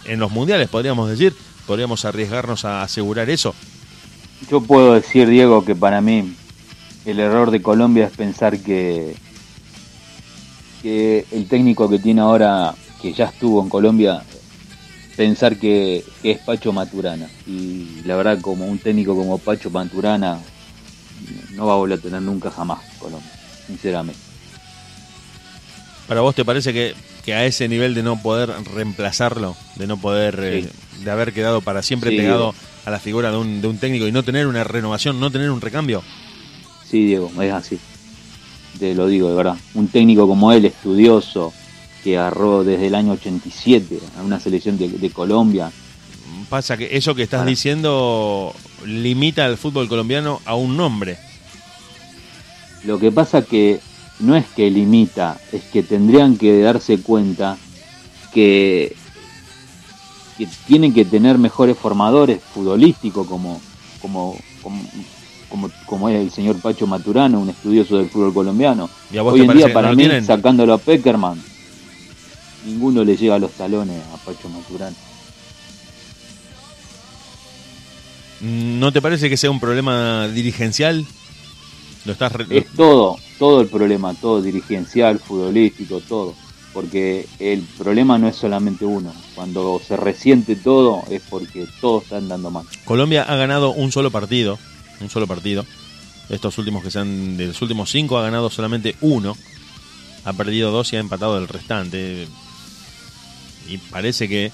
[0.04, 1.34] en los mundiales, podríamos decir,
[1.68, 3.54] podríamos arriesgarnos a asegurar eso.
[4.50, 6.34] Yo puedo decir, Diego, que para mí
[7.06, 9.16] el error de Colombia es pensar que,
[10.82, 14.24] que el técnico que tiene ahora, que ya estuvo en Colombia,
[15.16, 17.28] pensar que, que es Pacho Maturana.
[17.46, 20.40] Y la verdad, como un técnico como Pacho Maturana,
[21.52, 23.32] no va a volver a tener nunca jamás Colombia,
[23.66, 24.22] sinceramente.
[26.08, 26.96] ¿Para vos te parece que,
[27.28, 30.70] que a ese nivel de no poder reemplazarlo, de no poder, eh,
[31.04, 32.16] de haber quedado para siempre Sí.
[32.16, 32.56] pegado
[32.86, 35.52] a la figura de un, de un técnico y no tener una renovación, no tener
[35.52, 36.02] un recambio?
[36.90, 37.80] Sí, Diego, es así.
[38.80, 39.58] Te lo digo de verdad.
[39.74, 41.52] Un técnico como él, estudioso,
[42.02, 45.70] que agarró desde el año 87 a una selección de, de Colombia,
[46.50, 48.56] Pasa que eso que estás diciendo
[48.86, 51.18] limita al fútbol colombiano a un nombre.
[52.86, 53.82] Lo que pasa que
[54.20, 57.58] no es que limita, es que tendrían que darse cuenta
[58.34, 58.96] que,
[60.38, 63.62] que tienen que tener mejores formadores futbolísticos como,
[64.02, 64.82] como, como,
[65.50, 68.90] como, como es el señor Pacho Maturano, un estudioso del fútbol colombiano.
[69.12, 71.42] ¿Y a vos Hoy en día para no mí, sacándolo a Peckerman,
[72.66, 74.96] ninguno le llega a los talones a Pacho Maturano.
[78.40, 81.06] ¿No te parece que sea un problema dirigencial?
[82.06, 86.36] Lo estás re- Es todo, todo el problema, todo dirigencial, futbolístico, todo.
[86.74, 89.14] Porque el problema no es solamente uno.
[89.36, 92.66] Cuando se resiente todo es porque todos están dando mal.
[92.86, 94.60] Colombia ha ganado un solo partido,
[95.00, 95.66] un solo partido.
[96.30, 99.36] Estos últimos que sean de los últimos cinco ha ganado solamente uno,
[100.26, 102.28] ha perdido dos y ha empatado el restante.
[103.68, 104.52] Y parece que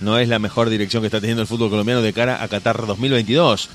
[0.00, 2.86] no es la mejor dirección que está teniendo el fútbol colombiano de cara a Qatar
[2.86, 3.68] 2022.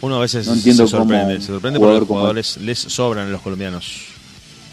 [0.00, 2.78] Uno a veces No entiendo se sorprende, cómo se sorprende porque los como jugadores les
[2.78, 4.06] sobran a los colombianos.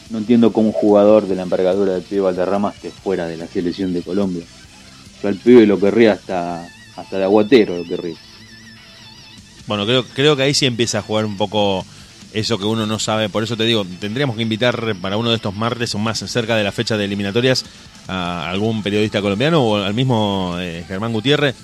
[0.10, 3.48] no entiendo cómo un jugador de la envergadura del pibe Valderrama esté fuera de la
[3.48, 4.44] selección de Colombia.
[5.22, 8.16] Yo al pibe lo querría hasta, hasta de aguatero, lo querría.
[9.68, 11.84] Bueno, creo, creo que ahí sí empieza a jugar un poco
[12.34, 13.30] eso que uno no sabe.
[13.30, 16.56] Por eso te digo, tendríamos que invitar para uno de estos martes o más cerca
[16.56, 17.66] de la fecha de eliminatorias
[18.08, 21.56] a algún periodista colombiano o al mismo eh, Germán Gutiérrez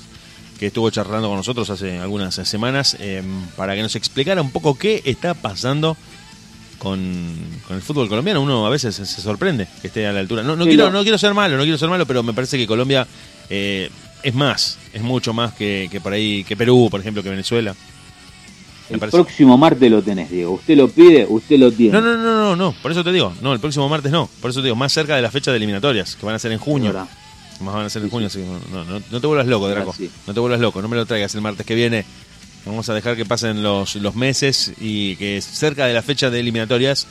[0.61, 3.23] que estuvo charlando con nosotros hace algunas semanas eh,
[3.55, 5.97] para que nos explicara un poco qué está pasando
[6.77, 7.35] con,
[7.67, 8.43] con el fútbol colombiano.
[8.43, 10.43] Uno a veces se sorprende que esté a la altura.
[10.43, 10.99] No, no Sí, quiero, no.
[10.99, 13.07] no quiero ser malo, no quiero ser malo, pero me parece que Colombia
[13.49, 13.89] eh,
[14.21, 17.75] es más, es mucho más que, que por ahí, que Perú, por ejemplo, que Venezuela.
[18.87, 20.51] El próximo martes lo tenés, Diego.
[20.51, 21.93] Usted lo pide, usted lo tiene.
[21.93, 24.51] No, no, no, no, no, por eso te digo, no, el próximo martes no, por
[24.51, 26.59] eso te digo, más cerca de la fecha de eliminatorias, que van a ser en
[26.59, 26.89] junio.
[26.89, 27.07] Ahora,
[27.61, 28.39] Más van a ser en Sí, junio, sí.
[28.41, 29.93] así que no, no, no te vuelvas loco, Draco.
[29.95, 30.09] sí.
[30.27, 32.05] No te vuelvas loco, no me lo traigas el martes que viene.
[32.65, 36.39] Vamos a dejar que pasen los, los meses y que cerca de la fecha de
[36.39, 37.07] eliminatorias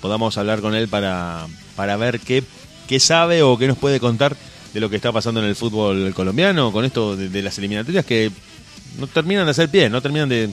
[0.00, 2.42] podamos hablar con él para, para ver qué,
[2.88, 4.36] qué sabe o qué nos puede contar
[4.72, 8.04] de lo que está pasando en el fútbol colombiano con esto de, de las eliminatorias
[8.04, 8.30] que
[8.98, 10.50] no terminan de hacer pie, no terminan de,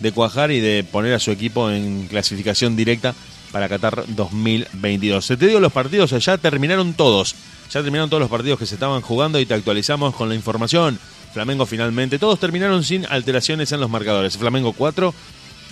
[0.00, 3.14] de cuajar y de poner a su equipo en clasificación directa
[3.52, 5.24] para Qatar 2022.
[5.24, 7.34] Se te digo, los partidos ya terminaron todos.
[7.70, 10.98] Ya terminaron todos los partidos que se estaban jugando y te actualizamos con la información.
[11.32, 14.38] Flamengo finalmente, todos terminaron sin alteraciones en los marcadores.
[14.38, 15.14] Flamengo 4,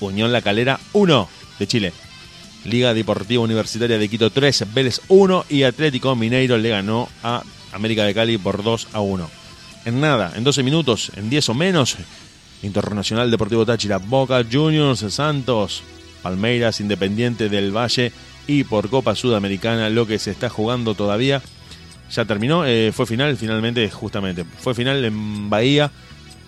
[0.00, 1.28] Unión La Calera 1
[1.58, 1.92] de Chile.
[2.64, 7.42] Liga Deportiva Universitaria de Quito 3, Vélez 1 y Atlético Mineiro le ganó a
[7.72, 9.30] América de Cali por 2 a 1.
[9.84, 11.96] En nada, en 12 minutos, en 10 o menos,
[12.62, 15.82] Internacional Deportivo Táchira, Boca Juniors, Santos,
[16.26, 18.10] Palmeiras, Independiente del Valle
[18.48, 21.40] y por Copa Sudamericana lo que se está jugando todavía.
[22.10, 24.44] Ya terminó, eh, fue final, finalmente, justamente.
[24.44, 25.92] Fue final en Bahía.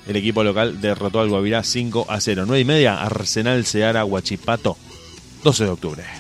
[0.09, 2.43] El equipo local derrotó al Guavirá 5 a 0.
[2.47, 4.77] 9 y media, Arsenal Seara Huachipato,
[5.45, 6.18] 12 de octubre.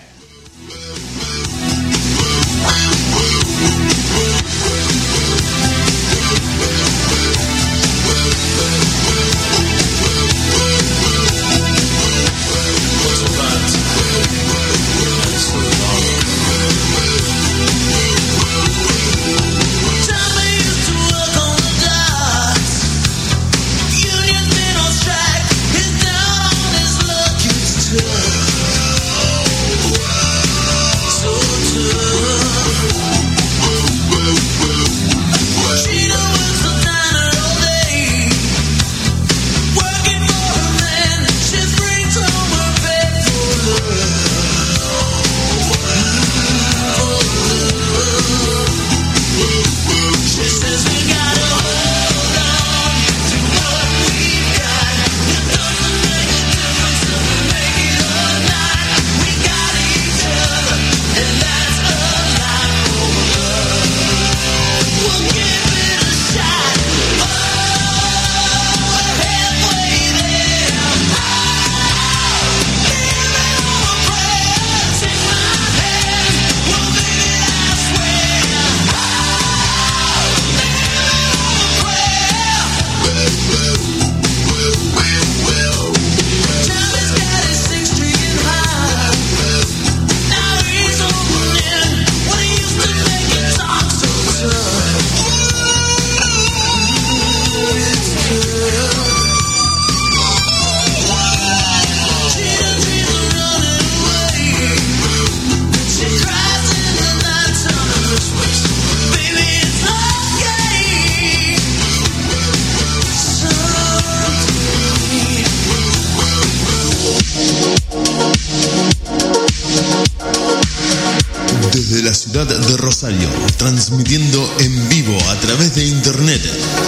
[123.88, 126.42] Transmitiendo en vivo a través de internet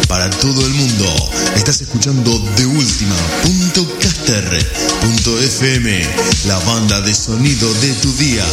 [0.07, 1.07] para todo el mundo.
[1.57, 2.67] Estás escuchando de
[5.39, 5.99] FM,
[6.45, 8.45] la banda de sonido de tu día.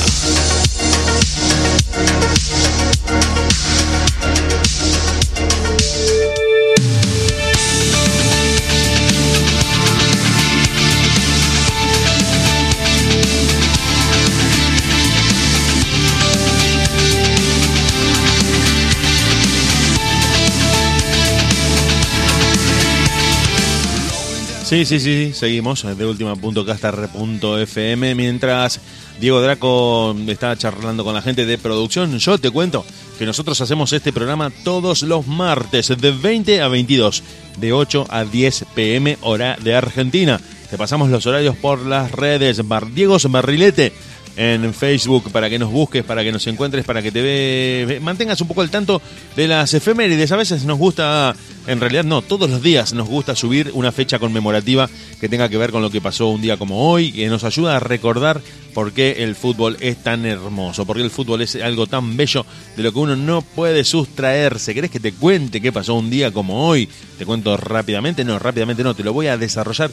[24.68, 28.82] Sí, sí, sí, seguimos de última.castar.fm mientras
[29.18, 32.20] Diego Draco está charlando con la gente de producción.
[32.20, 32.86] Yo te cuento
[33.18, 37.24] que nosotros hacemos este programa todos los martes de 20 a 22,
[37.58, 40.42] de 8 a 10 pm hora de Argentina.
[40.70, 42.68] Te pasamos los horarios por las redes.
[42.68, 43.94] Bar Diego Barrilete
[44.38, 48.40] en Facebook para que nos busques, para que nos encuentres, para que te ve, mantengas
[48.40, 49.02] un poco al tanto
[49.36, 50.32] de las efemérides.
[50.32, 51.36] A veces nos gusta,
[51.68, 54.90] en realidad no, todos los días nos gusta subir una fecha conmemorativa
[55.20, 57.76] que tenga que ver con lo que pasó un día como hoy, que nos ayuda
[57.76, 58.42] a recordar
[58.74, 62.46] por qué el fútbol es tan hermoso, por qué el fútbol es algo tan bello
[62.76, 64.74] de lo que uno no puede sustraerse.
[64.74, 66.88] ¿Querés que te cuente qué pasó un día como hoy?
[67.18, 69.92] Te cuento rápidamente, no, rápidamente no, te lo voy a desarrollar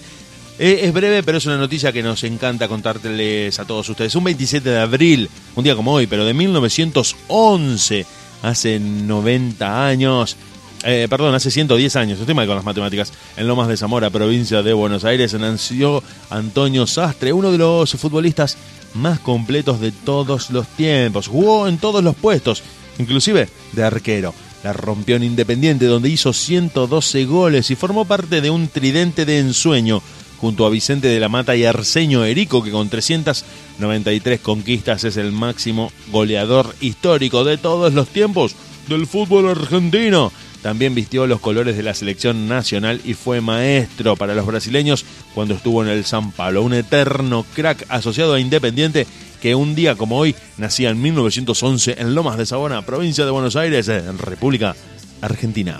[0.58, 4.14] eh, es breve, pero es una noticia que nos encanta contárteles a todos ustedes.
[4.14, 8.06] Un 27 de abril, un día como hoy, pero de 1911,
[8.42, 10.36] hace 90 años,
[10.84, 14.62] eh, perdón, hace 110 años, estoy mal con las matemáticas, en Lomas de Zamora, provincia
[14.62, 18.56] de Buenos Aires, nació Antonio Sastre, uno de los futbolistas
[18.94, 21.28] más completos de todos los tiempos.
[21.28, 22.62] Jugó en todos los puestos,
[22.98, 24.34] inclusive de arquero.
[24.62, 29.38] La rompió en Independiente, donde hizo 112 goles y formó parte de un tridente de
[29.38, 30.02] ensueño
[30.40, 35.32] junto a Vicente de la Mata y Arsenio Erico, que con 393 conquistas es el
[35.32, 38.54] máximo goleador histórico de todos los tiempos
[38.88, 40.32] del fútbol argentino.
[40.64, 45.04] También vistió los colores de la selección nacional y fue maestro para los brasileños
[45.34, 49.06] cuando estuvo en el San Pablo, un eterno crack asociado a Independiente
[49.42, 53.56] que un día como hoy nacía en 1911 en Lomas de Sabona, provincia de Buenos
[53.56, 54.74] Aires, en República
[55.20, 55.78] Argentina.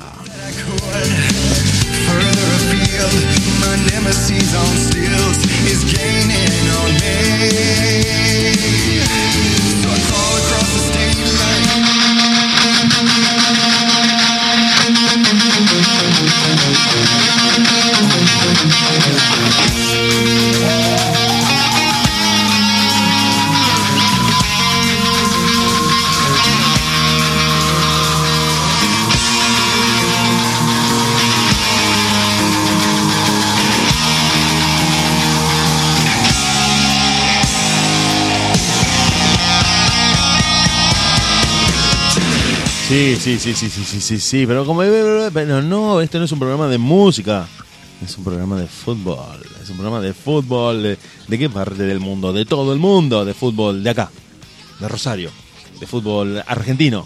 [42.95, 44.83] Sí, sí, sí, sí, sí, sí, sí, sí, pero como
[45.33, 47.49] pero no, este no es un programa de música,
[48.01, 51.99] es un programa de fútbol, es un programa de fútbol, de, ¿de qué parte del
[51.99, 52.33] mundo?
[52.33, 54.13] De todo el mundo, de fútbol de acá,
[54.79, 55.33] de Rosario,
[55.81, 57.05] de fútbol argentino,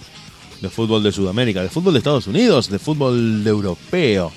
[0.60, 4.30] de fútbol de Sudamérica, de fútbol de Estados Unidos, de fútbol europeo.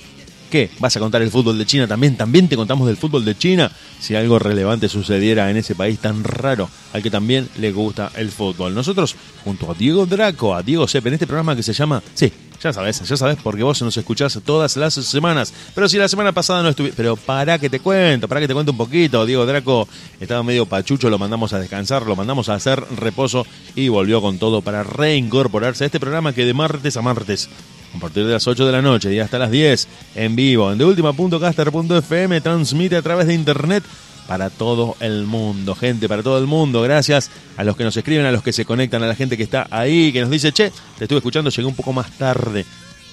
[0.52, 0.70] ¿Qué?
[0.80, 2.18] ¿Vas a contar el fútbol de China también?
[2.18, 3.72] ¿También te contamos del fútbol de China?
[4.02, 8.30] Si algo relevante sucediera en ese país tan raro al que también le gusta el
[8.32, 8.76] fútbol.
[8.76, 9.16] Nosotros,
[9.46, 12.04] junto a Diego Draco, a Diego Sepp, en este programa que se llama...
[12.14, 15.54] Sí, ya sabes, ya sabes, porque vos nos escuchás todas las semanas.
[15.74, 16.96] Pero si la semana pasada no estuviste...
[16.96, 19.26] Pero para que te cuento, para que te cuente un poquito.
[19.26, 19.88] Diego Draco
[20.20, 24.38] estaba medio pachucho, lo mandamos a descansar, lo mandamos a hacer reposo y volvió con
[24.38, 27.50] todo para reincorporarse a este programa que de martes a martes
[27.96, 30.78] a partir de las 8 de la noche y hasta las 10 en vivo en
[30.78, 33.84] deultima.caster.fm transmite a través de internet
[34.28, 36.82] para todo el mundo, gente, para todo el mundo.
[36.82, 39.44] Gracias a los que nos escriben, a los que se conectan, a la gente que
[39.44, 42.66] está ahí, que nos dice, che, te estuve escuchando, llegué un poco más tarde.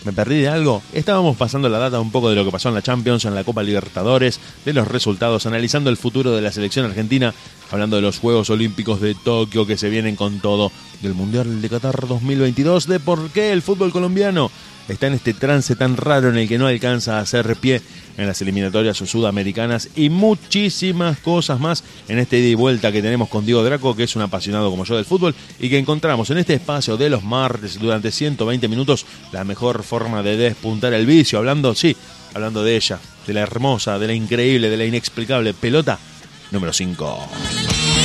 [0.04, 0.80] ¿Me perdí de algo?
[0.92, 3.42] Estábamos pasando la data un poco de lo que pasó en la Champions, en la
[3.42, 7.34] Copa Libertadores, de los resultados, analizando el futuro de la selección argentina,
[7.72, 10.70] hablando de los Juegos Olímpicos de Tokio que se vienen con todo,
[11.02, 14.52] del Mundial de Qatar 2022, de por qué el fútbol colombiano
[14.88, 17.82] está en este trance tan raro en el que no alcanza a hacer pie
[18.16, 23.28] en las eliminatorias sudamericanas y muchísimas cosas más en este ida y vuelta que tenemos
[23.28, 26.38] con Diego Draco, que es un apasionado como yo del fútbol y que encontramos en
[26.38, 31.38] este espacio de los martes durante 120 minutos la mejor forma de despuntar el vicio,
[31.38, 31.96] hablando, sí,
[32.34, 35.98] hablando de ella, de la hermosa, de la increíble, de la inexplicable pelota
[36.50, 37.97] número 5.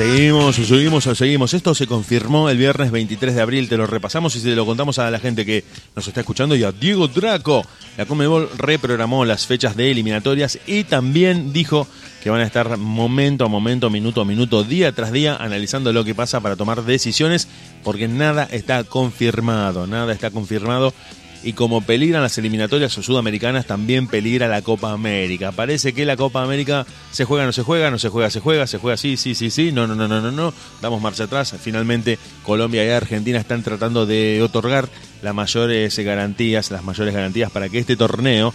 [0.00, 1.52] Seguimos, seguimos, seguimos.
[1.52, 3.68] Esto se confirmó el viernes 23 de abril.
[3.68, 5.62] Te lo repasamos y se lo contamos a la gente que
[5.94, 7.66] nos está escuchando y a Diego Draco.
[7.98, 11.86] La Comebol reprogramó las fechas de eliminatorias y también dijo
[12.22, 16.02] que van a estar momento a momento, minuto a minuto, día tras día, analizando lo
[16.02, 17.46] que pasa para tomar decisiones,
[17.84, 20.94] porque nada está confirmado, nada está confirmado
[21.42, 25.52] y como peligran las eliminatorias sudamericanas, también peligra la Copa América.
[25.52, 28.66] Parece que la Copa América se juega, no se juega, no se juega, se juega,
[28.66, 30.52] se juega, sí, sí, sí, sí, no, no, no, no, no, no.
[30.82, 31.54] Damos marcha atrás.
[31.60, 34.88] Finalmente, Colombia y Argentina están tratando de otorgar
[35.22, 38.52] las mayores garantías, las mayores garantías para que este torneo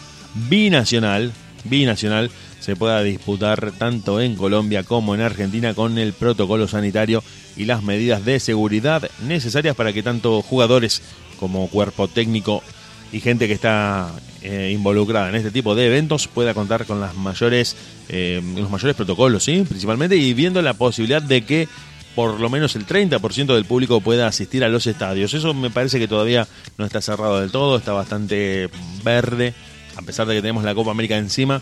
[0.50, 1.34] binacional,
[1.64, 2.30] binacional,
[2.60, 7.24] se pueda disputar tanto en Colombia como en Argentina con el protocolo sanitario
[7.56, 11.04] y las medidas de seguridad necesarias para que tanto jugadores
[11.40, 12.64] como cuerpo técnico
[13.12, 17.16] y gente que está eh, involucrada en este tipo de eventos pueda contar con las
[17.16, 17.76] mayores,
[18.10, 19.46] eh, los mayores protocolos.
[19.46, 21.68] Principalmente y viendo la posibilidad de que
[22.16, 25.34] por lo menos el 30% del público pueda asistir a los estadios.
[25.34, 26.48] Eso me parece que todavía
[26.78, 28.70] no está cerrado del todo, está bastante
[29.04, 29.54] verde,
[29.98, 31.62] a pesar de que tenemos la Copa América encima.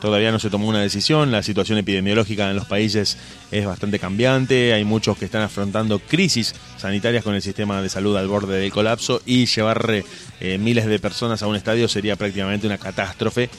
[0.00, 3.18] Todavía no se tomó una decisión, la situación epidemiológica en los países
[3.50, 8.16] es bastante cambiante, hay muchos que están afrontando crisis sanitarias con el sistema de salud
[8.16, 10.04] al borde del colapso y llevar
[10.40, 13.50] eh, miles de personas a un estadio sería prácticamente una catástrofe.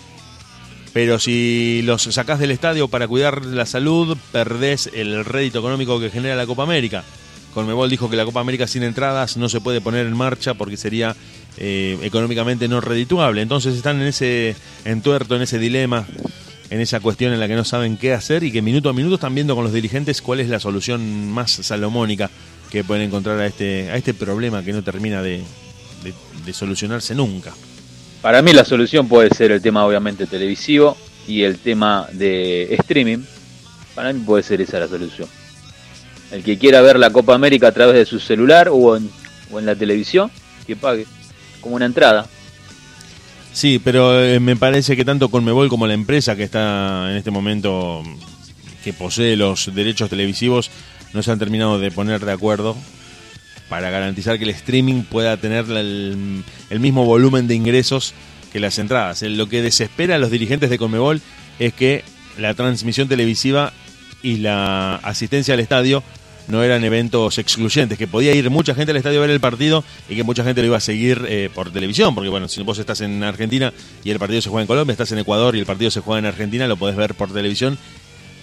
[0.93, 6.09] Pero si los sacás del estadio para cuidar la salud, perdés el rédito económico que
[6.09, 7.03] genera la Copa América.
[7.53, 10.77] Conmebol dijo que la Copa América sin entradas no se puede poner en marcha porque
[10.77, 11.15] sería
[11.57, 13.41] eh, económicamente no redituable.
[13.41, 14.55] Entonces están en ese
[14.85, 16.05] entuerto, en ese dilema,
[16.69, 19.15] en esa cuestión en la que no saben qué hacer y que minuto a minuto
[19.15, 22.29] están viendo con los dirigentes cuál es la solución más salomónica
[22.69, 25.43] que pueden encontrar a este, a este problema que no termina de,
[26.53, 27.53] solucionarse nunca.
[28.21, 30.97] Para mí la solución puede ser el tema obviamente televisivo
[31.27, 33.19] y el tema de streaming.
[33.95, 35.27] Para mí puede ser esa la solución.
[36.31, 39.09] El que quiera ver la Copa América a través de su celular o en,
[39.51, 40.29] o en la televisión,
[40.67, 41.05] que pague
[41.61, 42.27] como una entrada.
[43.51, 47.31] Sí, pero eh, me parece que tanto Conmebol como la empresa que está en este
[47.31, 48.03] momento
[48.83, 50.69] que posee los derechos televisivos
[51.13, 52.77] no se han terminado de poner de acuerdo
[53.67, 58.13] para garantizar que el streaming pueda tener el, el mismo volumen de ingresos
[58.53, 59.21] que las entradas.
[59.23, 61.21] Eh, Lo que desespera a los dirigentes de Conmebol
[61.59, 62.03] es que
[62.37, 63.73] la transmisión televisiva
[64.21, 66.03] y la asistencia al estadio
[66.49, 69.83] no eran eventos excluyentes, que podía ir mucha gente al estadio a ver el partido
[70.09, 72.77] y que mucha gente lo iba a seguir eh, por televisión, porque bueno, si vos
[72.79, 73.71] estás en Argentina
[74.03, 76.19] y el partido se juega en Colombia, estás en Ecuador y el partido se juega
[76.19, 77.77] en Argentina, lo podés ver por televisión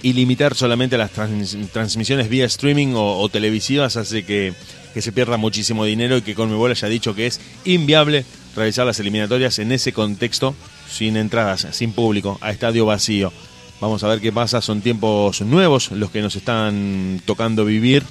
[0.02, 4.52] y limitar solamente las trans- transmisiones vía streaming o, o televisivas hace que,
[4.94, 8.24] que se pierda muchísimo dinero y que Conmebol haya dicho que es inviable
[8.54, 10.54] realizar las eliminatorias en ese contexto
[10.88, 13.32] sin entradas, sin público, a estadio vacío.
[13.80, 18.04] Vamos a ver qué pasa, son tiempos nuevos los que nos están tocando vivir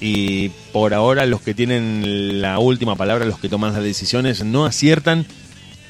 [0.00, 4.64] y por ahora los que tienen la última palabra, los que toman las decisiones, no
[4.64, 5.26] aciertan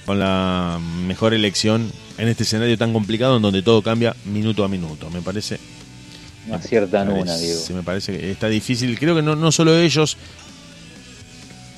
[0.07, 4.69] con la mejor elección en este escenario tan complicado en donde todo cambia minuto a
[4.69, 5.11] minuto.
[5.11, 5.59] Me parece
[6.47, 7.61] No aciertan una, Diego.
[7.75, 8.99] Me parece que está difícil.
[8.99, 10.17] Creo que no, no solo ellos,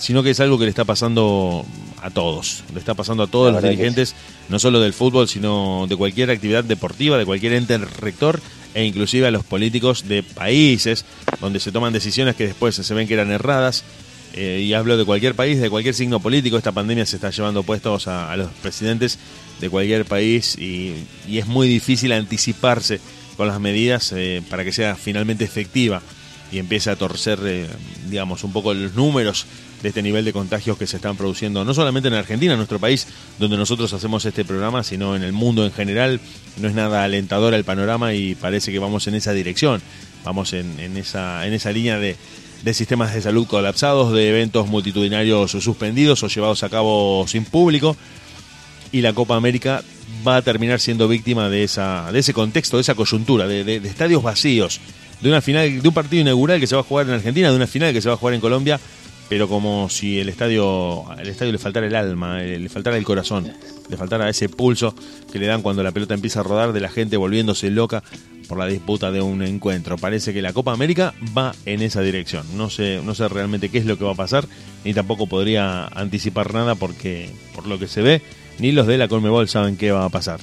[0.00, 1.64] sino que es algo que le está pasando
[2.02, 2.64] a todos.
[2.72, 4.14] Le está pasando a todos los dirigentes,
[4.48, 8.40] no solo del fútbol, sino de cualquier actividad deportiva, de cualquier ente rector
[8.74, 11.04] e inclusive a los políticos de países
[11.40, 13.84] donde se toman decisiones que después se ven que eran erradas.
[14.32, 16.56] Eh, y hablo de cualquier país, de cualquier signo político.
[16.56, 19.18] Esta pandemia se está llevando puestos a, a los presidentes
[19.60, 20.94] de cualquier país y,
[21.28, 23.00] y es muy difícil anticiparse
[23.36, 26.00] con las medidas eh, para que sea finalmente efectiva
[26.52, 27.66] y empiece a torcer, eh,
[28.08, 29.46] digamos, un poco los números
[29.82, 32.78] de este nivel de contagios que se están produciendo, no solamente en Argentina, en nuestro
[32.78, 33.06] país,
[33.38, 36.20] donde nosotros hacemos este programa, sino en el mundo en general.
[36.58, 39.80] No es nada alentador el panorama y parece que vamos en esa dirección,
[40.24, 42.16] vamos en, esa, en esa línea de,
[42.62, 47.96] de sistemas de salud colapsados, de eventos multitudinarios suspendidos o llevados a cabo sin público
[48.92, 49.82] y la Copa América
[50.26, 53.80] va a terminar siendo víctima de esa de ese contexto, de esa coyuntura, de, de-
[53.80, 54.80] de estadios vacíos,
[55.22, 57.56] de una final, de un partido inaugural que se va a jugar en Argentina, de
[57.56, 58.80] una final que se va a jugar en Colombia,
[59.30, 63.04] pero como si el estadio el estadio le faltara el alma, eh, le faltara el
[63.04, 63.50] corazón,
[63.88, 64.92] le faltara ese pulso
[65.30, 68.02] que le dan cuando la pelota empieza a rodar de la gente volviéndose loca
[68.48, 69.96] por la disputa de un encuentro.
[69.98, 72.44] Parece que la Copa América va en esa dirección.
[72.56, 74.48] No sé, no sé realmente qué es lo que va a pasar,
[74.84, 78.22] ni tampoco podría anticipar nada porque por lo que se ve,
[78.58, 80.40] ni los de la Conmebol saben qué va a pasar.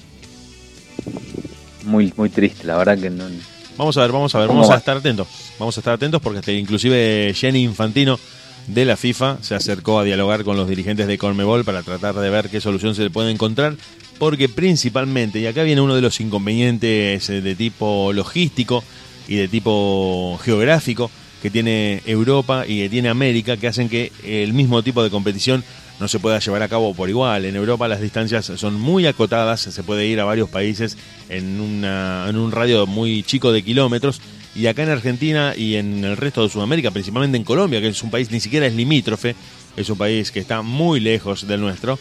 [1.83, 3.25] Muy, muy triste, la verdad que no.
[3.77, 5.27] Vamos a ver, vamos a ver, ¿Cómo vamos a estar atentos.
[5.59, 8.17] Vamos a estar atentos porque inclusive Jenny Infantino
[8.67, 12.29] de la FIFA se acercó a dialogar con los dirigentes de Conmebol para tratar de
[12.29, 13.75] ver qué solución se le puede encontrar,
[14.19, 18.83] porque principalmente, y acá viene uno de los inconvenientes eh, de tipo logístico
[19.27, 21.09] y de tipo geográfico
[21.41, 25.63] que tiene Europa y que tiene América, que hacen que el mismo tipo de competición
[25.99, 27.45] no se pueda llevar a cabo por igual.
[27.45, 30.97] En Europa las distancias son muy acotadas, se puede ir a varios países
[31.29, 34.21] en, una, en un radio muy chico de kilómetros.
[34.57, 38.01] Y acá en Argentina y en el resto de Sudamérica, principalmente en Colombia, que es
[38.01, 39.35] un país ni siquiera es limítrofe,
[39.75, 41.99] es un país que está muy lejos del nuestro,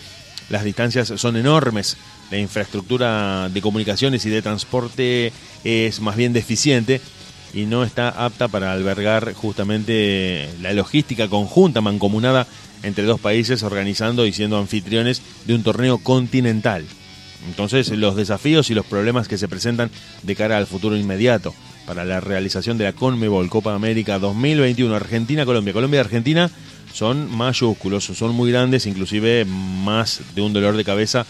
[0.48, 1.98] las distancias son enormes,
[2.30, 5.34] la infraestructura de comunicaciones y de transporte
[5.64, 7.02] es más bien deficiente
[7.52, 12.46] y no está apta para albergar justamente la logística conjunta, mancomunada
[12.82, 16.86] entre dos países, organizando y siendo anfitriones de un torneo continental.
[17.48, 19.90] Entonces, los desafíos y los problemas que se presentan
[20.22, 21.54] de cara al futuro inmediato
[21.86, 25.72] para la realización de la Conmebol Copa América 2021 Argentina-Colombia.
[25.72, 26.50] Colombia y Argentina
[26.92, 31.26] son mayúsculos, son muy grandes, inclusive más de un dolor de cabeza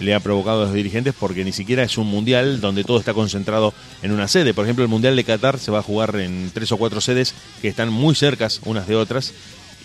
[0.00, 3.14] le ha provocado a los dirigentes porque ni siquiera es un mundial donde todo está
[3.14, 4.54] concentrado en una sede.
[4.54, 7.34] Por ejemplo, el mundial de Qatar se va a jugar en tres o cuatro sedes
[7.60, 9.32] que están muy cercas unas de otras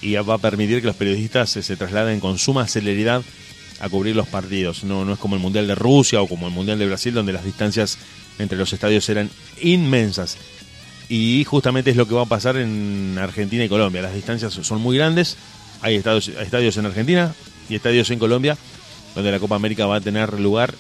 [0.02, 3.24] y va a permitir que los periodistas se trasladen con suma celeridad
[3.80, 4.84] a cubrir los partidos.
[4.84, 7.34] No, no es como el mundial de Rusia o como el mundial de Brasil donde
[7.34, 7.98] las distancias
[8.40, 9.30] entre los estadios eran
[9.62, 10.38] inmensas.
[11.10, 14.02] Y justamente es lo que va a pasar en Argentina y Colombia.
[14.02, 15.38] Las distancias son muy grandes.
[15.82, 17.34] Hay estadios, estadios en Argentina
[17.70, 18.58] y estadios en Colombia
[19.16, 20.74] donde la Copa América va a tener lugar.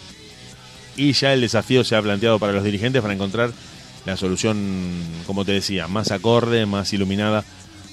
[0.95, 3.51] Y ya el desafío se ha planteado para los dirigentes para encontrar
[4.05, 7.43] la solución, como te decía, más acorde, más iluminada,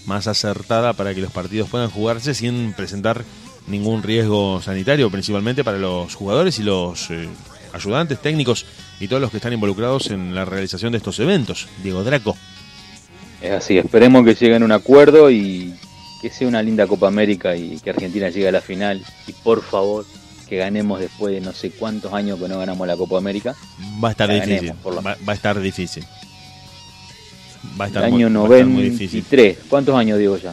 [0.07, 3.25] más acertada para que los partidos puedan jugarse sin presentar
[3.67, 7.29] ningún riesgo sanitario, principalmente para los jugadores y los eh,
[7.73, 8.67] ayudantes técnicos
[9.01, 11.67] y todos los que están involucrados en la realización de estos eventos.
[11.83, 12.37] Diego Draco.
[13.41, 15.75] Es así, esperemos que lleguen a un acuerdo y
[16.21, 19.03] que sea una linda Copa América y que Argentina llegue a la final.
[19.27, 20.05] Y por favor,
[20.47, 23.57] que ganemos después de no sé cuántos años que no ganamos la Copa América.
[24.03, 24.57] Va a estar difícil.
[24.57, 26.05] ganemos, por lo Va, va a estar difícil.
[27.81, 29.21] Va a El estar, año muy, va a estar muy difícil.
[29.21, 29.59] 93.
[29.69, 30.53] ¿Cuántos años digo ya?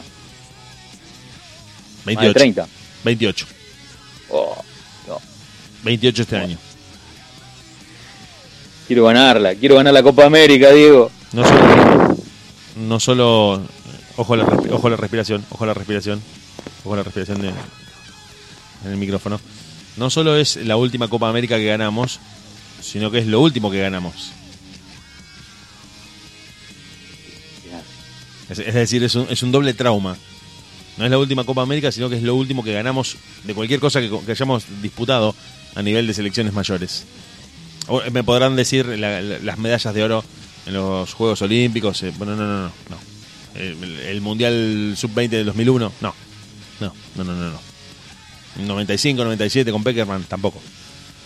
[2.04, 2.32] Más de 28.
[2.32, 2.68] 30.
[3.04, 3.46] 28.
[4.30, 4.56] Oh,
[5.06, 5.18] no.
[5.84, 6.58] 28 este año.
[8.88, 11.10] Quiero ganarla, quiero ganar la Copa América, Diego.
[12.74, 13.60] No solo,
[14.16, 16.22] ojo a la, ojo la respiración, ojo la respiración,
[16.86, 19.38] ojo la respiración de, en el micrófono.
[19.98, 22.18] No solo es la última Copa América que ganamos,
[22.80, 24.32] sino que es lo último que ganamos.
[28.48, 30.16] Es, decir, es un, es un doble trauma.
[30.96, 33.80] No es la última Copa América, sino que es lo último que ganamos de cualquier
[33.80, 35.34] cosa que hayamos disputado
[35.74, 37.04] a nivel de selecciones mayores.
[38.12, 40.24] Me podrán decir la- la- las medallas de oro
[40.66, 42.02] en los Juegos Olímpicos.
[42.02, 42.70] eh, bueno, no, no, no.
[42.90, 42.96] no.
[43.54, 46.14] El, Mundial Sub-20 del 2001, no.
[46.80, 47.50] No, no, no, no.
[47.50, 47.58] no.
[48.66, 50.60] 95, 97 con Peckerman, tampoco.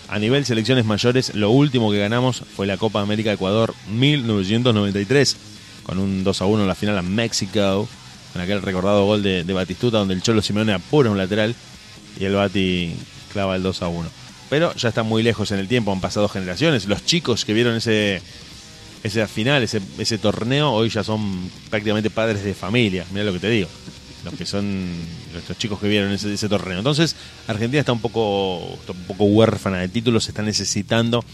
[0.08, 5.36] A nivel selecciones mayores, lo último que ganamos fue la Copa América Ecuador 1993,
[5.82, 7.88] con un 2 a 1 en la final a México,
[8.32, 11.54] con aquel recordado gol de, de Batistuta, donde el Cholo Simeone apura un lateral
[12.20, 12.94] y el Bati
[13.32, 14.08] clava el 2 a 1.
[14.52, 16.84] Pero ya está muy lejos en el tiempo, han pasado generaciones.
[16.84, 18.20] Los chicos que vieron ese,
[19.02, 23.06] esa final, ese, ese torneo, hoy ya son prácticamente padres de familia.
[23.12, 23.70] Mira lo que te digo.
[24.26, 24.90] Los que son
[25.32, 26.76] nuestros chicos que vieron ese, ese torneo.
[26.76, 27.16] Entonces,
[27.46, 31.24] Argentina está un poco, un poco huérfana de títulos, está necesitando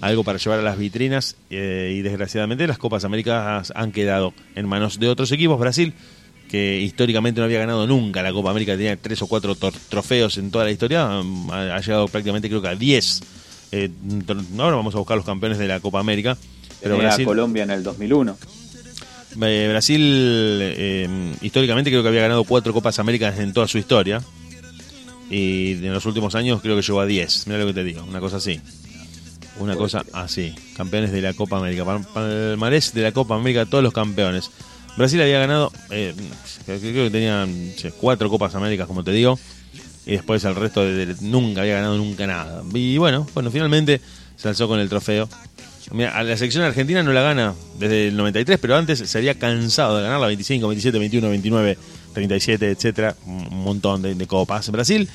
[0.00, 4.66] algo para llevar a las vitrinas eh, y desgraciadamente las Copas Américas han quedado en
[4.66, 5.60] manos de otros equipos.
[5.60, 5.94] Brasil,
[6.48, 10.50] que históricamente no había ganado nunca la Copa América, tenía tres o cuatro trofeos en
[10.50, 13.20] toda la historia, mm, ha, ha llegado prácticamente creo que a 10.
[13.72, 13.90] Eh,
[14.58, 16.36] ahora vamos a buscar los campeones de la Copa América.
[16.80, 18.36] Pero Brasil, Colombia en el 2001.
[19.42, 20.00] eh, Brasil
[20.62, 24.22] eh, históricamente creo que había ganado cuatro Copas Américas en toda su historia.
[25.28, 27.46] Y en los últimos años creo que llegó a 10.
[27.48, 28.60] Mira lo que te digo, una cosa así.
[29.58, 30.54] Una cosa así.
[30.76, 31.84] Campeones de la Copa América.
[31.84, 34.50] Pal- Palmarés de la Copa América, todos los campeones.
[34.96, 36.14] Brasil había ganado, eh,
[36.64, 39.38] creo que tenían cuatro Copas Américas, como te digo.
[40.06, 42.62] Y después el resto de, nunca había ganado nunca nada.
[42.72, 44.00] Y bueno, bueno, finalmente
[44.36, 45.28] se alzó con el trofeo.
[45.92, 49.38] Mira, a la selección argentina no la gana desde el 93, pero antes se había
[49.38, 51.78] cansado de ganarla 25, 27, 21, 29,
[52.12, 54.70] 37, etcétera, un montón de, de copas.
[54.70, 55.08] Brasil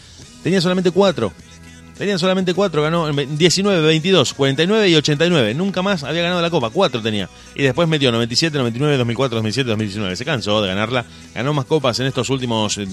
[0.44, 1.34] tenía solamente cuatro.
[2.02, 5.54] Tenía solamente cuatro, ganó en 19, 22, 49 y 89.
[5.54, 7.30] Nunca más había ganado la copa, cuatro tenía.
[7.54, 10.16] Y después metió 97, 99, 2004, 2007, 2019.
[10.16, 11.06] Se cansó de ganarla.
[11.36, 12.88] Ganó más copas en estos últimos eh,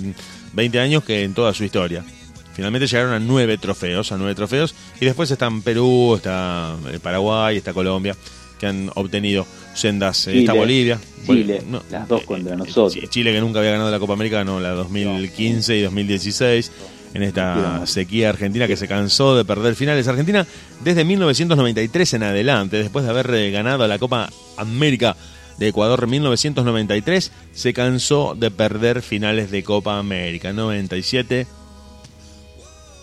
[0.52, 2.05] 20 años que en toda su historia.
[2.52, 4.74] Finalmente llegaron a nueve trofeos, a nueve trofeos.
[5.01, 8.14] Y después están Perú, está eh, Paraguay, está Colombia,
[8.60, 10.26] que han obtenido sendas.
[10.26, 11.01] eh, está Chile, Bolivia.
[11.24, 12.93] Chile, Bueno, las dos contra nosotros.
[12.93, 16.72] Chi- Chile que nunca había ganado la Copa América, ganó la 2015 y 2016
[17.14, 20.09] en esta sequía argentina que se cansó de perder finales.
[20.09, 20.47] Argentina
[20.85, 25.16] desde 1993 en adelante, después de haber eh, ganado la Copa América
[25.59, 30.52] de Ecuador en 1993, se cansó de perder finales de Copa América.
[30.52, 31.47] 97,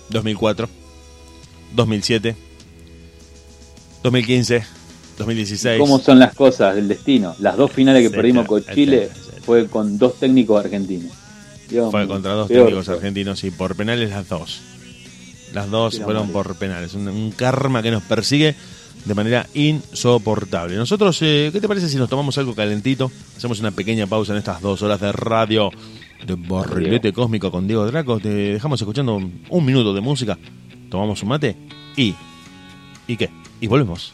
[0.10, 0.69] 2004,
[1.76, 2.36] 2007,
[4.03, 4.64] 2015,
[5.18, 5.80] 2016.
[5.80, 7.36] ¿Cómo son las cosas del destino?
[7.40, 9.44] Las dos finales que Etcétera, perdimos con Chile etcétera, etcétera.
[9.45, 11.24] fue con dos técnicos argentinos.
[11.69, 14.61] Dios Fue contra dos técnicos argentinos y por penales las dos.
[15.53, 16.93] Las dos fueron por penales.
[16.93, 18.55] Un, un karma que nos persigue
[19.05, 20.75] de manera insoportable.
[20.75, 23.11] Nosotros, eh, ¿qué te parece si nos tomamos algo calentito?
[23.37, 25.71] Hacemos una pequeña pausa en estas dos horas de radio
[26.25, 28.19] de Barrilete Cósmico con Diego Draco.
[28.19, 30.37] Te dejamos escuchando un, un minuto de música.
[30.89, 31.55] Tomamos un mate
[31.95, 32.15] y...
[33.07, 33.29] ¿Y qué?
[33.61, 34.13] Y volvemos.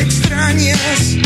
[0.00, 1.23] Extrañas.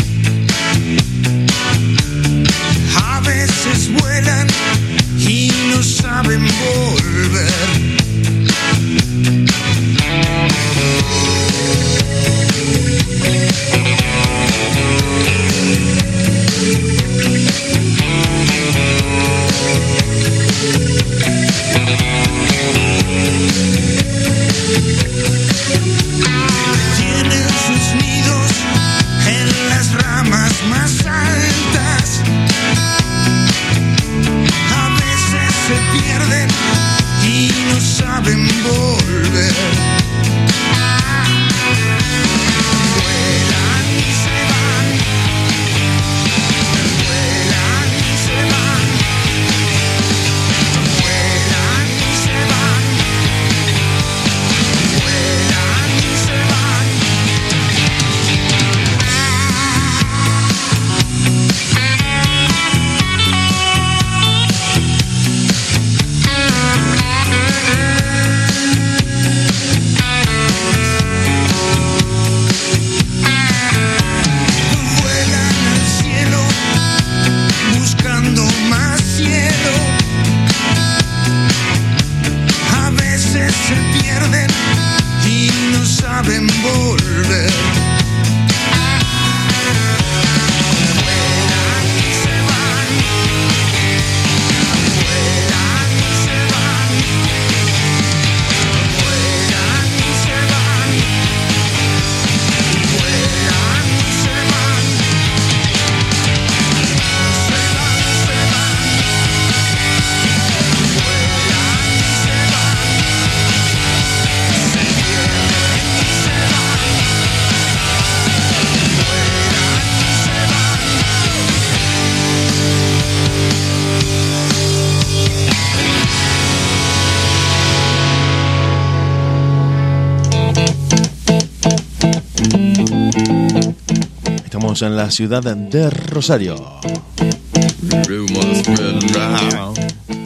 [134.79, 136.55] Estamos en la ciudad de Rosario,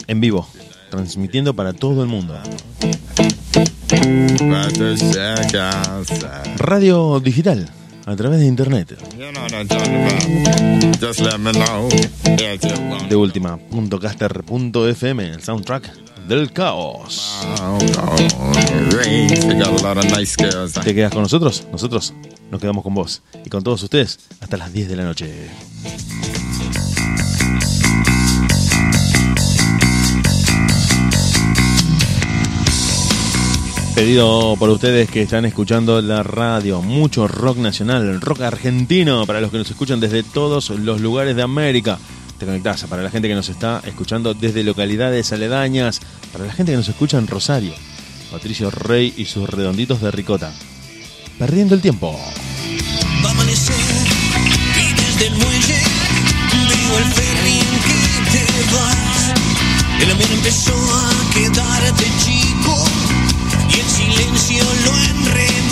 [0.06, 0.46] en vivo,
[0.90, 2.38] transmitiendo para todo el mundo.
[6.56, 7.68] Radio digital,
[8.06, 8.96] a través de internet.
[13.08, 13.58] De última,
[14.00, 15.90] caster.fm, el soundtrack
[16.28, 17.44] del caos.
[20.84, 21.66] ¿Te quedas con nosotros?
[21.72, 22.14] Nosotros
[22.54, 23.20] nos quedamos con vos.
[23.44, 25.50] Y con todos ustedes hasta las 10 de la noche.
[33.94, 39.50] Pedido por ustedes que están escuchando la radio, mucho rock nacional, rock argentino, para los
[39.50, 41.98] que nos escuchan desde todos los lugares de América.
[42.38, 46.00] Te conectás para la gente que nos está escuchando desde localidades aledañas,
[46.32, 47.72] para la gente que nos escucha en Rosario,
[48.30, 50.52] Patricio Rey y sus redonditos de ricota.
[51.44, 52.18] Perdiendo el tiempo.
[53.22, 53.76] Va a amanecer
[54.80, 55.82] y desde el muelle
[56.70, 57.98] veo el ferry que
[58.32, 59.34] te vas.
[60.00, 62.82] El ambiente empezó a quedarte chico
[63.68, 65.63] y el silencio lo enredó.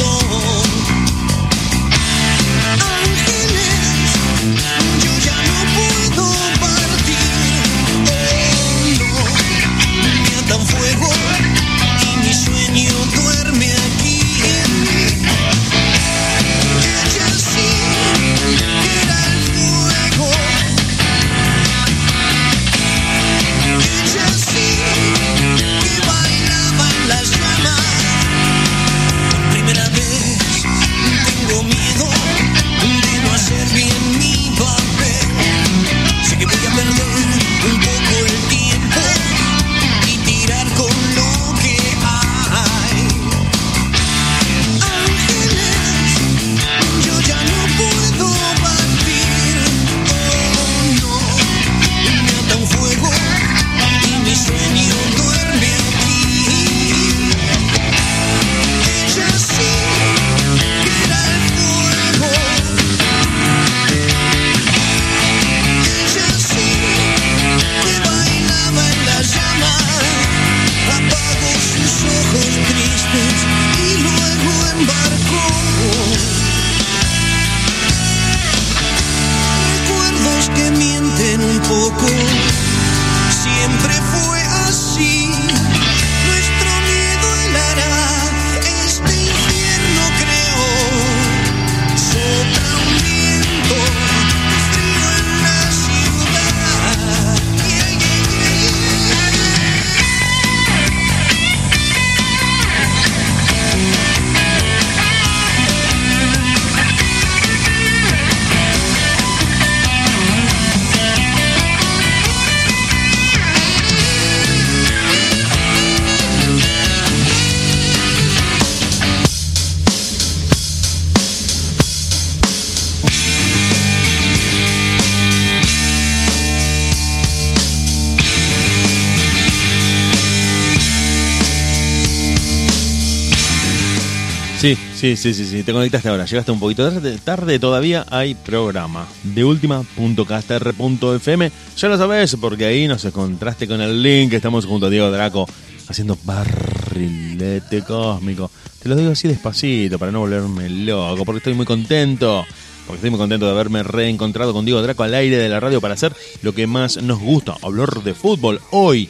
[135.02, 136.26] Sí, sí, sí, sí, te conectaste ahora.
[136.26, 139.08] Llegaste un poquito tarde, tarde todavía hay programa.
[139.24, 141.50] De última.caster.fm.
[141.76, 144.32] Ya lo sabes, porque ahí nos encontraste con el link.
[144.32, 145.48] Estamos junto a Diego Draco
[145.88, 148.48] haciendo barrilete cósmico.
[148.80, 152.44] Te lo digo así despacito para no volverme loco, porque estoy muy contento.
[152.86, 155.80] Porque estoy muy contento de haberme reencontrado con Diego Draco al aire de la radio
[155.80, 158.60] para hacer lo que más nos gusta, hablar de fútbol.
[158.70, 159.08] Hoy,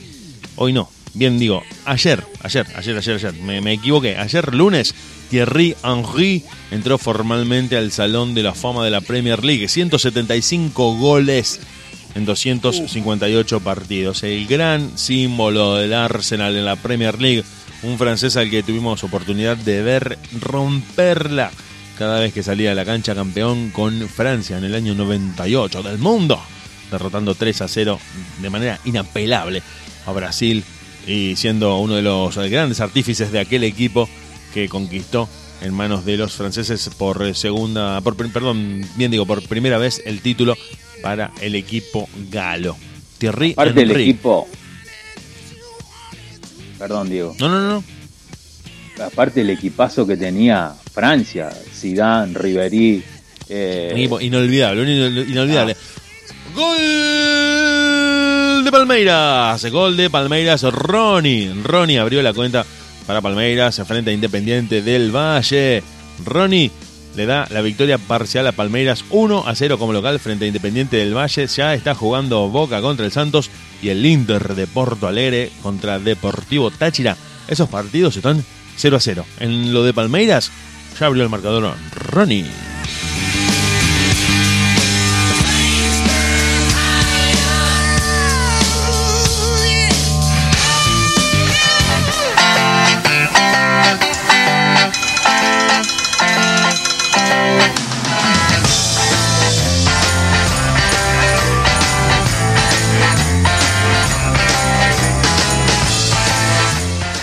[0.56, 4.16] hoy no, bien digo, ayer, ayer, ayer, ayer, ayer, me equivoqué.
[4.16, 4.94] Ayer lunes,
[5.32, 9.66] Thierry Henry entró formalmente al Salón de la Fama de la Premier League.
[9.66, 11.58] 175 goles
[12.14, 14.24] en 258 partidos.
[14.24, 17.44] El gran símbolo del Arsenal en la Premier League.
[17.82, 21.50] Un francés al que tuvimos oportunidad de ver romperla
[21.96, 25.96] cada vez que salía a la cancha campeón con Francia en el año 98 del
[25.96, 26.38] mundo,
[26.90, 27.98] derrotando 3 a 0
[28.42, 29.62] de manera inapelable
[30.04, 30.62] a Brasil
[31.06, 34.10] y siendo uno de los grandes artífices de aquel equipo
[34.52, 35.28] que conquistó
[35.60, 40.20] en manos de los franceses por segunda, por, perdón, bien digo, por primera vez el
[40.20, 40.56] título
[41.02, 42.76] para el equipo galo.
[43.18, 44.02] Thierry Aparte del Henry.
[44.02, 44.48] equipo.
[46.78, 47.36] Perdón, Diego.
[47.38, 47.84] No, no, no.
[49.04, 53.02] Aparte del equipazo que tenía Francia, Zidane, Ribery.
[53.48, 55.76] eh, Un equipo inolvidable, un inol- inolvidable.
[56.54, 56.76] Gol
[58.64, 61.52] de Palmeiras, gol de Palmeiras, Ronnie.
[61.62, 62.64] Ronnie abrió la cuenta
[63.06, 65.82] para Palmeiras frente a Independiente del Valle.
[66.24, 66.70] Ronnie
[67.16, 70.96] le da la victoria parcial a Palmeiras 1 a 0 como local frente a Independiente
[70.96, 71.46] del Valle.
[71.46, 73.50] Ya está jugando Boca contra el Santos
[73.82, 77.16] y el Inter de Porto Alegre contra Deportivo Táchira.
[77.48, 78.44] Esos partidos están
[78.76, 79.24] 0 a 0.
[79.40, 80.50] En lo de Palmeiras
[80.98, 82.71] ya abrió el marcador Ronnie.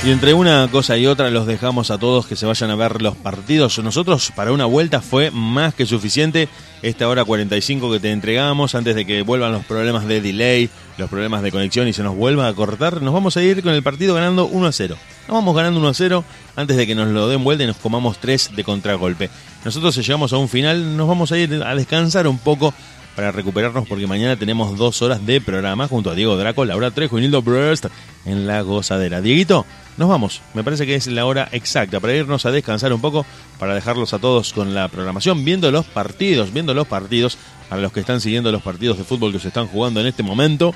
[0.10, 3.00] Y entre una cosa y otra los dejamos a todos que se vayan a ver
[3.00, 3.78] los partidos.
[3.78, 6.50] Nosotros para una vuelta fue más que suficiente
[6.82, 11.12] esta hora 45 que te entregamos antes de que vuelvan los problemas de delay, los
[11.12, 13.04] problemas de conexión y se nos vuelva a cortar.
[13.04, 14.98] Nos vamos a ir con el partido ganando 1 a 0.
[15.28, 16.24] Nos vamos ganando 1 a 0
[16.56, 19.30] antes de que nos lo den vuelta y nos comamos 3 de contragolpe.
[19.64, 22.74] Nosotros si llegamos a un final nos vamos a ir a descansar un poco
[23.16, 27.20] para recuperarnos porque mañana tenemos dos horas de programa junto a Diego Draco, Laura Trejo
[27.20, 27.88] y Nildo Brest
[28.26, 29.22] en la gozadera.
[29.22, 29.66] Dieguito,
[29.98, 30.42] nos vamos.
[30.54, 33.26] Me parece que es la hora exacta para irnos a descansar un poco,
[33.58, 37.38] para dejarlos a todos con la programación, viendo los partidos, viendo los partidos,
[37.68, 40.24] para los que están siguiendo los partidos de fútbol que se están jugando en este
[40.24, 40.74] momento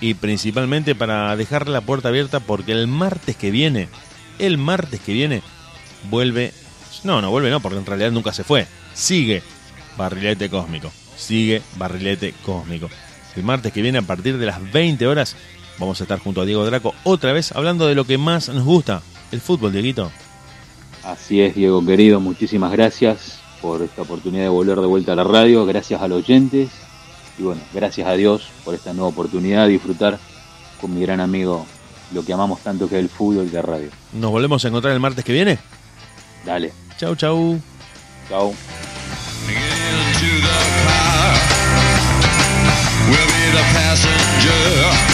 [0.00, 3.88] y principalmente para dejar la puerta abierta porque el martes que viene,
[4.38, 5.42] el martes que viene,
[6.10, 6.52] vuelve...
[7.04, 8.66] No, no vuelve no, porque en realidad nunca se fue.
[8.92, 9.42] Sigue
[9.96, 10.92] Barrilete Cósmico.
[11.16, 12.90] Sigue Barrilete Cósmico.
[13.36, 15.36] El martes que viene a partir de las 20 horas
[15.78, 18.64] vamos a estar junto a Diego Draco otra vez hablando de lo que más nos
[18.64, 19.02] gusta,
[19.32, 20.10] el fútbol, Dieguito.
[21.02, 25.24] Así es, Diego querido, muchísimas gracias por esta oportunidad de volver de vuelta a la
[25.24, 26.70] radio, gracias a los oyentes
[27.38, 30.18] y bueno, gracias a Dios por esta nueva oportunidad de disfrutar
[30.80, 31.66] con mi gran amigo
[32.12, 33.90] lo que amamos tanto que es el fútbol de radio.
[34.12, 35.58] Nos volvemos a encontrar el martes que viene.
[36.44, 37.60] Dale, Chau, chau.
[43.54, 45.13] the passenger.